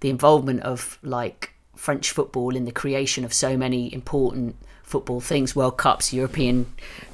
the 0.00 0.10
involvement 0.10 0.62
of 0.62 0.98
like 1.02 1.52
French 1.76 2.10
football 2.10 2.56
in 2.56 2.64
the 2.64 2.72
creation 2.72 3.24
of 3.24 3.32
so 3.32 3.56
many 3.56 3.92
important 3.92 4.56
football 4.82 5.20
things, 5.20 5.54
World 5.54 5.78
Cups, 5.78 6.12
European 6.12 6.66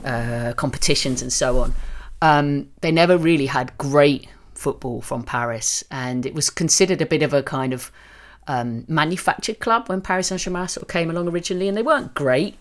uh, 0.04 0.54
competitions, 0.56 1.22
and 1.22 1.32
so 1.32 1.60
on. 1.60 1.74
Um, 2.22 2.70
they 2.80 2.90
never 2.90 3.18
really 3.18 3.46
had 3.46 3.76
great 3.76 4.28
football 4.54 5.02
from 5.02 5.22
Paris, 5.22 5.84
and 5.90 6.24
it 6.24 6.34
was 6.34 6.48
considered 6.48 7.02
a 7.02 7.06
bit 7.06 7.22
of 7.22 7.34
a 7.34 7.42
kind 7.42 7.72
of 7.72 7.92
um, 8.48 8.84
manufactured 8.88 9.58
club 9.58 9.88
when 9.88 10.00
Paris 10.00 10.28
Saint 10.28 10.40
Germain 10.40 10.68
sort 10.68 10.82
of 10.82 10.88
came 10.88 11.10
along 11.10 11.28
originally, 11.28 11.68
and 11.68 11.76
they 11.76 11.82
weren't 11.82 12.14
great. 12.14 12.56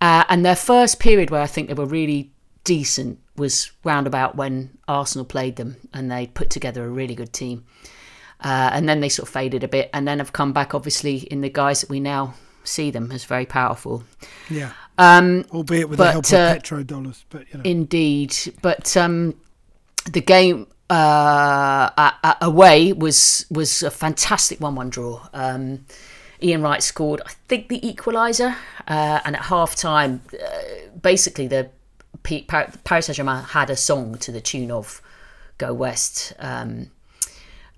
Uh, 0.00 0.24
and 0.28 0.44
their 0.44 0.56
first 0.56 1.00
period 1.00 1.30
where 1.30 1.42
I 1.42 1.46
think 1.46 1.68
they 1.68 1.74
were 1.74 1.86
really 1.86 2.30
decent 2.64 3.18
was 3.36 3.70
roundabout 3.84 4.36
when 4.36 4.76
Arsenal 4.88 5.24
played 5.24 5.56
them, 5.56 5.76
and 5.92 6.10
they 6.10 6.26
put 6.26 6.50
together 6.50 6.84
a 6.84 6.88
really 6.88 7.14
good 7.14 7.32
team. 7.32 7.64
Uh, 8.40 8.70
and 8.72 8.88
then 8.88 9.00
they 9.00 9.08
sort 9.08 9.28
of 9.28 9.32
faded 9.32 9.64
a 9.64 9.68
bit, 9.68 9.88
and 9.92 10.06
then 10.06 10.18
have 10.18 10.32
come 10.32 10.52
back, 10.52 10.74
obviously, 10.74 11.18
in 11.18 11.40
the 11.40 11.48
guys 11.48 11.80
that 11.80 11.90
we 11.90 12.00
now 12.00 12.34
see 12.64 12.90
them 12.90 13.10
as 13.12 13.24
very 13.24 13.46
powerful. 13.46 14.04
yeah, 14.50 14.72
Um, 14.98 15.44
albeit 15.50 15.88
with 15.88 15.98
but, 15.98 16.06
the 16.06 16.12
help 16.12 16.32
uh, 16.32 16.56
of 16.56 16.62
petrodollars. 16.62 17.24
But 17.30 17.50
you 17.52 17.58
know, 17.58 17.62
Indeed, 17.64 18.36
but 18.62 18.96
um, 18.96 19.34
the 20.10 20.20
game 20.20 20.66
uh, 20.90 22.10
away 22.40 22.92
was 22.92 23.46
was 23.50 23.82
a 23.82 23.90
fantastic 23.90 24.60
one-one 24.60 24.90
draw. 24.90 25.28
Um, 25.32 25.86
Ian 26.42 26.62
Wright 26.62 26.82
scored, 26.82 27.22
I 27.24 27.30
think, 27.48 27.68
the 27.68 27.80
equaliser, 27.80 28.56
uh, 28.88 29.20
and 29.24 29.36
at 29.36 29.42
half 29.42 29.74
time, 29.74 30.22
uh, 30.34 30.88
basically 31.00 31.46
the 31.46 31.70
Paris 32.22 33.06
Saint 33.06 33.16
Germain 33.16 33.42
had 33.42 33.70
a 33.70 33.76
song 33.76 34.16
to 34.18 34.32
the 34.32 34.40
tune 34.40 34.70
of 34.70 35.00
"Go 35.58 35.72
West," 35.72 36.32
um, 36.38 36.90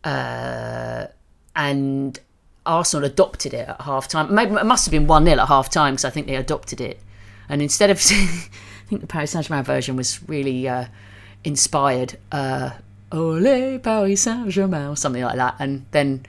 uh, 0.04 1.06
and 1.54 2.20
Arsenal 2.66 3.04
adopted 3.04 3.54
it 3.54 3.68
at 3.68 3.80
half 3.82 4.08
time. 4.08 4.34
Maybe 4.34 4.54
it 4.54 4.66
must 4.66 4.86
have 4.86 4.92
been 4.92 5.06
1 5.06 5.24
0 5.24 5.38
at 5.38 5.48
half 5.48 5.70
time 5.70 5.94
because 5.94 6.04
I 6.04 6.10
think 6.10 6.26
they 6.26 6.36
adopted 6.36 6.80
it. 6.80 7.00
And 7.48 7.62
instead 7.62 7.90
of. 7.90 8.00
I 8.88 8.90
think 8.90 9.02
the 9.02 9.06
Paris 9.06 9.32
Saint 9.32 9.44
Germain 9.44 9.64
version 9.64 9.96
was 9.96 10.26
really 10.28 10.66
uh, 10.66 10.86
inspired. 11.44 12.16
Uh, 12.32 12.70
Ole 13.12 13.78
Paris 13.78 14.22
Saint 14.22 14.48
Germain, 14.48 14.86
or 14.86 14.96
something 14.96 15.22
like 15.22 15.36
that. 15.36 15.56
And 15.58 15.84
then, 15.90 16.24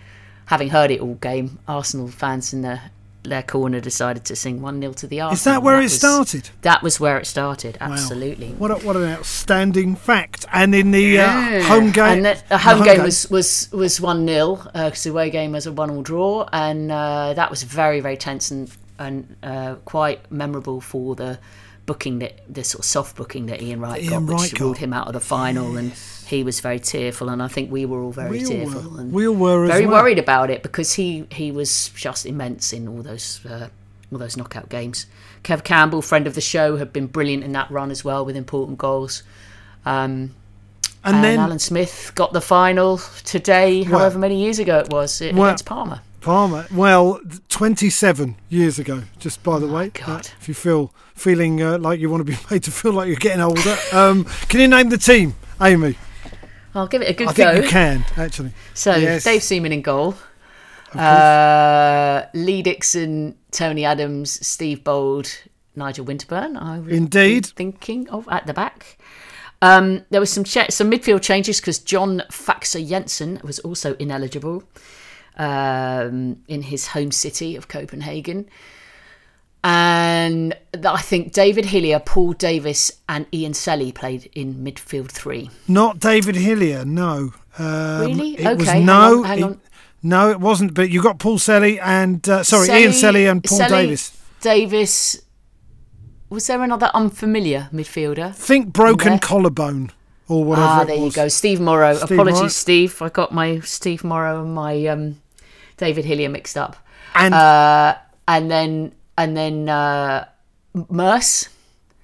having 0.50 0.70
heard 0.70 0.92
it 0.92 1.00
all 1.00 1.16
game, 1.16 1.60
Arsenal 1.68 2.08
fans 2.10 2.54
in 2.54 2.62
the, 2.62 2.80
their 3.24 3.44
corner 3.44 3.80
decided 3.80 4.24
to 4.26 4.36
sing 4.36 4.62
1 4.62 4.82
0 4.82 4.94
to 4.94 5.08
the 5.08 5.22
Arsenal. 5.22 5.34
Is 5.34 5.44
that 5.44 5.62
where 5.64 5.76
and 5.76 5.82
it 5.84 5.86
was- 5.86 5.98
started? 6.00 6.50
That 6.62 6.82
was 6.82 7.00
where 7.00 7.18
it 7.18 7.26
started, 7.28 7.78
Wow. 7.82 7.92
absolutely. 7.94 8.50
What 8.58 8.72
a, 8.72 8.76
what 8.86 8.96
an 8.96 9.04
outstanding 9.06 9.96
fact. 9.96 10.46
And 10.52 10.74
in 10.74 10.92
the 10.92 11.20
uh, 11.20 11.62
home 11.64 11.92
game, 11.92 12.18
And 12.18 12.26
the, 12.26 12.44
the 12.50 12.58
home 12.58 12.84
game 12.84 13.04
was 13.04 13.30
was 13.30 13.70
was 13.72 14.02
one 14.02 14.26
0 14.28 14.56
because 14.74 15.04
the 15.04 15.12
away 15.12 15.30
game 15.30 15.52
was 15.52 15.66
a 15.68 15.72
one 15.72 15.90
all 15.92 16.02
draw, 16.02 16.48
and 16.52 16.92
uh, 16.92 17.34
that 17.36 17.50
was 17.50 17.64
very 17.64 18.00
very 18.00 18.18
tense 18.18 18.52
and 18.52 18.72
and 18.98 19.36
uh, 19.44 19.76
quite 19.86 20.20
memorable 20.32 20.82
for 20.82 21.16
the 21.16 21.40
booking 21.90 22.20
that 22.20 22.34
the 22.48 22.64
sort 22.64 22.80
of 22.80 22.86
soft 22.86 23.16
booking 23.16 23.48
that 23.48 23.62
Ian 23.62 23.80
Wright 23.82 24.02
Ian 24.04 24.26
got, 24.28 24.34
which 24.34 24.42
Wright 24.42 24.52
got. 24.52 24.60
ruled 24.62 24.78
him 24.78 24.94
out 24.94 25.08
of 25.08 25.14
the 25.14 25.20
final, 25.20 25.76
and 25.76 25.92
he 26.28 26.44
was 26.44 26.60
very 26.60 26.80
tearful, 26.80 27.30
and 27.30 27.42
I 27.42 27.48
think 27.48 27.72
we 27.72 27.84
were 27.86 28.02
all 28.04 28.12
very 28.12 28.30
We 28.30 28.40
all 28.46 28.52
tearful 28.52 28.92
were. 28.92 29.00
and 29.02 29.12
We 29.12 29.28
all 29.28 29.36
were 29.36 29.66
very 29.68 29.88
well. 29.88 30.04
worried 30.04 30.20
about 30.20 30.50
it 30.52 30.62
because 30.62 30.94
he 30.94 31.26
he 31.32 31.52
was 31.52 31.90
just 31.96 32.26
immense 32.26 32.72
in 32.78 32.88
all 32.88 33.02
those. 33.02 33.40
Uh, 33.46 33.68
all 34.12 34.18
those 34.18 34.36
knockout 34.38 34.70
games. 34.70 35.06
Kev 35.44 35.64
Campbell, 35.64 36.02
friend 36.02 36.26
of 36.26 36.34
the 36.34 36.42
show, 36.42 36.78
had 36.78 36.92
been 36.92 37.06
brilliant 37.06 37.44
in 37.44 37.52
that 37.52 37.70
run 37.70 37.92
as 37.92 38.04
well 38.04 38.26
with 38.26 38.36
important 38.36 38.78
goals. 38.80 39.22
Um, 39.86 40.34
And 41.04 41.16
and, 41.16 41.24
then- 41.24 41.40
Alan 41.40 41.60
Smith 41.60 42.12
got 42.16 42.34
the 42.34 42.42
final 42.42 42.98
today, 43.24 43.84
Well- 43.84 44.00
however 44.00 44.18
many 44.18 44.42
years 44.42 44.58
ago 44.58 44.80
it 44.80 44.90
was, 44.90 45.22
it- 45.22 45.36
Well- 45.36 45.46
against 45.50 45.66
Parma. 45.66 46.02
Parma. 46.22 46.66
Well, 46.74 47.20
27 47.50 48.36
years 48.50 48.80
ago, 48.80 49.04
just 49.20 49.42
by 49.44 49.60
the 49.60 49.68
way. 49.68 49.88
Oh, 49.88 50.06
God. 50.06 50.26
uh, 50.28 50.30
if 50.42 50.48
you 50.48 50.54
feel 50.54 50.94
feeling 51.16 51.62
uh, 51.62 51.78
like 51.78 52.00
you 52.00 52.10
want 52.10 52.26
to 52.26 52.32
be 52.32 52.38
made 52.52 52.64
to 52.64 52.72
feel 52.72 52.94
like 52.94 53.08
you're 53.08 53.16
getting 53.18 53.42
older, 53.42 53.78
um, 53.92 54.26
can 54.48 54.60
you 54.60 54.68
name 54.68 54.90
the 54.90 54.98
team, 54.98 55.36
Amy? 55.62 55.96
I'll 56.76 56.88
give 56.88 57.02
it 57.02 57.10
a 57.10 57.14
good 57.14 57.30
I 57.30 57.34
go. 57.34 57.52
think 57.54 57.64
you 57.66 57.70
can, 57.70 58.06
actually. 58.18 58.52
So 58.74 58.96
Yes. 58.96 59.24
Dave 59.24 59.42
Seaman 59.44 59.72
in 59.72 59.82
goal. 59.82 60.16
Uh, 60.94 62.26
Lee 62.34 62.62
Dixon, 62.62 63.36
Tony 63.52 63.86
Adams, 63.86 64.46
Steve 64.46 64.84
Bould, 64.84 65.30
Nigel 65.76 66.06
Winterburn. 66.06 66.60
I 66.62 66.80
be 66.80 66.96
Indeed. 66.96 67.46
thinking 67.48 68.10
of 68.10 68.28
at 68.30 68.48
the 68.48 68.54
back. 68.54 68.98
Um, 69.62 70.06
there 70.10 70.20
was 70.20 70.32
some 70.32 70.44
cha- 70.44 70.68
some 70.70 70.90
midfield 70.90 71.22
changes 71.22 71.60
because 71.60 71.80
John 71.80 72.24
Faxe 72.32 72.88
Jensen 72.88 73.40
was 73.44 73.60
also 73.60 73.94
ineligible 73.96 74.64
um, 75.40 76.38
in 76.48 76.62
his 76.62 76.88
home 76.88 77.12
city 77.12 77.56
of 77.56 77.68
Copenhagen. 77.68 78.48
And 79.64 80.56
I 80.86 81.02
think 81.02 81.34
David 81.34 81.66
Hillier, 81.66 82.00
Paul 82.00 82.34
Davis, 82.34 82.92
and 83.10 83.26
Ian 83.34 83.54
Selley 83.54 83.92
played 83.92 84.30
in 84.34 84.56
midfield 84.56 85.10
three. 85.12 85.50
Not 85.68 86.00
David 86.00 86.36
Hillier, 86.36 86.86
no. 86.86 87.34
Um, 87.58 88.02
Really? 88.02 88.36
It 88.40 88.58
was 88.58 88.68
Okay, 88.70 88.78
hang 88.78 88.86
no. 88.86 89.20
on, 89.20 89.24
hang 89.26 89.40
it- 89.40 89.44
on. 89.44 89.62
no, 90.02 90.30
it 90.30 90.40
wasn't. 90.40 90.74
But 90.76 90.90
you 90.92 91.02
got 91.04 91.20
Paul 91.20 91.40
Selley 91.40 91.78
and 91.80 92.28
uh, 92.30 92.44
sorry, 92.44 92.70
Ian 92.70 92.94
Selley 92.94 93.26
and 93.26 93.44
Paul 93.44 93.58
Selley, 93.58 93.70
Davis. 93.88 94.18
Davis. 94.40 95.22
Was 96.30 96.46
there 96.48 96.62
another 96.64 96.92
unfamiliar 96.94 97.70
midfielder? 97.74 98.34
Think 98.36 98.72
broken 98.72 99.18
collarbone 99.20 99.92
or 100.30 100.46
whatever. 100.46 100.68
ah, 100.68 100.84
there 100.86 100.96
you 100.96 101.12
go. 101.12 101.28
Steve 101.28 101.60
Morrow. 101.60 101.96
Steve 101.96 102.12
Apologies, 102.12 102.38
Morrow. 102.40 102.48
Steve. 102.50 103.02
I 103.02 103.10
got 103.10 103.34
my 103.34 103.60
Steve 103.62 104.04
Morrow 104.06 104.44
and 104.44 104.54
my 104.54 104.86
um, 104.86 105.20
David 105.80 106.06
Hillier 106.06 106.30
mixed 106.30 106.56
up. 106.58 106.76
And 107.16 107.34
Uh, 107.34 107.96
and 108.28 108.52
then 108.52 108.94
and 109.18 109.36
then 109.36 109.68
uh, 109.68 110.26
Merse, 110.90 111.50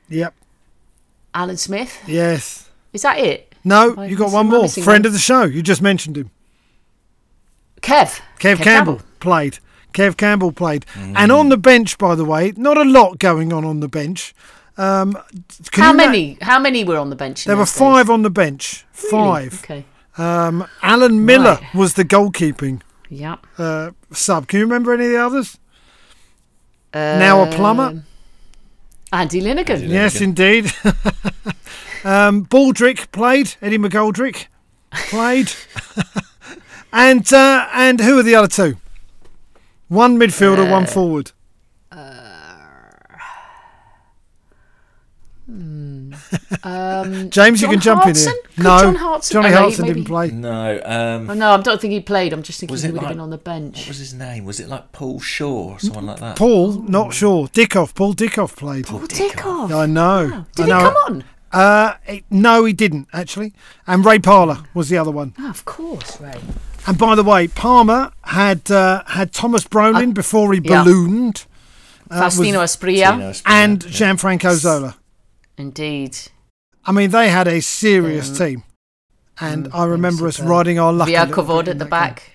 yep, 0.09 0.33
Alan 1.33 1.57
Smith. 1.57 2.01
yes. 2.07 2.69
Is 2.93 3.03
that 3.03 3.19
it? 3.19 3.53
No, 3.63 3.93
I 3.97 4.05
you 4.07 4.15
got 4.17 4.31
one 4.31 4.47
more. 4.47 4.67
Friend 4.67 4.87
one? 4.87 5.05
of 5.05 5.13
the 5.13 5.19
show. 5.19 5.43
You 5.43 5.61
just 5.61 5.81
mentioned 5.81 6.17
him. 6.17 6.31
Kev. 7.81 8.21
Kev, 8.39 8.61
Campbell, 8.61 9.01
played. 9.19 9.59
Kev 9.93 10.17
Campbell 10.17 10.51
played. 10.51 10.85
And 10.95 11.31
on 11.31 11.49
the 11.49 11.57
bench, 11.57 11.97
by 11.97 12.15
the 12.15 12.25
way, 12.25 12.53
not 12.57 12.77
a 12.77 12.83
lot 12.83 13.19
going 13.19 13.53
on 13.53 13.63
on 13.65 13.79
the 13.79 13.87
bench. 13.87 14.33
Um, 14.77 15.17
can 15.71 15.83
How 15.83 15.91
you 15.91 15.97
na- 15.97 16.05
many? 16.05 16.37
How 16.41 16.59
many 16.59 16.83
were 16.83 16.97
on 16.97 17.09
the 17.09 17.15
bench? 17.15 17.45
There 17.45 17.55
were 17.55 17.61
those 17.61 17.71
days? 17.73 17.79
five 17.79 18.09
on 18.09 18.23
the 18.23 18.29
bench. 18.29 18.85
Really? 19.11 19.49
Five. 19.49 19.63
Okay. 19.63 19.85
Um, 20.17 20.65
Alan 20.81 21.25
Miller 21.25 21.59
Right. 21.61 21.73
was 21.75 21.93
the 21.93 22.03
goalkeeping 22.05 22.81
Yeah. 23.09 23.37
uh, 23.57 23.91
sub. 24.11 24.47
Can 24.47 24.59
you 24.59 24.65
remember 24.65 24.93
any 24.93 25.05
of 25.05 25.11
the 25.11 25.17
others? 25.17 25.57
now 26.93 27.41
a 27.43 27.51
plumber. 27.51 27.83
Um, 27.83 28.05
Andy 29.11 29.41
Linighan. 29.41 29.87
Yes, 29.87 30.19
indeed. 30.21 30.65
um, 32.03 32.45
Baldrick 32.45 33.11
played. 33.11 33.55
Eddie 33.61 33.77
McGoldrick 33.77 34.47
played. 34.91 35.51
and 36.93 37.31
uh, 37.33 37.67
and 37.73 37.99
who 37.99 38.17
are 38.19 38.23
the 38.23 38.35
other 38.35 38.47
two? 38.47 38.77
One 39.87 40.17
midfielder, 40.17 40.67
Uh, 40.67 40.71
one 40.71 40.85
forward. 40.85 41.31
Um, 46.63 47.29
James, 47.37 47.61
you 47.61 47.67
can 47.67 47.79
jump 47.79 48.03
Hartson? 48.03 48.33
in 48.33 48.33
here. 48.55 48.63
No, 48.63 48.79
John 48.79 48.95
Hartson- 48.95 49.33
Johnny 49.33 49.47
okay, 49.49 49.57
Hartson 49.57 49.81
maybe- 49.83 49.93
didn't 49.95 50.07
play. 50.07 50.31
No. 50.31 50.81
Um, 50.85 51.29
Oh, 51.29 51.33
no, 51.33 51.51
I 51.51 51.57
don't 51.61 51.81
think 51.81 51.91
he 51.93 51.99
played. 51.99 52.33
I'm 52.33 52.43
just 52.43 52.59
thinking 52.59 52.77
he 52.77 52.87
it 52.87 52.91
would 52.93 53.01
have 53.01 53.09
been 53.09 53.19
on 53.19 53.29
the 53.31 53.37
bench. 53.37 53.77
what 53.79 53.87
was 53.89 53.97
his 53.99 54.13
name? 54.13 54.45
Was 54.45 54.59
it 54.59 54.67
like 54.69 54.91
Paul 54.91 55.19
Shaw 55.19 55.71
or 55.73 55.79
someone 55.79 56.05
like 56.05 56.19
that? 56.19 56.37
Paul, 56.37 56.73
not 56.83 57.13
sure. 57.13 57.47
Dickov, 57.47 57.95
Paul 57.95 58.13
Dickov 58.13 58.55
played. 58.55 58.85
Oh, 58.89 58.99
Dickov. 59.07 59.71
I 59.75 59.85
know. 59.85 60.29
Wow. 60.31 60.45
Did 60.55 60.69
I 60.69 60.77
he 60.77 60.83
come 60.83 60.95
on? 61.07 61.23
Uh, 61.51 61.93
it- 62.07 62.25
no, 62.29 62.65
he 62.65 62.73
didn't 62.73 63.07
actually. 63.13 63.53
And 63.87 64.05
Ray 64.05 64.19
Parlour 64.19 64.65
was 64.73 64.89
the 64.89 64.97
other 64.97 65.11
one. 65.11 65.33
Oh, 65.39 65.49
of 65.49 65.65
course, 65.65 66.19
Ray. 66.21 66.39
And 66.87 66.97
by 66.99 67.15
the 67.15 67.23
way, 67.23 67.47
Parma 67.47 68.11
had 68.23 68.69
uh, 68.69 69.03
had 69.07 69.31
Thomas 69.33 69.63
Brolin 69.63 70.13
before 70.13 70.53
he 70.53 70.59
Uh, 70.59 70.63
yeah. 70.65 70.83
ballooned. 70.83 71.45
uh, 72.11 72.19
was- 72.25 72.37
Faustino 72.37 72.59
Asprilla. 72.61 73.41
and 73.47 73.79
Gianfranco 73.83 74.53
Zola. 74.53 74.95
Indeed. 75.57 76.15
I 76.85 76.91
mean, 76.91 77.09
they 77.11 77.29
had 77.29 77.47
a 77.47 77.61
serious 77.61 78.35
team. 78.37 78.63
And 79.39 79.69
I 79.73 79.85
remember 79.85 80.27
us 80.27 80.39
riding 80.39 80.79
our 80.79 80.93
luck. 80.93 81.07
a 81.07 81.11
Via 81.11 81.25
little 81.25 81.43
bit 81.43 81.49
Kovod 81.49 81.63
in 81.63 81.69
at 81.69 81.79
the 81.79 81.85
back. 81.85 82.15
game. 82.17 82.31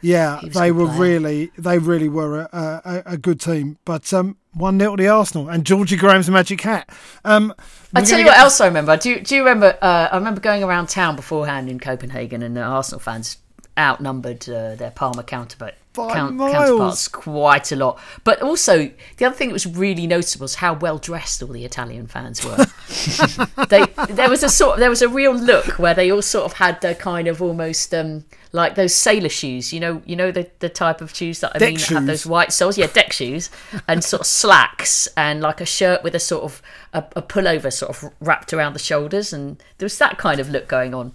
Yeah, 0.00 0.38
He 0.38 0.46
was 0.46 0.56
a 0.56 0.60
they 0.60 0.70
were 0.72 0.86
player. 0.86 1.00
really, 1.00 1.50
they 1.58 1.78
really 1.78 2.08
were 2.08 2.42
a, 2.42 2.48
a, 2.52 3.02
a 3.14 3.16
good 3.16 3.40
team. 3.40 3.78
But 3.84 4.12
um, 4.14 4.36
one 4.52 4.78
0 4.78 4.94
to 4.94 5.02
the 5.02 5.08
Arsenal 5.08 5.48
and 5.48 5.64
Georgie 5.66 5.96
Graham's 5.96 6.30
magic 6.30 6.60
hat. 6.60 6.88
Um, 7.24 7.52
I 7.92 8.00
we're 8.00 8.06
tell 8.06 8.18
you 8.20 8.24
what 8.26 8.32
get- 8.34 8.40
else 8.40 8.60
I 8.60 8.66
remember. 8.66 8.96
Do 8.96 9.10
you, 9.10 9.20
do 9.20 9.34
you 9.34 9.40
remember? 9.42 9.76
Uh, 9.82 10.08
I 10.12 10.16
remember 10.16 10.40
going 10.40 10.62
around 10.62 10.88
town 10.88 11.16
beforehand 11.16 11.68
in 11.68 11.80
Copenhagen, 11.80 12.42
and 12.44 12.56
the 12.56 12.62
Arsenal 12.62 13.00
fans 13.00 13.38
outnumbered 13.76 14.48
uh, 14.48 14.76
their 14.76 14.92
Parma 14.92 15.24
counterpart, 15.24 15.74
By 15.98 16.14
count, 16.14 16.36
miles. 16.36 16.52
counterparts 16.52 17.08
quite 17.08 17.72
a 17.72 17.76
lot. 17.76 17.98
But 18.24 18.40
also, 18.40 18.90
the 19.16 19.24
other 19.24 19.34
thing 19.34 19.48
that 19.48 19.54
was 19.54 19.66
really 19.66 20.06
noticeable 20.06 20.44
was 20.44 20.56
how 20.56 20.74
well 20.74 20.98
dressed 20.98 21.42
all 21.42 21.48
the 21.48 21.64
Italian 21.64 22.06
fans 22.06 22.44
were. 22.44 22.56
they 23.68 23.84
there 24.08 24.30
was 24.30 24.42
a 24.42 24.48
sort 24.48 24.74
of, 24.74 24.80
there 24.80 24.90
was 24.90 25.02
a 25.02 25.08
real 25.08 25.34
look 25.34 25.78
where 25.78 25.94
they 25.94 26.10
all 26.10 26.22
sort 26.22 26.44
of 26.44 26.54
had 26.54 26.80
the 26.80 26.94
kind 26.94 27.26
of 27.26 27.42
almost 27.42 27.92
um, 27.92 28.24
like 28.52 28.74
those 28.76 28.94
sailor 28.94 29.28
shoes. 29.28 29.72
You 29.72 29.80
know, 29.80 30.02
you 30.06 30.16
know 30.16 30.30
the 30.30 30.48
the 30.60 30.68
type 30.68 31.00
of 31.00 31.14
shoes 31.14 31.40
that 31.40 31.52
I 31.54 31.58
Deck 31.58 31.68
mean 31.68 31.78
that 31.78 31.88
have 31.88 32.06
those 32.06 32.26
white 32.26 32.52
soles. 32.52 32.78
Yeah, 32.78 32.86
deck 32.86 33.12
shoes 33.12 33.50
and 33.86 34.04
sort 34.04 34.20
of 34.20 34.26
slacks 34.26 35.08
and 35.16 35.40
like 35.40 35.60
a 35.60 35.66
shirt 35.66 36.02
with 36.02 36.14
a 36.14 36.20
sort 36.20 36.44
of 36.44 36.62
a, 36.92 37.04
a 37.16 37.22
pullover 37.22 37.72
sort 37.72 37.90
of 37.90 38.12
wrapped 38.20 38.52
around 38.52 38.74
the 38.74 38.78
shoulders, 38.78 39.32
and 39.32 39.62
there 39.78 39.86
was 39.86 39.98
that 39.98 40.18
kind 40.18 40.40
of 40.40 40.48
look 40.48 40.68
going 40.68 40.94
on. 40.94 41.12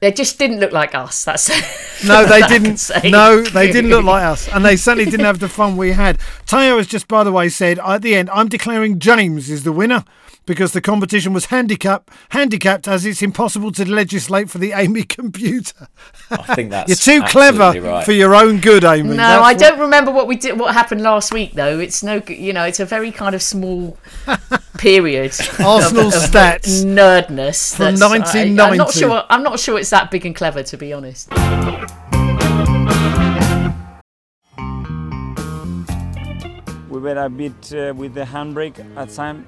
They 0.00 0.12
just 0.12 0.38
didn't 0.38 0.60
look 0.60 0.72
like 0.72 0.94
us. 0.94 1.24
That's 1.24 1.48
No, 2.06 2.24
they 2.24 2.40
didn't. 2.42 2.90
No, 3.04 3.42
they 3.42 3.70
didn't 3.70 3.90
look 3.90 4.04
like 4.04 4.24
us, 4.24 4.48
and 4.48 4.64
they 4.64 4.76
certainly 4.76 5.04
didn't 5.10 5.26
have 5.26 5.38
the 5.38 5.48
fun 5.48 5.76
we 5.76 5.92
had. 5.92 6.18
Tayo 6.46 6.78
has 6.78 6.86
just, 6.86 7.06
by 7.06 7.22
the 7.22 7.32
way, 7.32 7.50
said 7.50 7.78
at 7.78 8.00
the 8.00 8.14
end, 8.14 8.30
"I'm 8.30 8.48
declaring 8.48 8.98
James 8.98 9.50
is 9.50 9.62
the 9.62 9.72
winner 9.72 10.04
because 10.46 10.72
the 10.72 10.80
competition 10.80 11.32
was 11.32 11.46
handicap 11.46 12.10
handicapped 12.30 12.88
as 12.88 13.04
it's 13.06 13.22
impossible 13.22 13.70
to 13.72 13.84
legislate 13.90 14.50
for 14.50 14.58
the 14.58 14.72
Amy 14.74 15.02
computer." 15.04 15.86
I 16.30 16.54
think 16.54 16.70
that's 16.72 17.06
You're 17.06 17.20
too 17.20 17.26
clever 17.28 17.72
right. 17.80 18.04
for 18.04 18.12
your 18.12 18.34
own 18.34 18.60
good, 18.60 18.84
Amy. 18.84 19.10
No, 19.10 19.16
That's 19.16 19.42
I 19.44 19.52
what- 19.52 19.58
don't 19.58 19.78
remember 19.80 20.10
what 20.10 20.26
we 20.26 20.36
did. 20.36 20.58
What 20.58 20.74
happened 20.74 21.02
last 21.02 21.32
week, 21.32 21.52
though. 21.54 21.78
It's 21.78 22.02
no, 22.02 22.22
you 22.28 22.52
know, 22.52 22.64
it's 22.64 22.80
a 22.80 22.84
very 22.86 23.12
kind 23.12 23.34
of 23.34 23.42
small 23.42 23.96
period. 24.78 25.32
Arsenal 25.60 26.08
of, 26.08 26.14
of 26.14 26.22
stats 26.22 26.84
nerdness 26.84 27.74
from 27.76 27.96
that's- 27.96 28.34
I- 28.34 28.40
I'm 28.42 28.76
not 28.76 28.92
sure. 28.92 29.24
I'm 29.28 29.42
not 29.42 29.58
sure 29.60 29.78
it's 29.78 29.90
that 29.90 30.10
big 30.10 30.26
and 30.26 30.34
clever, 30.34 30.62
to 30.62 30.76
be 30.76 30.92
honest. 30.92 31.28
We 37.00 37.10
a 37.12 37.30
bit 37.30 37.72
uh, 37.72 37.94
with 37.96 38.12
the 38.12 38.24
handbrake 38.24 38.78
at 38.94 39.08
time. 39.08 39.46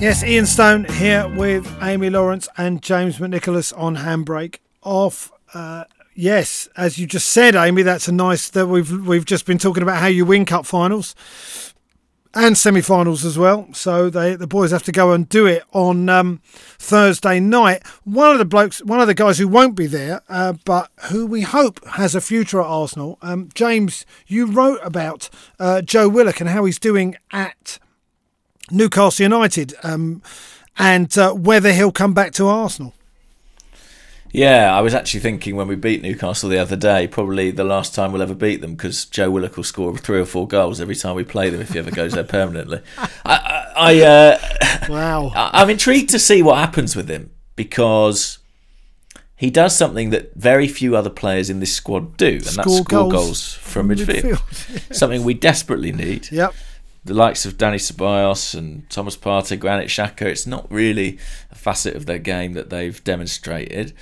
Yes, 0.00 0.24
Ian 0.24 0.46
Stone 0.46 0.84
here 0.84 1.28
with 1.36 1.70
Amy 1.82 2.08
Lawrence 2.08 2.48
and 2.56 2.80
James 2.80 3.18
McNicholas 3.18 3.76
on 3.76 3.96
Handbrake. 3.96 4.58
Off 4.82 5.30
uh, 5.52 5.84
yes, 6.14 6.68
as 6.78 6.98
you 6.98 7.06
just 7.06 7.26
said, 7.26 7.54
Amy, 7.54 7.82
that's 7.82 8.08
a 8.08 8.12
nice 8.12 8.48
that 8.50 8.68
we've 8.68 9.06
we've 9.06 9.26
just 9.26 9.44
been 9.44 9.58
talking 9.58 9.82
about 9.82 9.98
how 9.98 10.06
you 10.06 10.24
win 10.24 10.46
cup 10.46 10.64
finals 10.64 11.14
and 12.34 12.56
semi-finals 12.56 13.24
as 13.24 13.38
well. 13.38 13.68
So 13.72 14.10
they 14.10 14.34
the 14.36 14.46
boys 14.46 14.70
have 14.70 14.82
to 14.84 14.92
go 14.92 15.12
and 15.12 15.28
do 15.28 15.46
it 15.46 15.62
on 15.72 16.08
um, 16.08 16.40
Thursday 16.78 17.40
night. 17.40 17.86
One 18.04 18.32
of 18.32 18.38
the 18.38 18.44
blokes, 18.44 18.82
one 18.84 19.00
of 19.00 19.06
the 19.06 19.14
guys 19.14 19.38
who 19.38 19.48
won't 19.48 19.74
be 19.74 19.86
there, 19.86 20.22
uh, 20.28 20.54
but 20.64 20.90
who 21.10 21.26
we 21.26 21.42
hope 21.42 21.84
has 21.86 22.14
a 22.14 22.20
future 22.20 22.60
at 22.60 22.66
Arsenal. 22.66 23.18
Um, 23.22 23.48
James, 23.54 24.04
you 24.26 24.46
wrote 24.46 24.80
about 24.82 25.28
uh, 25.58 25.82
Joe 25.82 26.08
Willock 26.08 26.40
and 26.40 26.50
how 26.50 26.64
he's 26.64 26.78
doing 26.78 27.16
at 27.32 27.78
Newcastle 28.70 29.22
United, 29.22 29.74
um, 29.82 30.22
and 30.78 31.16
uh, 31.16 31.32
whether 31.32 31.72
he'll 31.72 31.92
come 31.92 32.14
back 32.14 32.32
to 32.32 32.46
Arsenal. 32.46 32.94
Yeah, 34.36 34.76
I 34.76 34.82
was 34.82 34.92
actually 34.92 35.20
thinking 35.20 35.56
when 35.56 35.66
we 35.66 35.76
beat 35.76 36.02
Newcastle 36.02 36.50
the 36.50 36.58
other 36.58 36.76
day, 36.76 37.06
probably 37.06 37.50
the 37.50 37.64
last 37.64 37.94
time 37.94 38.12
we'll 38.12 38.20
ever 38.20 38.34
beat 38.34 38.60
them 38.60 38.74
because 38.74 39.06
Joe 39.06 39.30
Willock 39.30 39.56
will 39.56 39.64
score 39.64 39.96
three 39.96 40.20
or 40.20 40.26
four 40.26 40.46
goals 40.46 40.78
every 40.78 40.94
time 40.94 41.16
we 41.16 41.24
play 41.24 41.48
them 41.48 41.62
if 41.62 41.70
he 41.70 41.78
ever 41.78 41.90
goes 41.90 42.12
there 42.12 42.22
permanently. 42.22 42.82
I, 42.98 43.08
I, 43.24 43.72
I 43.74 44.00
uh, 44.02 44.38
wow, 44.90 45.32
I, 45.34 45.62
I'm 45.62 45.70
intrigued 45.70 46.10
to 46.10 46.18
see 46.18 46.42
what 46.42 46.58
happens 46.58 46.94
with 46.94 47.08
him 47.08 47.30
because 47.56 48.36
he 49.36 49.48
does 49.48 49.74
something 49.74 50.10
that 50.10 50.34
very 50.34 50.68
few 50.68 50.94
other 50.96 51.08
players 51.08 51.48
in 51.48 51.60
this 51.60 51.74
squad 51.74 52.18
do, 52.18 52.34
and 52.34 52.44
Score 52.44 52.64
that's 52.64 52.76
score 52.76 53.08
goals 53.08 53.12
goals, 53.12 53.54
from 53.54 53.88
from 53.88 53.96
midfield. 53.96 54.32
midfield. 54.34 54.94
something 54.94 55.24
we 55.24 55.32
desperately 55.32 55.92
need. 55.92 56.30
Yep. 56.30 56.54
The 57.06 57.14
likes 57.14 57.46
of 57.46 57.56
Dani 57.56 57.76
Ceballos 57.76 58.54
and 58.54 58.90
Thomas 58.90 59.16
Partey, 59.16 59.58
Granit 59.58 59.88
Xhaka, 59.88 60.26
it's 60.26 60.46
not 60.46 60.70
really 60.70 61.18
a 61.50 61.54
facet 61.54 61.96
of 61.96 62.04
their 62.04 62.18
game 62.18 62.52
that 62.52 62.68
they've 62.68 63.02
demonstrated. 63.02 63.94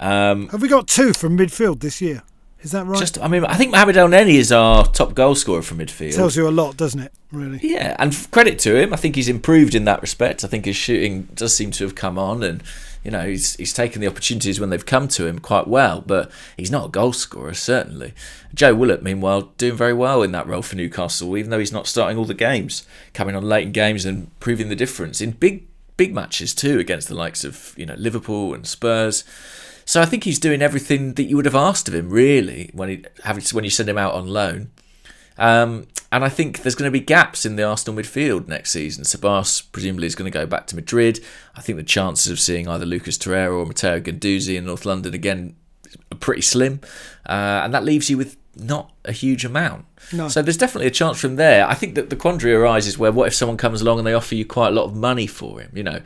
Um, 0.00 0.48
Have 0.48 0.62
we 0.62 0.68
got 0.68 0.88
two 0.88 1.12
from 1.12 1.36
midfield 1.38 1.80
this 1.80 2.00
year? 2.00 2.22
Is 2.62 2.70
that 2.70 2.86
right? 2.86 2.98
just, 2.98 3.20
I 3.20 3.26
mean, 3.26 3.44
I 3.44 3.54
think 3.54 3.72
Mohamed 3.72 3.96
Elneny 3.96 4.34
is 4.34 4.52
our 4.52 4.86
top 4.86 5.14
goal 5.14 5.34
scorer 5.34 5.62
from 5.62 5.78
midfield. 5.78 6.14
Tells 6.14 6.36
you 6.36 6.46
a 6.46 6.50
lot, 6.50 6.76
doesn't 6.76 7.00
it? 7.00 7.12
Really. 7.32 7.58
Yeah, 7.60 7.96
and 7.98 8.16
credit 8.30 8.60
to 8.60 8.80
him. 8.80 8.92
I 8.92 8.96
think 8.96 9.16
he's 9.16 9.28
improved 9.28 9.74
in 9.74 9.84
that 9.86 10.00
respect. 10.00 10.44
I 10.44 10.48
think 10.48 10.64
his 10.64 10.76
shooting 10.76 11.24
does 11.34 11.56
seem 11.56 11.72
to 11.72 11.84
have 11.84 11.96
come 11.96 12.18
on, 12.18 12.44
and 12.44 12.62
you 13.02 13.10
know 13.10 13.26
he's 13.26 13.56
he's 13.56 13.72
taken 13.72 14.00
the 14.00 14.06
opportunities 14.06 14.60
when 14.60 14.70
they've 14.70 14.86
come 14.86 15.08
to 15.08 15.26
him 15.26 15.40
quite 15.40 15.66
well. 15.66 16.02
But 16.06 16.30
he's 16.56 16.70
not 16.70 16.86
a 16.86 16.88
goal 16.88 17.12
scorer, 17.12 17.54
certainly. 17.54 18.14
Joe 18.54 18.76
Willock, 18.76 19.02
meanwhile, 19.02 19.52
doing 19.58 19.74
very 19.76 19.94
well 19.94 20.22
in 20.22 20.30
that 20.30 20.46
role 20.46 20.62
for 20.62 20.76
Newcastle, 20.76 21.36
even 21.36 21.50
though 21.50 21.58
he's 21.58 21.72
not 21.72 21.88
starting 21.88 22.16
all 22.16 22.26
the 22.26 22.34
games, 22.34 22.86
coming 23.12 23.34
on 23.34 23.42
late 23.42 23.66
in 23.66 23.72
games 23.72 24.04
and 24.04 24.38
proving 24.38 24.68
the 24.68 24.76
difference 24.76 25.20
in 25.20 25.32
big 25.32 25.66
big 25.96 26.14
matches 26.14 26.54
too 26.54 26.78
against 26.78 27.08
the 27.08 27.14
likes 27.14 27.42
of 27.42 27.74
you 27.76 27.86
know 27.86 27.94
Liverpool 27.98 28.54
and 28.54 28.68
Spurs. 28.68 29.24
So 29.84 30.00
I 30.00 30.04
think 30.04 30.24
he's 30.24 30.38
doing 30.38 30.62
everything 30.62 31.14
that 31.14 31.24
you 31.24 31.36
would 31.36 31.44
have 31.44 31.54
asked 31.54 31.88
of 31.88 31.94
him, 31.94 32.10
really, 32.10 32.70
when 32.72 32.88
he 32.88 33.04
having 33.24 33.44
when 33.52 33.64
you 33.64 33.70
send 33.70 33.88
him 33.88 33.98
out 33.98 34.14
on 34.14 34.26
loan. 34.26 34.70
Um, 35.38 35.86
and 36.10 36.24
I 36.24 36.28
think 36.28 36.62
there's 36.62 36.74
going 36.74 36.90
to 36.90 36.98
be 36.98 37.04
gaps 37.04 37.46
in 37.46 37.56
the 37.56 37.64
Arsenal 37.64 38.00
midfield 38.00 38.46
next 38.46 38.70
season. 38.70 39.04
Sabas 39.04 39.62
presumably 39.72 40.06
is 40.06 40.14
going 40.14 40.30
to 40.30 40.38
go 40.38 40.46
back 40.46 40.66
to 40.68 40.76
Madrid. 40.76 41.20
I 41.54 41.62
think 41.62 41.78
the 41.78 41.84
chances 41.84 42.30
of 42.30 42.38
seeing 42.38 42.68
either 42.68 42.84
Lucas 42.84 43.16
Torreira 43.16 43.58
or 43.58 43.66
Matteo 43.66 43.98
Guendouzi 43.98 44.56
in 44.56 44.66
North 44.66 44.84
London 44.84 45.14
again 45.14 45.56
are 46.10 46.18
pretty 46.18 46.42
slim, 46.42 46.80
uh, 47.26 47.62
and 47.64 47.72
that 47.72 47.84
leaves 47.84 48.10
you 48.10 48.18
with 48.18 48.36
not 48.54 48.92
a 49.04 49.12
huge 49.12 49.44
amount. 49.44 49.86
No. 50.12 50.28
So 50.28 50.42
there's 50.42 50.58
definitely 50.58 50.88
a 50.88 50.92
chance 50.92 51.18
from 51.18 51.36
there. 51.36 51.66
I 51.66 51.74
think 51.74 51.94
that 51.94 52.10
the 52.10 52.16
quandary 52.16 52.54
arises 52.54 52.98
where 52.98 53.12
what 53.12 53.28
if 53.28 53.34
someone 53.34 53.56
comes 53.56 53.80
along 53.80 53.98
and 53.98 54.06
they 54.06 54.14
offer 54.14 54.34
you 54.34 54.44
quite 54.44 54.68
a 54.68 54.72
lot 54.72 54.84
of 54.84 54.94
money 54.94 55.26
for 55.26 55.60
him, 55.60 55.70
you 55.74 55.82
know? 55.82 56.00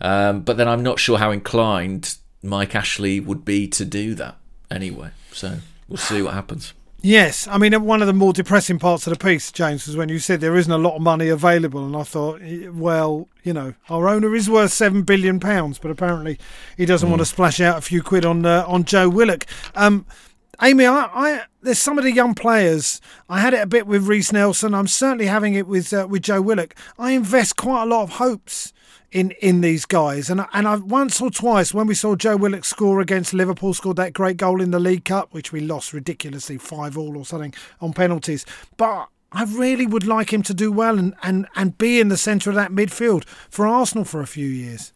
Um, 0.00 0.40
but 0.40 0.56
then 0.56 0.66
I'm 0.66 0.82
not 0.82 0.98
sure 0.98 1.18
how 1.18 1.30
inclined 1.30 2.16
Mike 2.44 2.74
Ashley 2.74 3.20
would 3.20 3.44
be 3.44 3.66
to 3.68 3.84
do 3.84 4.14
that 4.14 4.36
anyway. 4.70 5.10
So 5.32 5.58
we'll 5.88 5.96
see 5.96 6.22
what 6.22 6.34
happens. 6.34 6.74
Yes, 7.00 7.46
I 7.48 7.58
mean 7.58 7.84
one 7.84 8.00
of 8.00 8.06
the 8.06 8.14
more 8.14 8.32
depressing 8.32 8.78
parts 8.78 9.06
of 9.06 9.12
the 9.12 9.22
piece, 9.22 9.52
James, 9.52 9.86
was 9.86 9.94
when 9.94 10.08
you 10.08 10.18
said 10.18 10.40
there 10.40 10.56
isn't 10.56 10.72
a 10.72 10.78
lot 10.78 10.96
of 10.96 11.02
money 11.02 11.28
available, 11.28 11.84
and 11.84 11.94
I 11.94 12.02
thought, 12.02 12.40
eh, 12.42 12.68
well, 12.68 13.28
you 13.42 13.52
know, 13.52 13.74
our 13.90 14.08
owner 14.08 14.34
is 14.34 14.48
worth 14.48 14.72
seven 14.72 15.02
billion 15.02 15.38
pounds, 15.38 15.78
but 15.78 15.90
apparently 15.90 16.38
he 16.78 16.86
doesn't 16.86 17.10
want 17.10 17.20
to 17.20 17.26
splash 17.26 17.60
out 17.60 17.76
a 17.76 17.82
few 17.82 18.02
quid 18.02 18.24
on 18.24 18.46
uh, 18.46 18.64
on 18.66 18.84
Joe 18.84 19.10
Willock. 19.10 19.44
Um, 19.74 20.06
Amy, 20.62 20.86
I, 20.86 21.08
I 21.12 21.42
there's 21.62 21.78
some 21.78 21.98
of 21.98 22.04
the 22.04 22.12
young 22.12 22.34
players. 22.34 23.00
I 23.28 23.40
had 23.40 23.54
it 23.54 23.62
a 23.62 23.66
bit 23.66 23.86
with 23.86 24.06
Reiss 24.06 24.32
Nelson. 24.32 24.74
I'm 24.74 24.86
certainly 24.86 25.26
having 25.26 25.54
it 25.54 25.66
with 25.66 25.92
uh, 25.92 26.06
with 26.08 26.22
Joe 26.22 26.42
Willock. 26.42 26.74
I 26.98 27.12
invest 27.12 27.56
quite 27.56 27.82
a 27.82 27.86
lot 27.86 28.02
of 28.02 28.10
hopes 28.10 28.72
in 29.10 29.30
in 29.40 29.60
these 29.60 29.84
guys. 29.84 30.30
And 30.30 30.44
and 30.52 30.68
I 30.68 30.76
once 30.76 31.20
or 31.20 31.30
twice 31.30 31.72
when 31.72 31.86
we 31.86 31.94
saw 31.94 32.16
Joe 32.16 32.36
Willock 32.36 32.64
score 32.64 33.00
against 33.00 33.34
Liverpool, 33.34 33.74
scored 33.74 33.96
that 33.96 34.12
great 34.12 34.36
goal 34.36 34.60
in 34.60 34.70
the 34.70 34.80
League 34.80 35.04
Cup, 35.04 35.32
which 35.32 35.52
we 35.52 35.60
lost 35.60 35.92
ridiculously 35.92 36.58
five 36.58 36.98
all 36.98 37.16
or 37.16 37.24
something 37.24 37.54
on 37.80 37.92
penalties. 37.92 38.44
But 38.76 39.08
I 39.34 39.44
really 39.44 39.86
would 39.86 40.06
like 40.06 40.32
him 40.32 40.42
to 40.44 40.54
do 40.54 40.70
well 40.70 40.96
and, 40.96 41.14
and, 41.22 41.48
and 41.56 41.76
be 41.76 41.98
in 41.98 42.08
the 42.08 42.16
centre 42.16 42.50
of 42.50 42.56
that 42.56 42.70
midfield 42.70 43.24
for 43.50 43.66
Arsenal 43.66 44.04
for 44.04 44.20
a 44.20 44.28
few 44.28 44.46
years. 44.46 44.92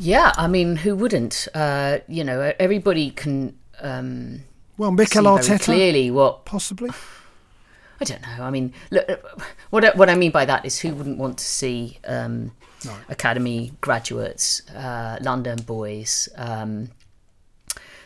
Yeah, 0.00 0.32
I 0.36 0.48
mean, 0.48 0.76
who 0.76 0.96
wouldn't? 0.96 1.46
Uh, 1.54 1.98
you 2.08 2.24
know, 2.24 2.52
everybody 2.58 3.10
can. 3.10 3.56
Um, 3.80 4.42
Well, 4.76 4.90
Mikel 4.90 5.24
Arteta, 5.24 5.62
clearly 5.64 6.10
what 6.10 6.44
possibly. 6.44 6.90
I 8.00 8.04
don't 8.04 8.22
know. 8.22 8.42
I 8.44 8.50
mean, 8.50 8.72
look, 8.90 9.08
what 9.70 9.84
I- 9.84 9.96
what 9.96 10.10
I 10.10 10.14
mean 10.16 10.32
by 10.32 10.44
that 10.44 10.64
is 10.64 10.80
who 10.80 10.92
wouldn't 10.94 11.16
want 11.18 11.38
to 11.38 11.44
see 11.44 11.98
um, 12.06 12.52
academy 13.08 13.72
graduates, 13.80 14.62
uh, 14.70 15.16
London 15.20 15.62
boys, 15.62 16.28
um, 16.36 16.90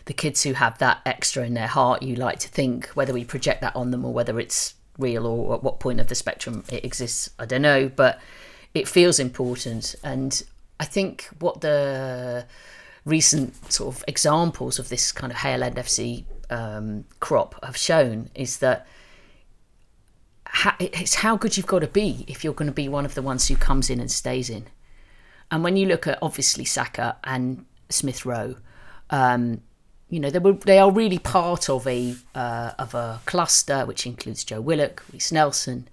the 0.05 0.13
kids 0.13 0.43
who 0.43 0.53
have 0.53 0.77
that 0.79 1.01
extra 1.07 1.45
in 1.45 1.55
their 1.55 1.67
heart. 1.67 2.03
You 2.03 2.17
like 2.17 2.39
to 2.41 2.49
think 2.49 2.89
whether 2.89 3.13
we 3.15 3.25
project 3.25 3.61
that 3.63 3.75
on 3.75 3.91
them 3.91 4.05
or 4.05 4.13
whether 4.13 4.39
it's 4.39 4.75
real 4.99 5.27
or 5.27 5.55
at 5.55 5.63
what 5.63 5.81
point 5.81 6.01
of 6.01 6.09
the 6.09 6.15
spectrum 6.15 6.65
it 6.71 6.85
exists. 6.85 7.31
I 7.39 7.47
don't 7.47 7.63
know, 7.63 7.89
but 7.89 8.21
it 8.75 8.87
feels 8.87 9.19
important, 9.19 9.95
and 10.05 10.43
I 10.79 10.85
think 10.85 11.29
what 11.41 11.61
the 11.63 12.45
recent 13.05 13.73
sort 13.73 13.95
of 13.95 14.05
examples 14.09 14.79
of 14.79 14.89
this 14.89 15.13
kind 15.13 15.33
of 15.33 15.39
Hale 15.39 15.61
FC 15.61 16.25
um, 16.51 17.05
crop 17.21 17.63
have 17.65 17.77
shown 17.77 18.31
is 18.35 18.59
that 18.59 18.87
ha- 20.47 20.77
it's 20.81 21.17
how 21.17 21.37
good 21.37 21.57
you've 21.57 21.67
got 21.67 21.81
to 21.81 21.87
be 21.87 22.25
if 22.27 22.43
you're 22.43 22.55
going 22.55 22.71
to 22.71 22.75
be 22.75 22.89
one 22.89 23.05
of 23.05 23.15
the 23.15 23.23
ones 23.23 23.49
who 23.49 23.57
comes 23.57 23.91
in 23.91 24.01
and 24.01 24.11
stays 24.11 24.51
in. 24.51 24.67
And 25.51 25.65
when 25.65 25.77
you 25.77 25.87
look 25.87 26.07
at 26.07 26.19
obviously 26.21 26.65
Saka 26.65 27.17
and 27.25 27.65
Smith 27.89 28.27
Rowe, 28.27 28.57
um, 29.11 29.63
you 30.11 30.21
know 30.21 30.31
they 30.31 30.39
were 30.39 30.53
they 30.53 30.79
are 30.79 30.91
really 30.91 31.19
part 31.19 31.69
of 31.69 31.87
a 31.87 32.15
uh, 32.35 32.73
of 32.79 32.95
a 32.95 33.21
cluster 33.27 33.85
which 33.85 34.07
includes 34.07 34.45
Joe 34.45 34.61
Willock, 34.61 35.03
Reiss 35.13 35.33
Nelson, 35.33 35.89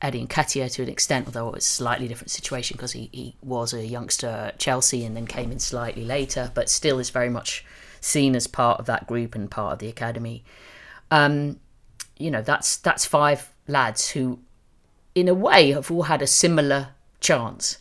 Eddie 0.00 0.26
Nketiah 0.26 0.72
to 0.74 0.82
an 0.82 0.88
extent, 0.88 1.26
although 1.26 1.48
it 1.48 1.54
was 1.54 1.64
a 1.64 1.68
slightly 1.68 2.06
different 2.06 2.30
situation 2.30 2.76
because 2.76 2.92
he, 2.92 3.08
he 3.12 3.34
was 3.42 3.72
a 3.72 3.84
youngster 3.84 4.28
at 4.28 4.58
Chelsea 4.58 5.04
and 5.04 5.16
then 5.16 5.26
came 5.26 5.50
in 5.50 5.58
slightly 5.58 6.04
later, 6.04 6.52
but 6.54 6.68
still 6.68 6.98
is 6.98 7.10
very 7.10 7.28
much 7.28 7.64
seen 8.00 8.36
as 8.36 8.46
part 8.46 8.78
of 8.78 8.86
that 8.86 9.06
group 9.06 9.34
and 9.34 9.50
part 9.50 9.72
of 9.72 9.78
the 9.80 9.88
academy. 9.88 10.44
Um, 11.10 11.58
you 12.16 12.30
know 12.30 12.42
that's 12.42 12.76
that's 12.76 13.06
five 13.06 13.50
lads 13.66 14.10
who, 14.10 14.40
in 15.14 15.28
a 15.28 15.34
way, 15.34 15.72
have 15.72 15.90
all 15.90 16.04
had 16.04 16.22
a 16.22 16.26
similar 16.26 16.88
chance. 17.20 17.78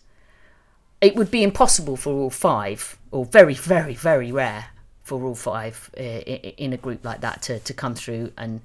It 1.01 1.15
would 1.15 1.29
be 1.29 1.43
impossible 1.43 1.97
for 1.97 2.13
all 2.13 2.29
five, 2.29 2.97
or 3.11 3.25
very, 3.25 3.53
very, 3.53 3.93
very 3.93 4.31
rare 4.31 4.67
for 5.03 5.23
all 5.23 5.35
five 5.35 5.89
uh, 5.97 6.01
in 6.01 6.73
a 6.73 6.77
group 6.77 7.05
like 7.05 7.21
that 7.21 7.41
to, 7.43 7.59
to 7.59 7.73
come 7.73 7.95
through 7.95 8.31
and 8.37 8.61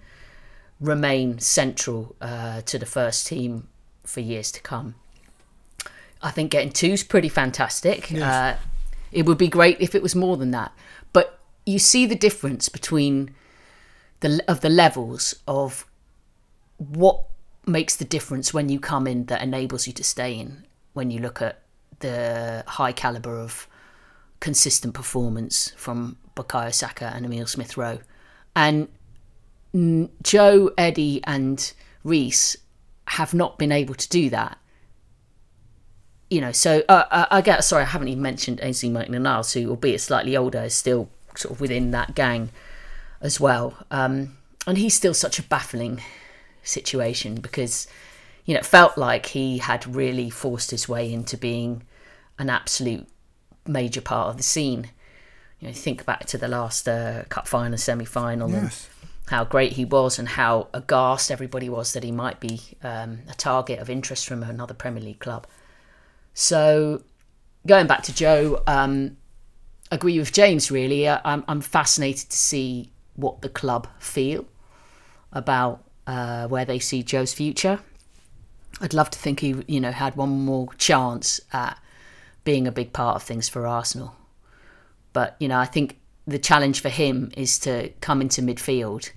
remain 0.82 1.38
central 1.38 2.16
uh, 2.20 2.60
to 2.62 2.78
the 2.78 2.86
first 2.86 3.26
team 3.26 3.68
for 4.04 4.20
years 4.20 4.50
to 4.52 4.60
come. 4.60 4.96
I 6.20 6.30
think 6.30 6.50
getting 6.50 6.72
two 6.72 6.88
is 6.88 7.02
pretty 7.02 7.28
fantastic. 7.28 8.10
Yes. 8.10 8.22
Uh, 8.22 8.56
it 9.12 9.26
would 9.26 9.38
be 9.38 9.48
great 9.48 9.80
if 9.80 9.94
it 9.94 10.02
was 10.02 10.14
more 10.14 10.36
than 10.36 10.50
that. 10.50 10.72
But 11.12 11.38
you 11.64 11.78
see 11.78 12.06
the 12.06 12.16
difference 12.16 12.68
between 12.68 13.34
the 14.20 14.42
of 14.48 14.60
the 14.60 14.68
levels 14.68 15.34
of 15.46 15.86
what 16.78 17.24
makes 17.66 17.94
the 17.96 18.04
difference 18.04 18.52
when 18.52 18.68
you 18.68 18.80
come 18.80 19.06
in 19.06 19.26
that 19.26 19.42
enables 19.42 19.86
you 19.86 19.92
to 19.92 20.04
stay 20.04 20.34
in 20.38 20.64
when 20.94 21.10
you 21.10 21.20
look 21.20 21.40
at 21.40 21.60
the 22.00 22.64
high 22.66 22.92
caliber 22.92 23.38
of 23.38 23.68
consistent 24.40 24.94
performance 24.94 25.72
from 25.76 26.16
Bukayo 26.34 26.74
Saka 26.74 27.12
and 27.14 27.24
Emil 27.24 27.46
Smith 27.46 27.76
Rowe 27.76 28.00
and 28.56 28.88
Joe 29.74 30.70
Eddie 30.76 31.20
and 31.24 31.72
Reiss 32.04 32.56
have 33.08 33.34
not 33.34 33.58
been 33.58 33.72
able 33.72 33.94
to 33.94 34.08
do 34.08 34.30
that. 34.30 34.58
You 36.30 36.40
know 36.40 36.52
so 36.52 36.82
uh, 36.88 37.04
I, 37.10 37.38
I 37.38 37.40
get 37.42 37.62
sorry 37.62 37.82
I 37.82 37.86
haven't 37.86 38.08
even 38.08 38.22
mentioned 38.22 38.60
AC 38.62 38.88
Niles 38.88 39.52
who 39.52 39.68
albeit 39.68 40.00
slightly 40.00 40.34
older 40.34 40.62
is 40.62 40.74
still 40.74 41.10
sort 41.36 41.54
of 41.54 41.60
within 41.60 41.90
that 41.90 42.14
gang 42.14 42.50
as 43.20 43.38
well. 43.38 43.76
Um, 43.90 44.36
and 44.66 44.78
he's 44.78 44.94
still 44.94 45.14
such 45.14 45.38
a 45.38 45.42
baffling 45.42 46.00
situation 46.62 47.36
because 47.36 47.86
you 48.44 48.54
know 48.54 48.60
it 48.60 48.66
felt 48.66 48.96
like 48.96 49.26
he 49.26 49.58
had 49.58 49.94
really 49.94 50.30
forced 50.30 50.70
his 50.70 50.88
way 50.88 51.12
into 51.12 51.36
being 51.36 51.82
an 52.38 52.48
absolute 52.48 53.06
major 53.66 54.00
part 54.00 54.28
of 54.28 54.36
the 54.36 54.42
scene. 54.42 54.90
You 55.60 55.68
know, 55.68 55.74
think 55.74 56.04
back 56.04 56.26
to 56.26 56.38
the 56.38 56.48
last 56.48 56.88
uh, 56.88 57.22
cup 57.28 57.46
final, 57.46 57.78
semi 57.78 58.04
final, 58.04 58.50
Yes. 58.50 58.88
How 59.28 59.44
great 59.44 59.72
he 59.72 59.84
was, 59.84 60.18
and 60.18 60.28
how 60.28 60.68
aghast 60.74 61.30
everybody 61.30 61.68
was 61.68 61.92
that 61.92 62.02
he 62.04 62.10
might 62.12 62.40
be 62.40 62.60
um, 62.82 63.20
a 63.28 63.34
target 63.34 63.78
of 63.78 63.88
interest 63.88 64.26
from 64.26 64.42
another 64.42 64.74
Premier 64.74 65.02
League 65.02 65.20
club. 65.20 65.46
So, 66.34 67.02
going 67.66 67.86
back 67.86 68.02
to 68.04 68.14
Joe, 68.14 68.62
um, 68.66 69.16
agree 69.90 70.18
with 70.18 70.32
James. 70.32 70.70
Really, 70.70 71.08
I- 71.08 71.20
I'm 71.24 71.44
I'm 71.48 71.60
fascinated 71.60 72.30
to 72.30 72.36
see 72.36 72.90
what 73.14 73.42
the 73.42 73.48
club 73.48 73.86
feel 73.98 74.46
about 75.32 75.84
uh, 76.06 76.48
where 76.48 76.64
they 76.64 76.78
see 76.78 77.02
Joe's 77.02 77.32
future. 77.34 77.80
I'd 78.80 78.94
love 78.94 79.10
to 79.10 79.18
think 79.18 79.40
he, 79.40 79.54
you 79.68 79.80
know, 79.80 79.92
had 79.92 80.16
one 80.16 80.44
more 80.44 80.68
chance 80.78 81.40
at 81.52 81.78
being 82.44 82.66
a 82.66 82.72
big 82.72 82.92
part 82.92 83.16
of 83.16 83.22
things 83.22 83.48
for 83.48 83.66
Arsenal. 83.66 84.16
But 85.12 85.36
you 85.38 85.46
know, 85.48 85.58
I 85.58 85.66
think 85.66 85.98
the 86.26 86.38
challenge 86.38 86.80
for 86.80 86.88
him 86.88 87.32
is 87.36 87.58
to 87.60 87.90
come 88.00 88.20
into 88.20 88.42
midfield 88.42 89.10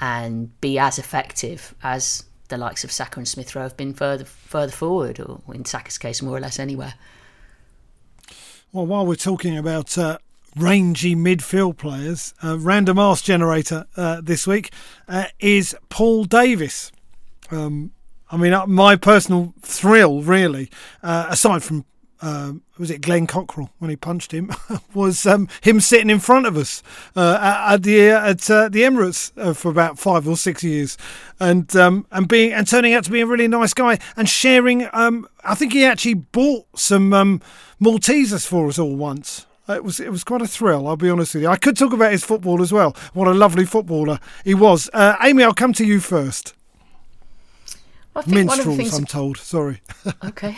and 0.00 0.58
be 0.60 0.78
as 0.78 0.98
effective 0.98 1.74
as 1.82 2.24
the 2.48 2.56
likes 2.56 2.84
of 2.84 2.92
Saka 2.92 3.18
and 3.18 3.28
Smith 3.28 3.54
Rowe 3.54 3.62
have 3.62 3.76
been 3.76 3.92
further 3.92 4.24
further 4.24 4.72
forward, 4.72 5.20
or 5.20 5.40
in 5.52 5.64
Saka's 5.64 5.98
case, 5.98 6.22
more 6.22 6.36
or 6.36 6.40
less 6.40 6.58
anywhere. 6.58 6.94
Well, 8.72 8.86
while 8.86 9.06
we're 9.06 9.14
talking 9.16 9.56
about 9.56 9.96
uh, 9.96 10.18
rangy 10.56 11.14
midfield 11.14 11.76
players, 11.76 12.34
uh, 12.42 12.58
random 12.58 12.98
ask 12.98 13.24
generator 13.24 13.86
uh, 13.96 14.20
this 14.22 14.46
week 14.46 14.72
uh, 15.08 15.26
is 15.38 15.74
Paul 15.88 16.24
Davis. 16.24 16.92
Um, 17.50 17.92
I 18.30 18.36
mean, 18.36 18.52
uh, 18.52 18.66
my 18.66 18.96
personal 18.96 19.54
thrill, 19.60 20.22
really, 20.22 20.70
uh, 21.02 21.26
aside 21.30 21.62
from 21.62 21.84
um 22.22 22.62
was 22.78 22.90
it 22.90 23.00
Glenn 23.00 23.26
Cockerill 23.26 23.70
when 23.78 23.90
he 23.90 23.96
punched 23.96 24.32
him, 24.32 24.50
was 24.94 25.26
um, 25.26 25.48
him 25.62 25.80
sitting 25.80 26.10
in 26.10 26.18
front 26.18 26.46
of 26.46 26.56
us 26.56 26.82
uh, 27.14 27.38
at, 27.40 27.74
at 27.74 27.82
the 27.82 28.10
at 28.10 28.50
uh, 28.50 28.68
the 28.68 28.82
Emirates 28.82 29.32
uh, 29.36 29.52
for 29.52 29.70
about 29.70 29.98
five 29.98 30.28
or 30.28 30.36
six 30.36 30.62
years, 30.62 30.96
and 31.40 31.74
um, 31.76 32.06
and 32.10 32.28
being 32.28 32.52
and 32.52 32.66
turning 32.66 32.94
out 32.94 33.04
to 33.04 33.10
be 33.10 33.20
a 33.20 33.26
really 33.26 33.48
nice 33.48 33.74
guy 33.74 33.98
and 34.16 34.28
sharing. 34.28 34.88
Um, 34.92 35.28
I 35.44 35.54
think 35.54 35.72
he 35.72 35.84
actually 35.84 36.14
bought 36.14 36.66
some 36.74 37.12
um, 37.12 37.40
Maltesers 37.80 38.46
for 38.46 38.68
us 38.68 38.78
all 38.78 38.96
once. 38.96 39.46
It 39.68 39.82
was 39.82 39.98
it 39.98 40.10
was 40.10 40.22
quite 40.22 40.42
a 40.42 40.46
thrill. 40.46 40.86
I'll 40.86 40.96
be 40.96 41.10
honest 41.10 41.34
with 41.34 41.42
you. 41.42 41.48
I 41.48 41.56
could 41.56 41.76
talk 41.76 41.92
about 41.92 42.12
his 42.12 42.24
football 42.24 42.62
as 42.62 42.72
well. 42.72 42.96
What 43.14 43.26
a 43.28 43.34
lovely 43.34 43.64
footballer 43.64 44.20
he 44.44 44.54
was. 44.54 44.88
Uh, 44.92 45.16
Amy, 45.22 45.42
I'll 45.42 45.54
come 45.54 45.72
to 45.74 45.84
you 45.84 45.98
first. 46.00 46.54
I 48.16 48.22
think 48.22 48.48
one 48.48 48.58
of 48.58 48.64
the 48.64 48.70
Minstrels, 48.70 48.76
things 48.76 48.98
I'm 48.98 49.04
told. 49.04 49.36
Sorry. 49.38 49.80
Okay. 50.24 50.54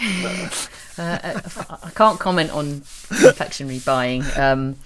uh, 0.99 1.41
I 1.83 1.91
can't 1.95 2.19
comment 2.21 2.51
on 2.53 2.83
confectionery 3.09 3.81
buying 3.81 4.23
um, 4.37 4.77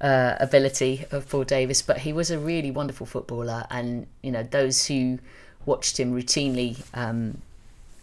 uh, 0.00 0.34
ability 0.40 1.04
of 1.10 1.28
Paul 1.28 1.44
Davis, 1.44 1.80
but 1.82 1.98
he 1.98 2.12
was 2.12 2.30
a 2.30 2.38
really 2.38 2.70
wonderful 2.70 3.06
footballer, 3.06 3.66
and 3.70 4.06
you 4.22 4.32
know 4.32 4.42
those 4.42 4.86
who 4.86 5.18
watched 5.64 6.00
him 6.00 6.12
routinely 6.12 6.82
um, 6.94 7.38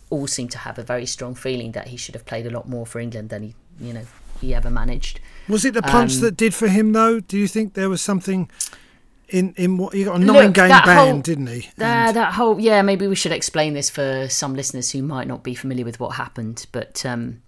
all 0.10 0.28
seem 0.28 0.48
to 0.50 0.58
have 0.60 0.80
a 0.80 0.84
very 0.84 1.06
strong 1.06 1.36
feeling 1.36 1.74
that 1.74 1.88
he 1.88 1.98
should 1.98 2.16
have 2.16 2.26
played 2.26 2.46
a 2.46 2.50
lot 2.50 2.70
more 2.70 2.86
for 2.86 3.00
England 3.00 3.30
than 3.30 3.44
he, 3.44 3.56
you 3.82 3.94
know, 3.94 4.06
he 4.40 4.54
ever 4.56 4.70
managed. 4.70 5.20
Was 5.48 5.66
it 5.66 5.74
the 5.74 5.82
punch 5.82 6.16
Um, 6.16 6.22
that 6.22 6.38
did 6.38 6.54
for 6.54 6.68
him 6.68 6.94
though? 6.94 7.20
Do 7.20 7.38
you 7.38 7.48
think 7.48 7.74
there 7.74 7.90
was 7.90 8.02
something 8.02 8.50
in 9.32 9.54
in 9.58 9.78
what 9.78 9.94
he 9.94 10.04
got 10.04 10.16
a 10.16 10.20
Look, 10.24 10.54
game 10.54 10.70
ban, 10.70 10.98
whole- 10.98 11.22
didn't 11.22 11.48
he? 11.48 11.68
Uh, 11.80 12.12
that 12.12 12.34
whole 12.34 12.60
yeah, 12.60 12.82
maybe 12.82 13.08
we 13.08 13.16
should 13.16 13.32
explain 13.32 13.74
this 13.74 13.90
for 13.90 14.28
some 14.30 14.56
listeners 14.56 14.92
who 14.92 15.02
might 15.02 15.28
not 15.28 15.44
be 15.44 15.56
familiar 15.56 15.86
with 15.86 16.00
what 16.00 16.16
happened. 16.16 16.66
But 16.72 17.06
um, 17.06 17.42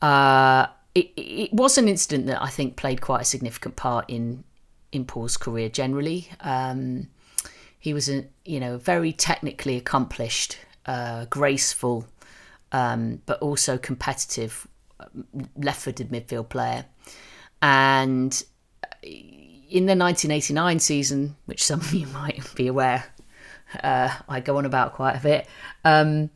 uh, 0.00 0.66
it, 0.94 1.10
it 1.16 1.52
was 1.52 1.78
an 1.78 1.88
incident 1.88 2.26
that 2.26 2.42
I 2.42 2.48
think 2.48 2.76
played 2.76 3.00
quite 3.00 3.22
a 3.22 3.24
significant 3.24 3.76
part 3.76 4.04
in 4.08 4.44
in 4.90 5.04
Paul's 5.04 5.36
career 5.36 5.68
generally. 5.68 6.28
Um, 6.40 7.08
he 7.78 7.94
was 7.94 8.08
a 8.08 8.24
you 8.44 8.60
know 8.60 8.78
very 8.78 9.12
technically 9.12 9.76
accomplished, 9.76 10.58
uh, 10.86 11.24
graceful, 11.26 12.06
um, 12.72 13.22
but 13.26 13.40
also 13.40 13.78
competitive 13.78 14.66
um, 15.00 15.24
left-footed 15.56 16.10
midfield 16.10 16.48
player, 16.48 16.84
and 17.60 18.44
in 19.72 19.86
the 19.86 19.96
1989 19.96 20.78
season, 20.80 21.36
which 21.46 21.64
some 21.64 21.80
of 21.80 21.92
you 21.94 22.06
might 22.12 22.54
be 22.54 22.66
aware, 22.66 23.06
uh, 23.82 24.14
I 24.28 24.40
go 24.40 24.58
on 24.58 24.66
about 24.66 24.92
quite 24.92 25.16
a 25.16 25.20
bit. 25.20 25.46
Um, 25.84 26.30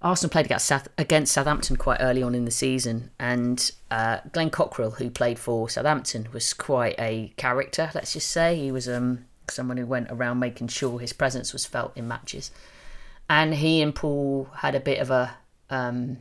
Arsenal 0.00 0.30
played 0.30 0.46
against, 0.46 0.66
South, 0.66 0.86
against 0.98 1.32
Southampton 1.32 1.76
quite 1.76 1.98
early 2.00 2.22
on 2.22 2.34
in 2.34 2.44
the 2.44 2.50
season, 2.50 3.10
and 3.18 3.72
uh, 3.90 4.18
Glenn 4.32 4.50
Cockerill, 4.50 4.96
who 4.96 5.10
played 5.10 5.38
for 5.38 5.68
Southampton, 5.68 6.28
was 6.32 6.52
quite 6.52 6.94
a 6.98 7.32
character. 7.36 7.90
Let's 7.94 8.12
just 8.12 8.30
say 8.30 8.56
he 8.56 8.70
was 8.70 8.88
um, 8.88 9.24
someone 9.50 9.78
who 9.78 9.86
went 9.86 10.10
around 10.10 10.38
making 10.38 10.68
sure 10.68 11.00
his 11.00 11.12
presence 11.12 11.52
was 11.52 11.66
felt 11.66 11.96
in 11.96 12.06
matches. 12.06 12.50
And 13.28 13.54
he 13.54 13.80
and 13.80 13.94
Paul 13.94 14.50
had 14.58 14.74
a 14.74 14.80
bit 14.80 15.00
of 15.00 15.10
a 15.10 15.36
um, 15.70 16.18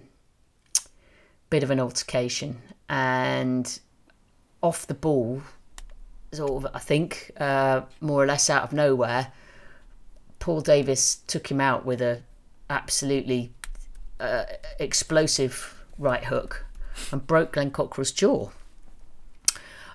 bit 1.50 1.62
of 1.62 1.70
an 1.70 1.80
altercation, 1.80 2.62
and 2.90 3.80
off 4.62 4.88
the 4.88 4.94
ball, 4.94 5.42
sort 6.34 6.66
of, 6.66 6.72
I 6.74 6.80
think, 6.80 7.32
uh, 7.38 7.82
more 8.02 8.24
or 8.24 8.26
less 8.26 8.50
out 8.50 8.64
of 8.64 8.74
nowhere, 8.74 9.32
Paul 10.40 10.62
Davis 10.62 11.16
took 11.28 11.50
him 11.50 11.62
out 11.62 11.86
with 11.86 12.02
a 12.02 12.22
absolutely 12.70 13.54
uh, 14.20 14.46
explosive 14.80 15.84
right 15.98 16.26
hook 16.26 16.66
and 17.12 17.26
broke 17.26 17.54
Glenn 17.54 17.72
Cockerill's 17.72 18.12
jaw. 18.12 18.50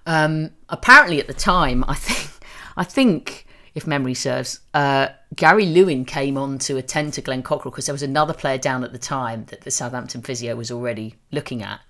Um, 0.06 0.50
apparently, 0.68 1.20
at 1.20 1.26
the 1.26 1.34
time, 1.34 1.84
I 1.86 1.94
think, 1.94 2.30
I 2.76 2.84
think, 2.84 3.46
if 3.74 3.86
memory 3.86 4.14
serves, 4.14 4.60
uh, 4.72 5.08
Gary 5.36 5.66
Lewin 5.66 6.04
came 6.04 6.38
on 6.38 6.58
to 6.60 6.76
attend 6.78 7.12
to 7.14 7.20
Glenn 7.20 7.42
Cockerill 7.42 7.70
because 7.70 7.86
there 7.86 7.92
was 7.92 8.02
another 8.02 8.32
player 8.32 8.58
down 8.58 8.82
at 8.84 8.92
the 8.92 8.98
time 8.98 9.44
that 9.46 9.60
the 9.60 9.70
Southampton 9.70 10.22
physio 10.22 10.56
was 10.56 10.70
already 10.70 11.14
looking 11.30 11.62
at, 11.62 11.80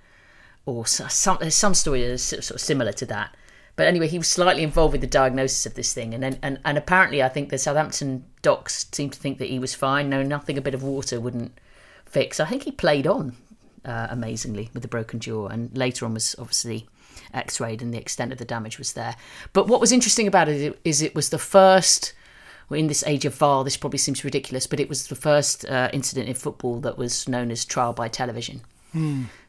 or 0.66 0.84
some 0.86 1.38
there's 1.40 1.54
some 1.54 1.74
story 1.74 2.06
that's 2.06 2.22
sort 2.24 2.50
of 2.50 2.60
similar 2.60 2.92
to 2.92 3.06
that. 3.06 3.34
But 3.78 3.86
anyway, 3.86 4.08
he 4.08 4.18
was 4.18 4.26
slightly 4.26 4.64
involved 4.64 4.90
with 4.90 5.02
the 5.02 5.06
diagnosis 5.06 5.64
of 5.64 5.74
this 5.74 5.94
thing, 5.94 6.12
and 6.12 6.20
then 6.20 6.40
and, 6.42 6.58
and 6.64 6.76
apparently, 6.76 7.22
I 7.22 7.28
think 7.28 7.50
the 7.50 7.58
Southampton 7.58 8.24
docs 8.42 8.86
seemed 8.90 9.12
to 9.12 9.20
think 9.20 9.38
that 9.38 9.50
he 9.50 9.60
was 9.60 9.72
fine. 9.72 10.10
No, 10.10 10.20
nothing 10.24 10.58
a 10.58 10.60
bit 10.60 10.74
of 10.74 10.82
water 10.82 11.20
wouldn't 11.20 11.56
fix. 12.04 12.40
I 12.40 12.46
think 12.46 12.64
he 12.64 12.72
played 12.72 13.06
on 13.06 13.36
uh, 13.84 14.08
amazingly 14.10 14.68
with 14.74 14.82
the 14.82 14.88
broken 14.88 15.20
jaw, 15.20 15.46
and 15.46 15.78
later 15.78 16.06
on 16.06 16.14
was 16.14 16.34
obviously 16.40 16.88
X-rayed, 17.32 17.80
and 17.80 17.94
the 17.94 17.98
extent 17.98 18.32
of 18.32 18.38
the 18.38 18.44
damage 18.44 18.78
was 18.78 18.94
there. 18.94 19.14
But 19.52 19.68
what 19.68 19.80
was 19.80 19.92
interesting 19.92 20.26
about 20.26 20.48
it 20.48 20.76
is 20.84 21.00
it 21.00 21.14
was 21.14 21.30
the 21.30 21.38
first. 21.38 22.14
In 22.72 22.88
this 22.88 23.06
age 23.06 23.24
of 23.24 23.34
VAR, 23.36 23.62
this 23.62 23.76
probably 23.76 23.98
seems 23.98 24.24
ridiculous, 24.24 24.66
but 24.66 24.80
it 24.80 24.88
was 24.88 25.06
the 25.06 25.14
first 25.14 25.64
uh, 25.66 25.88
incident 25.92 26.28
in 26.28 26.34
football 26.34 26.80
that 26.80 26.98
was 26.98 27.28
known 27.28 27.52
as 27.52 27.64
trial 27.64 27.92
by 27.92 28.08
television. 28.08 28.60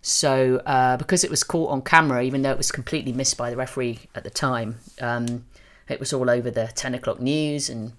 So, 0.02 0.62
uh, 0.66 0.97
because 0.97 1.24
it 1.24 1.30
was 1.30 1.43
caught 1.43 1.72
on 1.72 1.82
camera, 1.82 2.24
even 2.24 2.41
though 2.41 2.52
it 2.52 2.58
was 2.58 2.72
completely 2.72 3.12
missed 3.12 3.38
by 3.38 3.50
the 3.50 3.58
referee 3.58 4.00
at 4.16 4.24
the 4.24 4.30
time, 4.30 4.80
um, 5.02 5.45
it 5.88 6.00
was 6.00 6.14
all 6.14 6.30
over 6.30 6.50
the 6.50 6.68
10 6.68 6.95
o'clock 6.95 7.20
news 7.20 7.70
and 7.70 7.91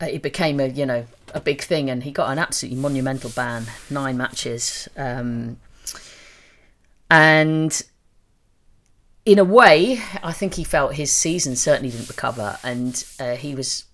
uh, 0.00 0.06
it 0.06 0.22
became 0.22 0.60
a, 0.60 0.66
you 0.66 0.84
know, 0.84 1.06
a 1.32 1.40
big 1.40 1.62
thing. 1.62 1.88
And 1.88 2.02
he 2.02 2.10
got 2.10 2.30
an 2.30 2.38
absolutely 2.38 2.80
monumental 2.80 3.30
ban, 3.30 3.66
nine 3.88 4.16
matches. 4.16 4.88
Um, 4.96 5.58
and 7.10 7.82
in 9.24 9.38
a 9.38 9.44
way, 9.44 10.00
I 10.22 10.32
think 10.32 10.54
he 10.54 10.64
felt 10.64 10.94
his 10.94 11.12
season 11.12 11.56
certainly 11.56 11.90
didn't 11.90 12.08
recover. 12.08 12.58
And 12.62 13.02
uh, 13.18 13.36
he 13.36 13.54
was, 13.54 13.84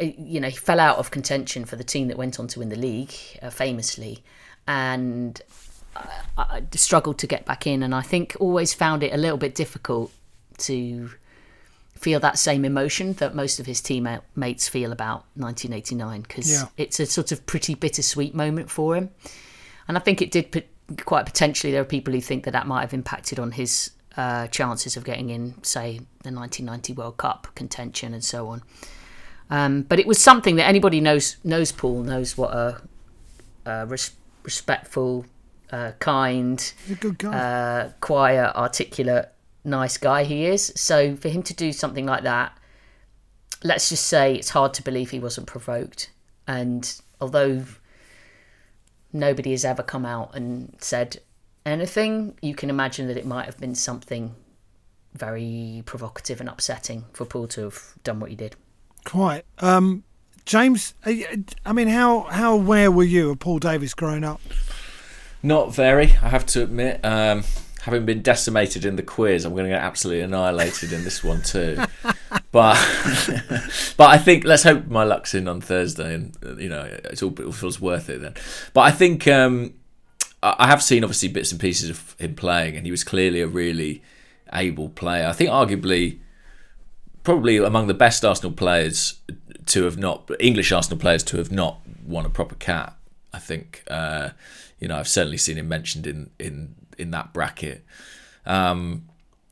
uh, 0.00 0.06
you 0.18 0.40
know, 0.40 0.48
he 0.48 0.56
fell 0.56 0.80
out 0.80 0.98
of 0.98 1.10
contention 1.10 1.64
for 1.64 1.76
the 1.76 1.84
team 1.84 2.08
that 2.08 2.16
went 2.16 2.40
on 2.40 2.48
to 2.48 2.58
win 2.58 2.68
the 2.68 2.76
league, 2.76 3.14
uh, 3.42 3.50
famously. 3.50 4.24
And 4.68 5.40
I, 5.96 6.04
I 6.36 6.62
struggled 6.76 7.18
to 7.18 7.26
get 7.26 7.44
back 7.46 7.66
in, 7.66 7.82
and 7.82 7.92
I 7.94 8.02
think 8.02 8.36
always 8.38 8.72
found 8.74 9.02
it 9.02 9.12
a 9.12 9.16
little 9.16 9.38
bit 9.38 9.54
difficult 9.56 10.12
to 10.58 11.10
feel 11.96 12.20
that 12.20 12.38
same 12.38 12.64
emotion 12.64 13.14
that 13.14 13.34
most 13.34 13.58
of 13.58 13.66
his 13.66 13.80
teammates 13.80 14.68
feel 14.68 14.92
about 14.92 15.24
1989 15.34 16.20
because 16.20 16.48
Yeah. 16.48 16.66
it's 16.76 17.00
a 17.00 17.06
sort 17.06 17.32
of 17.32 17.44
pretty 17.46 17.74
bittersweet 17.74 18.34
moment 18.36 18.70
for 18.70 18.94
him. 18.94 19.10
And 19.88 19.96
I 19.96 20.00
think 20.00 20.22
it 20.22 20.30
did 20.30 20.52
put, 20.52 20.66
quite 21.04 21.26
potentially. 21.26 21.72
There 21.72 21.80
are 21.80 21.84
people 21.86 22.14
who 22.14 22.20
think 22.20 22.44
that 22.44 22.52
that 22.52 22.66
might 22.68 22.82
have 22.82 22.94
impacted 22.94 23.40
on 23.40 23.50
his 23.52 23.90
uh, 24.16 24.46
chances 24.48 24.96
of 24.96 25.02
getting 25.04 25.30
in, 25.30 25.60
say, 25.64 25.98
the 26.22 26.30
1990 26.30 26.92
World 26.92 27.16
Cup 27.16 27.48
contention 27.56 28.12
and 28.14 28.22
so 28.22 28.48
on. 28.48 28.62
Um, 29.50 29.82
but 29.82 29.98
it 29.98 30.06
was 30.06 30.18
something 30.18 30.56
that 30.56 30.66
anybody 30.68 31.00
knows 31.00 31.36
knows 31.42 31.72
Paul 31.72 32.02
knows 32.02 32.36
what 32.36 32.52
a, 32.52 32.80
a 33.64 33.86
res- 33.86 34.12
respectful, 34.48 35.26
uh, 35.70 35.92
kind, 35.98 36.72
a 36.90 36.94
good 36.94 37.18
guy. 37.18 37.36
uh, 37.38 37.92
quiet, 38.00 38.56
articulate, 38.56 39.28
nice 39.62 39.98
guy 39.98 40.24
he 40.24 40.46
is. 40.46 40.72
So 40.74 41.16
for 41.16 41.28
him 41.28 41.42
to 41.42 41.54
do 41.54 41.70
something 41.70 42.06
like 42.06 42.22
that, 42.22 42.56
let's 43.62 43.90
just 43.90 44.06
say 44.06 44.34
it's 44.36 44.48
hard 44.48 44.72
to 44.74 44.82
believe 44.82 45.10
he 45.10 45.20
wasn't 45.20 45.46
provoked. 45.46 46.10
And 46.46 46.90
although 47.20 47.64
nobody 49.12 49.50
has 49.50 49.66
ever 49.66 49.82
come 49.82 50.06
out 50.06 50.34
and 50.34 50.74
said 50.78 51.18
anything, 51.66 52.38
you 52.40 52.54
can 52.54 52.70
imagine 52.70 53.06
that 53.08 53.18
it 53.18 53.26
might 53.26 53.44
have 53.44 53.58
been 53.58 53.74
something 53.74 54.34
very 55.12 55.82
provocative 55.84 56.40
and 56.40 56.48
upsetting 56.48 57.04
for 57.12 57.26
Paul 57.26 57.48
to 57.48 57.64
have 57.64 57.94
done 58.02 58.18
what 58.18 58.30
he 58.30 58.36
did. 58.36 58.56
Quite. 59.04 59.44
Um, 59.58 60.04
James, 60.48 60.94
uh, 61.04 61.12
I 61.66 61.74
mean, 61.74 61.88
how 61.88 62.22
how 62.22 62.54
aware 62.54 62.90
were 62.90 63.04
you 63.04 63.30
of 63.30 63.38
Paul 63.38 63.58
Davis 63.58 63.92
growing 63.92 64.24
up? 64.24 64.40
Not 65.42 65.74
very, 65.74 66.06
I 66.22 66.30
have 66.30 66.46
to 66.46 66.62
admit. 66.62 67.04
Um, 67.04 67.44
having 67.82 68.06
been 68.06 68.22
decimated 68.22 68.86
in 68.86 68.96
the 68.96 69.02
quiz, 69.02 69.44
I'm 69.44 69.52
going 69.52 69.64
to 69.64 69.70
get 69.70 69.82
absolutely 69.82 70.22
annihilated 70.22 70.90
in 70.90 71.04
this 71.04 71.22
one 71.22 71.42
too. 71.42 71.76
but 72.50 72.78
but 73.98 74.08
I 74.08 74.16
think 74.16 74.44
let's 74.44 74.62
hope 74.62 74.86
my 74.86 75.04
luck's 75.04 75.34
in 75.34 75.48
on 75.48 75.60
Thursday, 75.60 76.14
and 76.14 76.34
uh, 76.42 76.56
you 76.56 76.70
know 76.70 76.88
it's 77.04 77.22
all 77.22 77.38
it 77.38 77.52
feels 77.52 77.78
worth 77.78 78.08
it 78.08 78.22
then. 78.22 78.32
But 78.72 78.80
I 78.80 78.90
think 78.90 79.28
um, 79.28 79.74
I 80.42 80.66
have 80.66 80.82
seen 80.82 81.04
obviously 81.04 81.28
bits 81.28 81.52
and 81.52 81.60
pieces 81.60 81.90
of 81.90 82.16
him 82.18 82.34
playing, 82.34 82.74
and 82.74 82.86
he 82.86 82.90
was 82.90 83.04
clearly 83.04 83.42
a 83.42 83.46
really 83.46 84.02
able 84.54 84.88
player. 84.88 85.26
I 85.26 85.34
think 85.34 85.50
arguably 85.50 86.20
probably 87.28 87.58
among 87.58 87.88
the 87.88 87.92
best 87.92 88.24
Arsenal 88.24 88.52
players 88.52 89.20
to 89.66 89.84
have 89.84 89.98
not 89.98 90.30
English 90.40 90.72
Arsenal 90.72 90.98
players 90.98 91.22
to 91.24 91.36
have 91.36 91.52
not 91.52 91.78
won 92.06 92.24
a 92.24 92.30
proper 92.30 92.54
cap. 92.54 92.98
I 93.34 93.38
think 93.38 93.84
uh, 93.90 94.30
you 94.80 94.88
know 94.88 94.96
I've 94.96 95.08
certainly 95.08 95.36
seen 95.36 95.58
him 95.58 95.68
mentioned 95.68 96.06
in 96.06 96.30
in 96.38 96.74
in 96.96 97.10
that 97.10 97.34
bracket. 97.34 97.84
Um, 98.46 99.04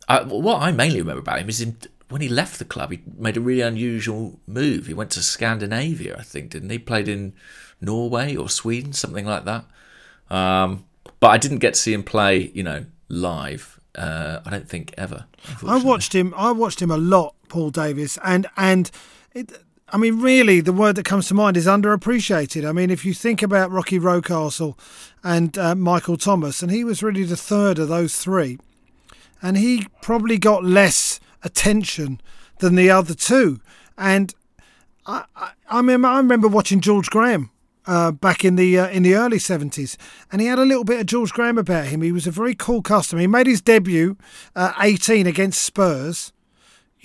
I, 0.09 0.22
what 0.22 0.62
I 0.62 0.72
mainly 0.72 1.01
remember 1.03 1.20
about 1.20 1.39
him 1.39 1.51
is 1.51 1.61
in, 1.61 1.77
when 2.09 2.22
he 2.22 2.31
left 2.31 2.59
the 2.59 2.64
club, 2.64 2.93
he 2.93 3.01
made 3.14 3.37
a 3.37 3.43
really 3.43 3.61
unusual 3.61 4.41
move. 4.47 4.87
He 4.87 4.95
went 4.95 5.11
to 5.11 5.22
Scandinavia, 5.22 6.16
I 6.18 6.22
think, 6.22 6.53
didn't 6.53 6.70
he? 6.70 6.79
Played 6.79 7.09
in 7.09 7.35
Norway 7.79 8.35
or 8.35 8.49
Sweden, 8.49 8.95
something 8.95 9.27
like 9.27 9.45
that. 9.45 9.66
Um, 10.31 10.87
but 11.20 11.29
I 11.29 11.37
didn't 11.37 11.59
get 11.59 11.74
to 11.74 11.81
see 11.81 11.93
him 11.93 12.05
play, 12.05 12.51
you 12.55 12.62
know, 12.62 12.87
live. 13.11 13.76
Uh, 13.97 14.41
I 14.45 14.51
don't 14.51 14.69
think 14.69 14.95
ever. 14.99 15.25
I 15.67 15.83
watched 15.83 16.15
him. 16.15 16.35
I 16.37 16.53
watched 16.53 16.83
him 16.83 16.91
a 16.91 16.99
lot, 16.99 17.35
Paul 17.49 17.71
Davis, 17.71 18.19
and 18.23 18.47
and 18.57 18.91
it, 19.33 19.53
I 19.89 19.99
mean, 19.99 20.21
really, 20.21 20.61
the 20.61 20.73
word 20.73 20.97
that 20.97 21.05
comes 21.05 21.29
to 21.29 21.35
mind 21.35 21.57
is 21.57 21.67
underappreciated. 21.67 22.69
I 22.69 22.73
mean, 22.73 22.91
if 22.91 23.05
you 23.05 23.15
think 23.15 23.43
about 23.43 23.71
Rocky 23.71 24.01
Rocastle 24.01 24.77
and 25.23 25.57
uh, 25.57 25.75
Michael 25.75 26.17
Thomas, 26.17 26.61
and 26.61 26.73
he 26.73 26.83
was 26.83 27.03
really 27.03 27.23
the 27.23 27.37
third 27.37 27.79
of 27.79 27.89
those 27.89 28.17
three, 28.17 28.59
and 29.41 29.57
he 29.57 29.87
probably 30.03 30.39
got 30.39 30.65
less 30.65 31.21
attention 31.43 32.21
than 32.59 32.75
the 32.75 32.91
other 32.91 33.15
two. 33.15 33.61
And 33.97 34.35
I, 35.07 35.25
I, 35.37 35.51
I 35.69 35.77
remember, 35.77 36.09
I 36.09 36.17
remember 36.19 36.49
watching 36.49 36.81
George 36.81 37.09
Graham 37.09 37.51
uh, 37.87 38.12
back 38.12 38.45
in 38.45 38.57
the 38.57 38.78
uh, 38.78 38.89
in 38.89 39.03
the 39.03 39.14
early 39.14 39.39
seventies, 39.39 39.97
and 40.30 40.41
he 40.41 40.47
had 40.47 40.59
a 40.59 40.64
little 40.64 40.84
bit 40.84 41.01
of 41.01 41.07
George 41.07 41.32
Graham 41.32 41.59
about 41.59 41.87
him. 41.87 42.03
He 42.03 42.12
was 42.12 42.26
a 42.26 42.30
very 42.30 42.55
cool 42.55 42.82
customer. 42.82 43.20
He 43.20 43.26
made 43.26 43.47
his 43.47 43.61
debut 43.61 44.16
uh, 44.55 44.72
eighteen 44.80 45.26
against 45.26 45.62
Spurs 45.62 46.32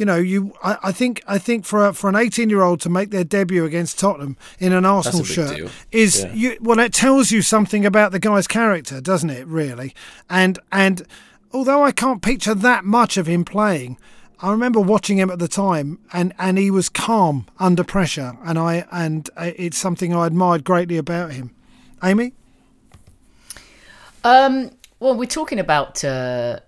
you 0.01 0.05
know, 0.05 0.15
you 0.15 0.51
I, 0.63 0.77
I, 0.85 0.91
think 0.91 1.21
I 1.27 1.37
think 1.37 1.63
for 1.63 1.85
a, 1.85 1.93
for 1.93 2.09
an 2.09 2.15
18 2.15 2.49
year 2.49 2.63
old 2.63 2.81
to 2.81 2.89
make 2.89 3.11
their 3.11 3.23
debut 3.23 3.65
against 3.65 3.99
Tottenham 3.99 4.35
in 4.57 4.73
an 4.73 4.83
Arsenal 4.83 5.23
shirt 5.23 5.57
deal. 5.57 5.69
is 5.91 6.23
yeah. 6.23 6.33
you, 6.33 6.57
well, 6.59 6.79
it 6.79 6.91
tells 6.91 7.29
you 7.31 7.43
something 7.43 7.85
about 7.85 8.11
the 8.11 8.19
guy's 8.19 8.47
character, 8.47 8.99
doesn't 8.99 9.29
it? 9.29 9.45
Really, 9.45 9.93
and 10.27 10.57
and 10.71 11.05
although 11.51 11.83
I 11.83 11.91
can't 11.91 12.23
picture 12.23 12.55
that 12.55 12.83
much 12.83 13.15
of 13.15 13.27
him 13.27 13.45
playing. 13.45 13.99
I 14.41 14.51
remember 14.51 14.79
watching 14.79 15.19
him 15.19 15.29
at 15.29 15.39
the 15.39 15.47
time, 15.47 15.99
and, 16.11 16.33
and 16.39 16.57
he 16.57 16.71
was 16.71 16.89
calm 16.89 17.45
under 17.59 17.83
pressure, 17.83 18.33
and 18.43 18.57
I 18.57 18.85
and 18.91 19.29
it's 19.37 19.77
something 19.77 20.15
I 20.15 20.25
admired 20.25 20.63
greatly 20.63 20.97
about 20.97 21.33
him. 21.33 21.53
Amy, 22.03 22.33
um, 24.23 24.71
well, 24.99 25.15
we're 25.15 25.25
talking 25.25 25.59
about 25.59 26.03
uh, 26.03 26.59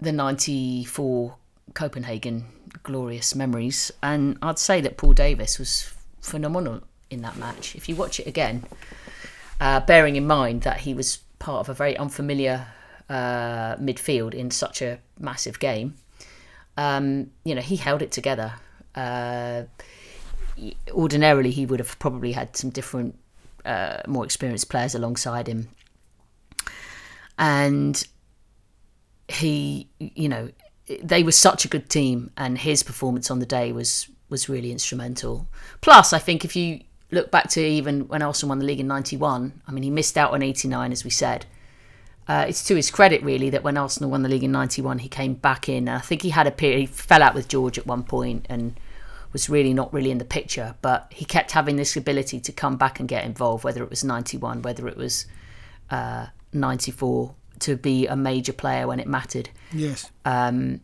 the 0.00 0.12
'94 0.12 1.36
Copenhagen 1.74 2.46
glorious 2.82 3.34
memories. 3.34 3.90
And 4.02 4.38
I'd 4.42 4.58
say 4.58 4.80
that 4.80 4.96
Paul 4.96 5.12
Davis 5.12 5.58
was 5.58 5.92
phenomenal 6.20 6.82
in 7.10 7.22
that 7.22 7.36
match. 7.36 7.74
If 7.74 7.88
you 7.88 7.96
watch 7.96 8.20
it 8.20 8.26
again, 8.26 8.64
uh, 9.60 9.80
bearing 9.80 10.16
in 10.16 10.26
mind 10.26 10.62
that 10.62 10.78
he 10.78 10.94
was 10.94 11.18
part 11.38 11.60
of 11.60 11.68
a 11.68 11.74
very 11.74 11.96
unfamiliar 11.96 12.66
uh, 13.08 13.76
midfield 13.76 14.34
in 14.34 14.50
such 14.50 14.82
a 14.82 14.98
massive 15.18 15.58
game, 15.58 15.94
um, 16.76 17.30
you 17.44 17.54
know, 17.54 17.60
he 17.60 17.76
held 17.76 18.02
it 18.02 18.12
together. 18.12 18.54
Uh, 18.94 19.64
ordinarily, 20.90 21.50
he 21.50 21.66
would 21.66 21.80
have 21.80 21.98
probably 21.98 22.32
had 22.32 22.56
some 22.56 22.70
different, 22.70 23.18
uh, 23.64 23.98
more 24.06 24.24
experienced 24.24 24.68
players 24.68 24.94
alongside 24.94 25.46
him. 25.46 25.68
And 27.38 28.06
he, 29.28 29.88
you 29.98 30.28
know, 30.28 30.50
they 31.02 31.22
were 31.22 31.32
such 31.32 31.64
a 31.64 31.68
good 31.68 31.88
team, 31.88 32.30
and 32.36 32.58
his 32.58 32.82
performance 32.82 33.30
on 33.30 33.38
the 33.38 33.46
day 33.46 33.72
was 33.72 34.08
was 34.28 34.48
really 34.48 34.72
instrumental. 34.72 35.46
Plus, 35.80 36.12
I 36.12 36.18
think 36.18 36.44
if 36.44 36.56
you 36.56 36.80
look 37.10 37.30
back 37.30 37.48
to 37.50 37.60
even 37.60 38.08
when 38.08 38.22
Arsenal 38.22 38.50
won 38.50 38.58
the 38.58 38.64
league 38.64 38.80
in 38.80 38.86
'91, 38.86 39.62
I 39.66 39.72
mean, 39.72 39.82
he 39.82 39.90
missed 39.90 40.18
out 40.18 40.32
on 40.32 40.42
'89, 40.42 40.92
as 40.92 41.04
we 41.04 41.10
said. 41.10 41.46
Uh, 42.28 42.46
it's 42.48 42.64
to 42.64 42.76
his 42.76 42.90
credit, 42.90 43.22
really, 43.22 43.50
that 43.50 43.64
when 43.64 43.76
Arsenal 43.76 44.10
won 44.10 44.22
the 44.22 44.28
league 44.28 44.44
in 44.44 44.52
'91, 44.52 45.00
he 45.00 45.08
came 45.08 45.34
back 45.34 45.68
in. 45.68 45.88
I 45.88 45.98
think 45.98 46.22
he 46.22 46.30
had 46.30 46.46
a 46.46 46.52
period. 46.52 46.80
He 46.80 46.86
fell 46.86 47.22
out 47.22 47.34
with 47.34 47.48
George 47.48 47.78
at 47.78 47.86
one 47.86 48.04
point 48.04 48.46
and 48.48 48.78
was 49.32 49.48
really 49.48 49.74
not 49.74 49.92
really 49.92 50.10
in 50.10 50.18
the 50.18 50.24
picture. 50.24 50.74
But 50.82 51.08
he 51.10 51.24
kept 51.24 51.50
having 51.50 51.76
this 51.76 51.96
ability 51.96 52.40
to 52.40 52.52
come 52.52 52.76
back 52.76 53.00
and 53.00 53.08
get 53.08 53.24
involved, 53.24 53.64
whether 53.64 53.82
it 53.82 53.90
was 53.90 54.04
'91, 54.04 54.62
whether 54.62 54.86
it 54.88 54.96
was 54.96 55.26
'94. 55.90 57.28
Uh, 57.28 57.32
to 57.62 57.76
be 57.76 58.06
a 58.06 58.16
major 58.16 58.52
player 58.52 58.86
when 58.86 59.00
it 59.00 59.06
mattered. 59.06 59.48
Yes. 59.72 60.10
Um, 60.24 60.80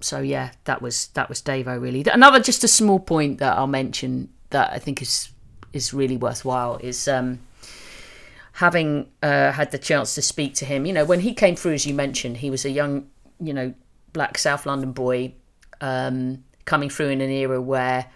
so 0.00 0.20
yeah, 0.20 0.52
that 0.64 0.80
was 0.80 1.08
that 1.08 1.28
was 1.28 1.42
Davo 1.42 1.80
really. 1.80 2.04
Another 2.10 2.40
just 2.40 2.64
a 2.64 2.68
small 2.68 3.00
point 3.00 3.38
that 3.38 3.56
I'll 3.56 3.66
mention 3.66 4.30
that 4.50 4.72
I 4.72 4.78
think 4.78 5.02
is 5.02 5.30
is 5.72 5.92
really 5.92 6.16
worthwhile 6.16 6.76
is 6.76 7.08
um, 7.08 7.40
having 8.54 9.10
uh, 9.22 9.50
had 9.50 9.72
the 9.72 9.78
chance 9.78 10.14
to 10.14 10.22
speak 10.22 10.54
to 10.54 10.64
him. 10.64 10.86
You 10.86 10.92
know, 10.92 11.04
when 11.04 11.20
he 11.20 11.34
came 11.34 11.56
through, 11.56 11.74
as 11.74 11.86
you 11.86 11.94
mentioned, 11.94 12.38
he 12.38 12.50
was 12.50 12.64
a 12.64 12.70
young, 12.70 13.08
you 13.40 13.52
know, 13.52 13.74
black 14.12 14.38
South 14.38 14.64
London 14.64 14.92
boy 14.92 15.34
um, 15.80 16.44
coming 16.64 16.88
through 16.88 17.08
in 17.08 17.20
an 17.20 17.30
era 17.30 17.60
where 17.60 18.06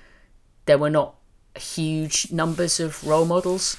there 0.67 0.79
were 0.79 0.91
not 0.91 1.17
huge 1.57 2.31
numbers 2.31 2.79
of 2.79 3.05
role 3.05 3.25
models. 3.25 3.77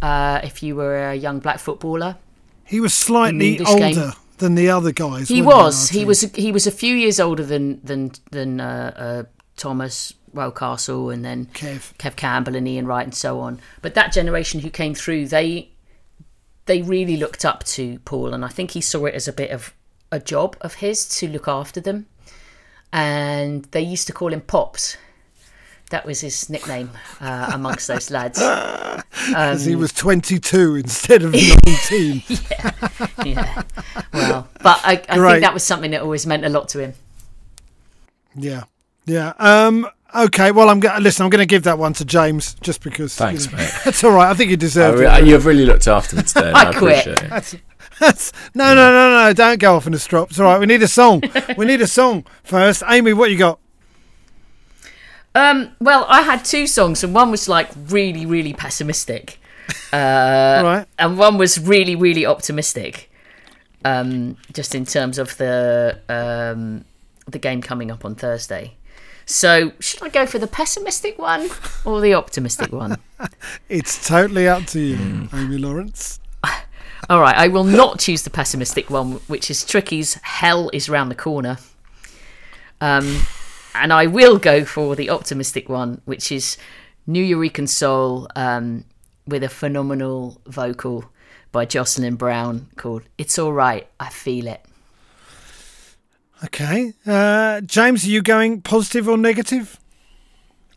Uh, 0.00 0.40
if 0.44 0.62
you 0.62 0.76
were 0.76 1.10
a 1.10 1.14
young 1.14 1.40
black 1.40 1.58
footballer, 1.58 2.16
he 2.64 2.78
was 2.78 2.94
slightly 2.94 3.58
older 3.64 3.78
game. 3.78 4.12
than 4.38 4.54
the 4.54 4.70
other 4.70 4.92
guys. 4.92 5.28
He 5.28 5.42
was. 5.42 5.88
He 5.88 6.04
was. 6.04 6.20
He 6.20 6.52
was 6.52 6.68
a 6.68 6.70
few 6.70 6.94
years 6.94 7.18
older 7.18 7.44
than 7.44 7.80
than 7.82 8.12
than 8.30 8.60
uh, 8.60 8.92
uh, 8.96 9.22
Thomas 9.56 10.12
Rocastle 10.34 11.12
and 11.12 11.24
then 11.24 11.46
Kev. 11.46 11.96
Kev 11.96 12.14
Campbell 12.14 12.54
and 12.54 12.68
Ian 12.68 12.86
Wright 12.86 13.06
and 13.06 13.14
so 13.14 13.40
on. 13.40 13.58
But 13.82 13.94
that 13.94 14.12
generation 14.12 14.60
who 14.60 14.70
came 14.70 14.94
through, 14.94 15.28
they 15.28 15.70
they 16.66 16.82
really 16.82 17.16
looked 17.16 17.44
up 17.44 17.64
to 17.64 17.98
Paul, 18.00 18.34
and 18.34 18.44
I 18.44 18.48
think 18.48 18.72
he 18.72 18.80
saw 18.80 19.06
it 19.06 19.14
as 19.14 19.26
a 19.26 19.32
bit 19.32 19.50
of 19.50 19.74
a 20.12 20.20
job 20.20 20.56
of 20.60 20.74
his 20.74 21.08
to 21.18 21.28
look 21.28 21.48
after 21.48 21.80
them. 21.80 22.06
And 22.92 23.64
they 23.66 23.80
used 23.80 24.06
to 24.06 24.12
call 24.12 24.32
him 24.32 24.40
Pops 24.40 24.96
that 25.90 26.04
was 26.04 26.20
his 26.20 26.50
nickname 26.50 26.90
uh, 27.20 27.50
amongst 27.52 27.88
those 27.88 28.10
lads. 28.10 28.42
Because 29.28 29.66
um, 29.66 29.68
he 29.68 29.74
was 29.74 29.92
22 29.92 30.76
instead 30.76 31.22
of 31.22 31.32
19. 31.66 32.22
yeah, 32.28 32.70
yeah. 33.24 33.62
Well, 34.12 34.48
but 34.62 34.80
I, 34.84 35.02
I 35.08 35.16
think 35.16 35.40
that 35.40 35.54
was 35.54 35.64
something 35.64 35.90
that 35.92 36.02
always 36.02 36.26
meant 36.26 36.44
a 36.44 36.48
lot 36.48 36.68
to 36.70 36.80
him. 36.80 36.94
Yeah, 38.36 38.64
yeah. 39.06 39.32
Um, 39.38 39.88
okay, 40.14 40.50
well, 40.52 40.68
I'm 40.68 40.80
going 40.80 41.02
listen. 41.02 41.24
I'm 41.24 41.30
going 41.30 41.40
to 41.40 41.46
give 41.46 41.64
that 41.64 41.78
one 41.78 41.92
to 41.94 42.04
James 42.04 42.54
just 42.60 42.82
because. 42.82 43.14
Thanks, 43.14 43.46
you 43.46 43.52
know, 43.52 43.58
mate. 43.58 43.72
That's 43.84 44.04
all 44.04 44.12
right. 44.12 44.30
I 44.30 44.34
think 44.34 44.50
you 44.50 44.56
deserve 44.56 45.00
I, 45.00 45.18
it. 45.18 45.26
You've 45.26 45.46
really 45.46 45.66
looked 45.66 45.88
after 45.88 46.16
me 46.16 46.22
today. 46.22 46.52
I, 46.54 46.70
I 46.70 46.72
quit. 46.72 47.06
It. 47.06 47.28
That's, 47.28 47.56
that's, 47.98 48.32
no, 48.54 48.74
no, 48.74 48.92
no, 48.92 49.24
no. 49.24 49.32
Don't 49.32 49.58
go 49.58 49.76
off 49.76 49.86
in 49.86 49.94
a 49.94 49.98
strop. 49.98 50.30
It's 50.30 50.38
all 50.38 50.46
right. 50.46 50.60
We 50.60 50.66
need 50.66 50.82
a 50.82 50.88
song. 50.88 51.22
we 51.56 51.64
need 51.64 51.80
a 51.80 51.86
song 51.86 52.26
first. 52.44 52.82
Amy, 52.88 53.12
what 53.12 53.30
you 53.30 53.38
got? 53.38 53.58
Um, 55.36 55.76
well, 55.80 56.06
I 56.08 56.22
had 56.22 56.46
two 56.46 56.66
songs, 56.66 57.04
and 57.04 57.14
one 57.14 57.30
was 57.30 57.46
like 57.46 57.68
really, 57.88 58.24
really 58.24 58.54
pessimistic, 58.54 59.38
uh, 59.92 60.62
right, 60.64 60.86
and 60.98 61.18
one 61.18 61.36
was 61.36 61.60
really, 61.60 61.94
really 61.94 62.24
optimistic. 62.24 63.10
Um, 63.84 64.38
just 64.54 64.74
in 64.74 64.86
terms 64.86 65.18
of 65.18 65.36
the 65.36 66.00
um, 66.08 66.86
the 67.28 67.38
game 67.38 67.60
coming 67.60 67.90
up 67.90 68.02
on 68.06 68.14
Thursday. 68.14 68.75
So, 69.28 69.72
should 69.80 70.02
I 70.04 70.08
go 70.08 70.24
for 70.24 70.38
the 70.38 70.46
pessimistic 70.46 71.18
one 71.18 71.50
or 71.84 72.00
the 72.00 72.14
optimistic 72.14 72.72
one? 72.72 72.98
it's 73.68 74.06
totally 74.06 74.46
up 74.46 74.66
to 74.66 74.80
you, 74.80 74.96
mm. 74.96 75.34
Amy 75.34 75.58
Lawrence. 75.58 76.20
All 77.10 77.20
right, 77.20 77.36
I 77.36 77.48
will 77.48 77.64
not 77.64 77.98
choose 77.98 78.22
the 78.22 78.30
pessimistic 78.30 78.88
one, 78.88 79.14
which 79.26 79.50
is 79.50 79.64
Tricky's 79.64 80.14
"Hell 80.22 80.70
is 80.72 80.88
round 80.88 81.10
the 81.10 81.16
corner." 81.16 81.58
Um, 82.80 83.26
and 83.74 83.92
I 83.92 84.06
will 84.06 84.38
go 84.38 84.64
for 84.64 84.94
the 84.94 85.10
optimistic 85.10 85.68
one, 85.68 86.00
which 86.04 86.30
is 86.30 86.56
Nuyorican 87.08 87.68
Soul 87.68 88.28
um, 88.36 88.84
with 89.26 89.42
a 89.42 89.48
phenomenal 89.48 90.40
vocal 90.46 91.04
by 91.50 91.64
Jocelyn 91.64 92.14
Brown 92.14 92.68
called 92.76 93.02
It's 93.18 93.40
All 93.40 93.52
Right, 93.52 93.88
I 93.98 94.08
Feel 94.08 94.46
It. 94.46 94.64
Okay. 96.44 96.92
Uh, 97.06 97.60
James, 97.62 98.04
are 98.04 98.10
you 98.10 98.22
going 98.22 98.60
positive 98.62 99.08
or 99.08 99.16
negative? 99.16 99.78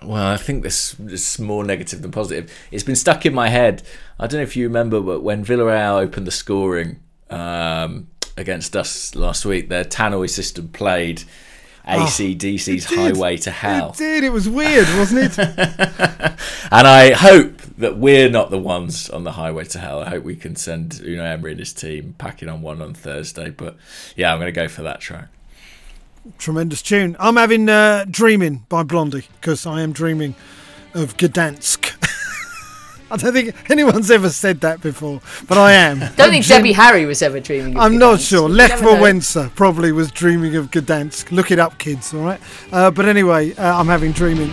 Well, 0.01 0.25
I 0.25 0.37
think 0.37 0.63
this, 0.63 0.97
is 0.99 1.39
more 1.39 1.65
negative 1.65 2.01
than 2.01 2.11
positive. 2.11 2.51
It's 2.71 2.83
been 2.85 2.95
stuck 2.95 3.25
in 3.25 3.33
my 3.33 3.49
head. 3.49 3.83
I 4.17 4.27
don't 4.27 4.37
know 4.39 4.43
if 4.43 4.55
you 4.55 4.65
remember, 4.65 5.01
but 5.01 5.21
when 5.23 5.43
Villarreal 5.43 5.99
opened 6.01 6.25
the 6.25 6.31
scoring 6.31 7.01
um, 7.29 8.07
against 8.37 8.77
us 8.77 9.13
last 9.13 9.43
week, 9.45 9.67
their 9.67 9.83
tannoy 9.83 10.29
system 10.29 10.69
played 10.69 11.23
ACDC's 11.85 12.89
Oh. 12.91 12.95
Highway 12.95 13.35
to 13.37 13.51
Hell. 13.51 13.89
It 13.89 13.97
did. 13.97 14.23
It 14.23 14.29
was 14.31 14.47
weird, 14.47 14.87
wasn't 14.97 15.37
it? 15.37 16.35
And 16.71 16.85
I 16.87 17.13
hope 17.13 17.61
that 17.79 17.97
we're 17.97 18.29
not 18.29 18.51
the 18.51 18.59
ones 18.59 19.09
on 19.09 19.23
the 19.23 19.31
highway 19.31 19.63
to 19.65 19.79
hell. 19.79 20.01
I 20.01 20.09
hope 20.09 20.23
we 20.23 20.35
can 20.35 20.55
send 20.55 20.91
Unai 20.91 21.33
Emery 21.33 21.51
and 21.51 21.59
his 21.59 21.73
team 21.73 22.13
packing 22.19 22.47
on 22.47 22.61
one 22.61 22.79
on 22.79 22.93
Thursday. 22.93 23.49
But 23.49 23.75
yeah, 24.15 24.31
I'm 24.31 24.39
going 24.39 24.53
to 24.53 24.61
go 24.61 24.67
for 24.67 24.83
that 24.83 24.99
track. 25.01 25.29
Tremendous 26.37 26.81
tune. 26.81 27.15
I'm 27.19 27.35
having 27.35 27.67
uh, 27.69 28.05
Dreaming 28.09 28.65
by 28.69 28.83
Blondie 28.83 29.25
because 29.39 29.65
I 29.65 29.81
am 29.81 29.91
dreaming 29.91 30.35
of 30.93 31.17
Gdansk. 31.17 31.95
I 33.11 33.17
don't 33.17 33.33
think 33.33 33.71
anyone's 33.71 34.11
ever 34.11 34.29
said 34.29 34.61
that 34.61 34.81
before, 34.81 35.21
but 35.47 35.57
I 35.57 35.73
am. 35.73 35.99
Don't 36.15 36.29
think 36.29 36.45
Debbie 36.45 36.73
Harry 36.73 37.05
was 37.05 37.23
ever 37.23 37.39
dreaming 37.39 37.75
of 37.75 37.81
I'm 37.81 37.97
not 37.97 38.19
sure. 38.19 38.47
Lech. 38.47 38.71
Wałęsa 38.79 39.53
probably 39.55 39.91
was 39.91 40.11
dreaming 40.11 40.55
of 40.55 40.69
Gdansk. 40.69 41.31
Look 41.31 41.49
it 41.49 41.57
up, 41.57 41.79
kids, 41.79 42.13
all 42.13 42.21
right? 42.21 42.39
Uh, 42.71 42.91
but 42.91 43.07
anyway, 43.07 43.55
uh, 43.55 43.79
I'm 43.79 43.87
having 43.87 44.11
Dreaming. 44.11 44.51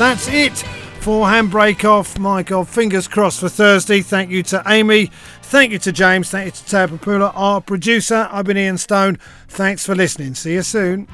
That's 0.00 0.28
it 0.28 0.56
for 1.00 1.26
Handbrake 1.26 1.84
Off. 1.84 2.18
My 2.18 2.42
God, 2.42 2.66
fingers 2.68 3.06
crossed 3.06 3.38
for 3.38 3.50
Thursday. 3.50 4.00
Thank 4.00 4.30
you 4.30 4.42
to 4.44 4.62
Amy. 4.66 5.10
Thank 5.42 5.72
you 5.72 5.78
to 5.78 5.92
James. 5.92 6.30
Thank 6.30 6.46
you 6.46 6.52
to 6.52 6.64
Tab 6.64 6.88
Papula, 6.88 7.32
our 7.34 7.60
producer. 7.60 8.26
I've 8.32 8.46
been 8.46 8.56
Ian 8.56 8.78
Stone. 8.78 9.18
Thanks 9.48 9.84
for 9.84 9.94
listening. 9.94 10.34
See 10.34 10.54
you 10.54 10.62
soon. 10.62 11.06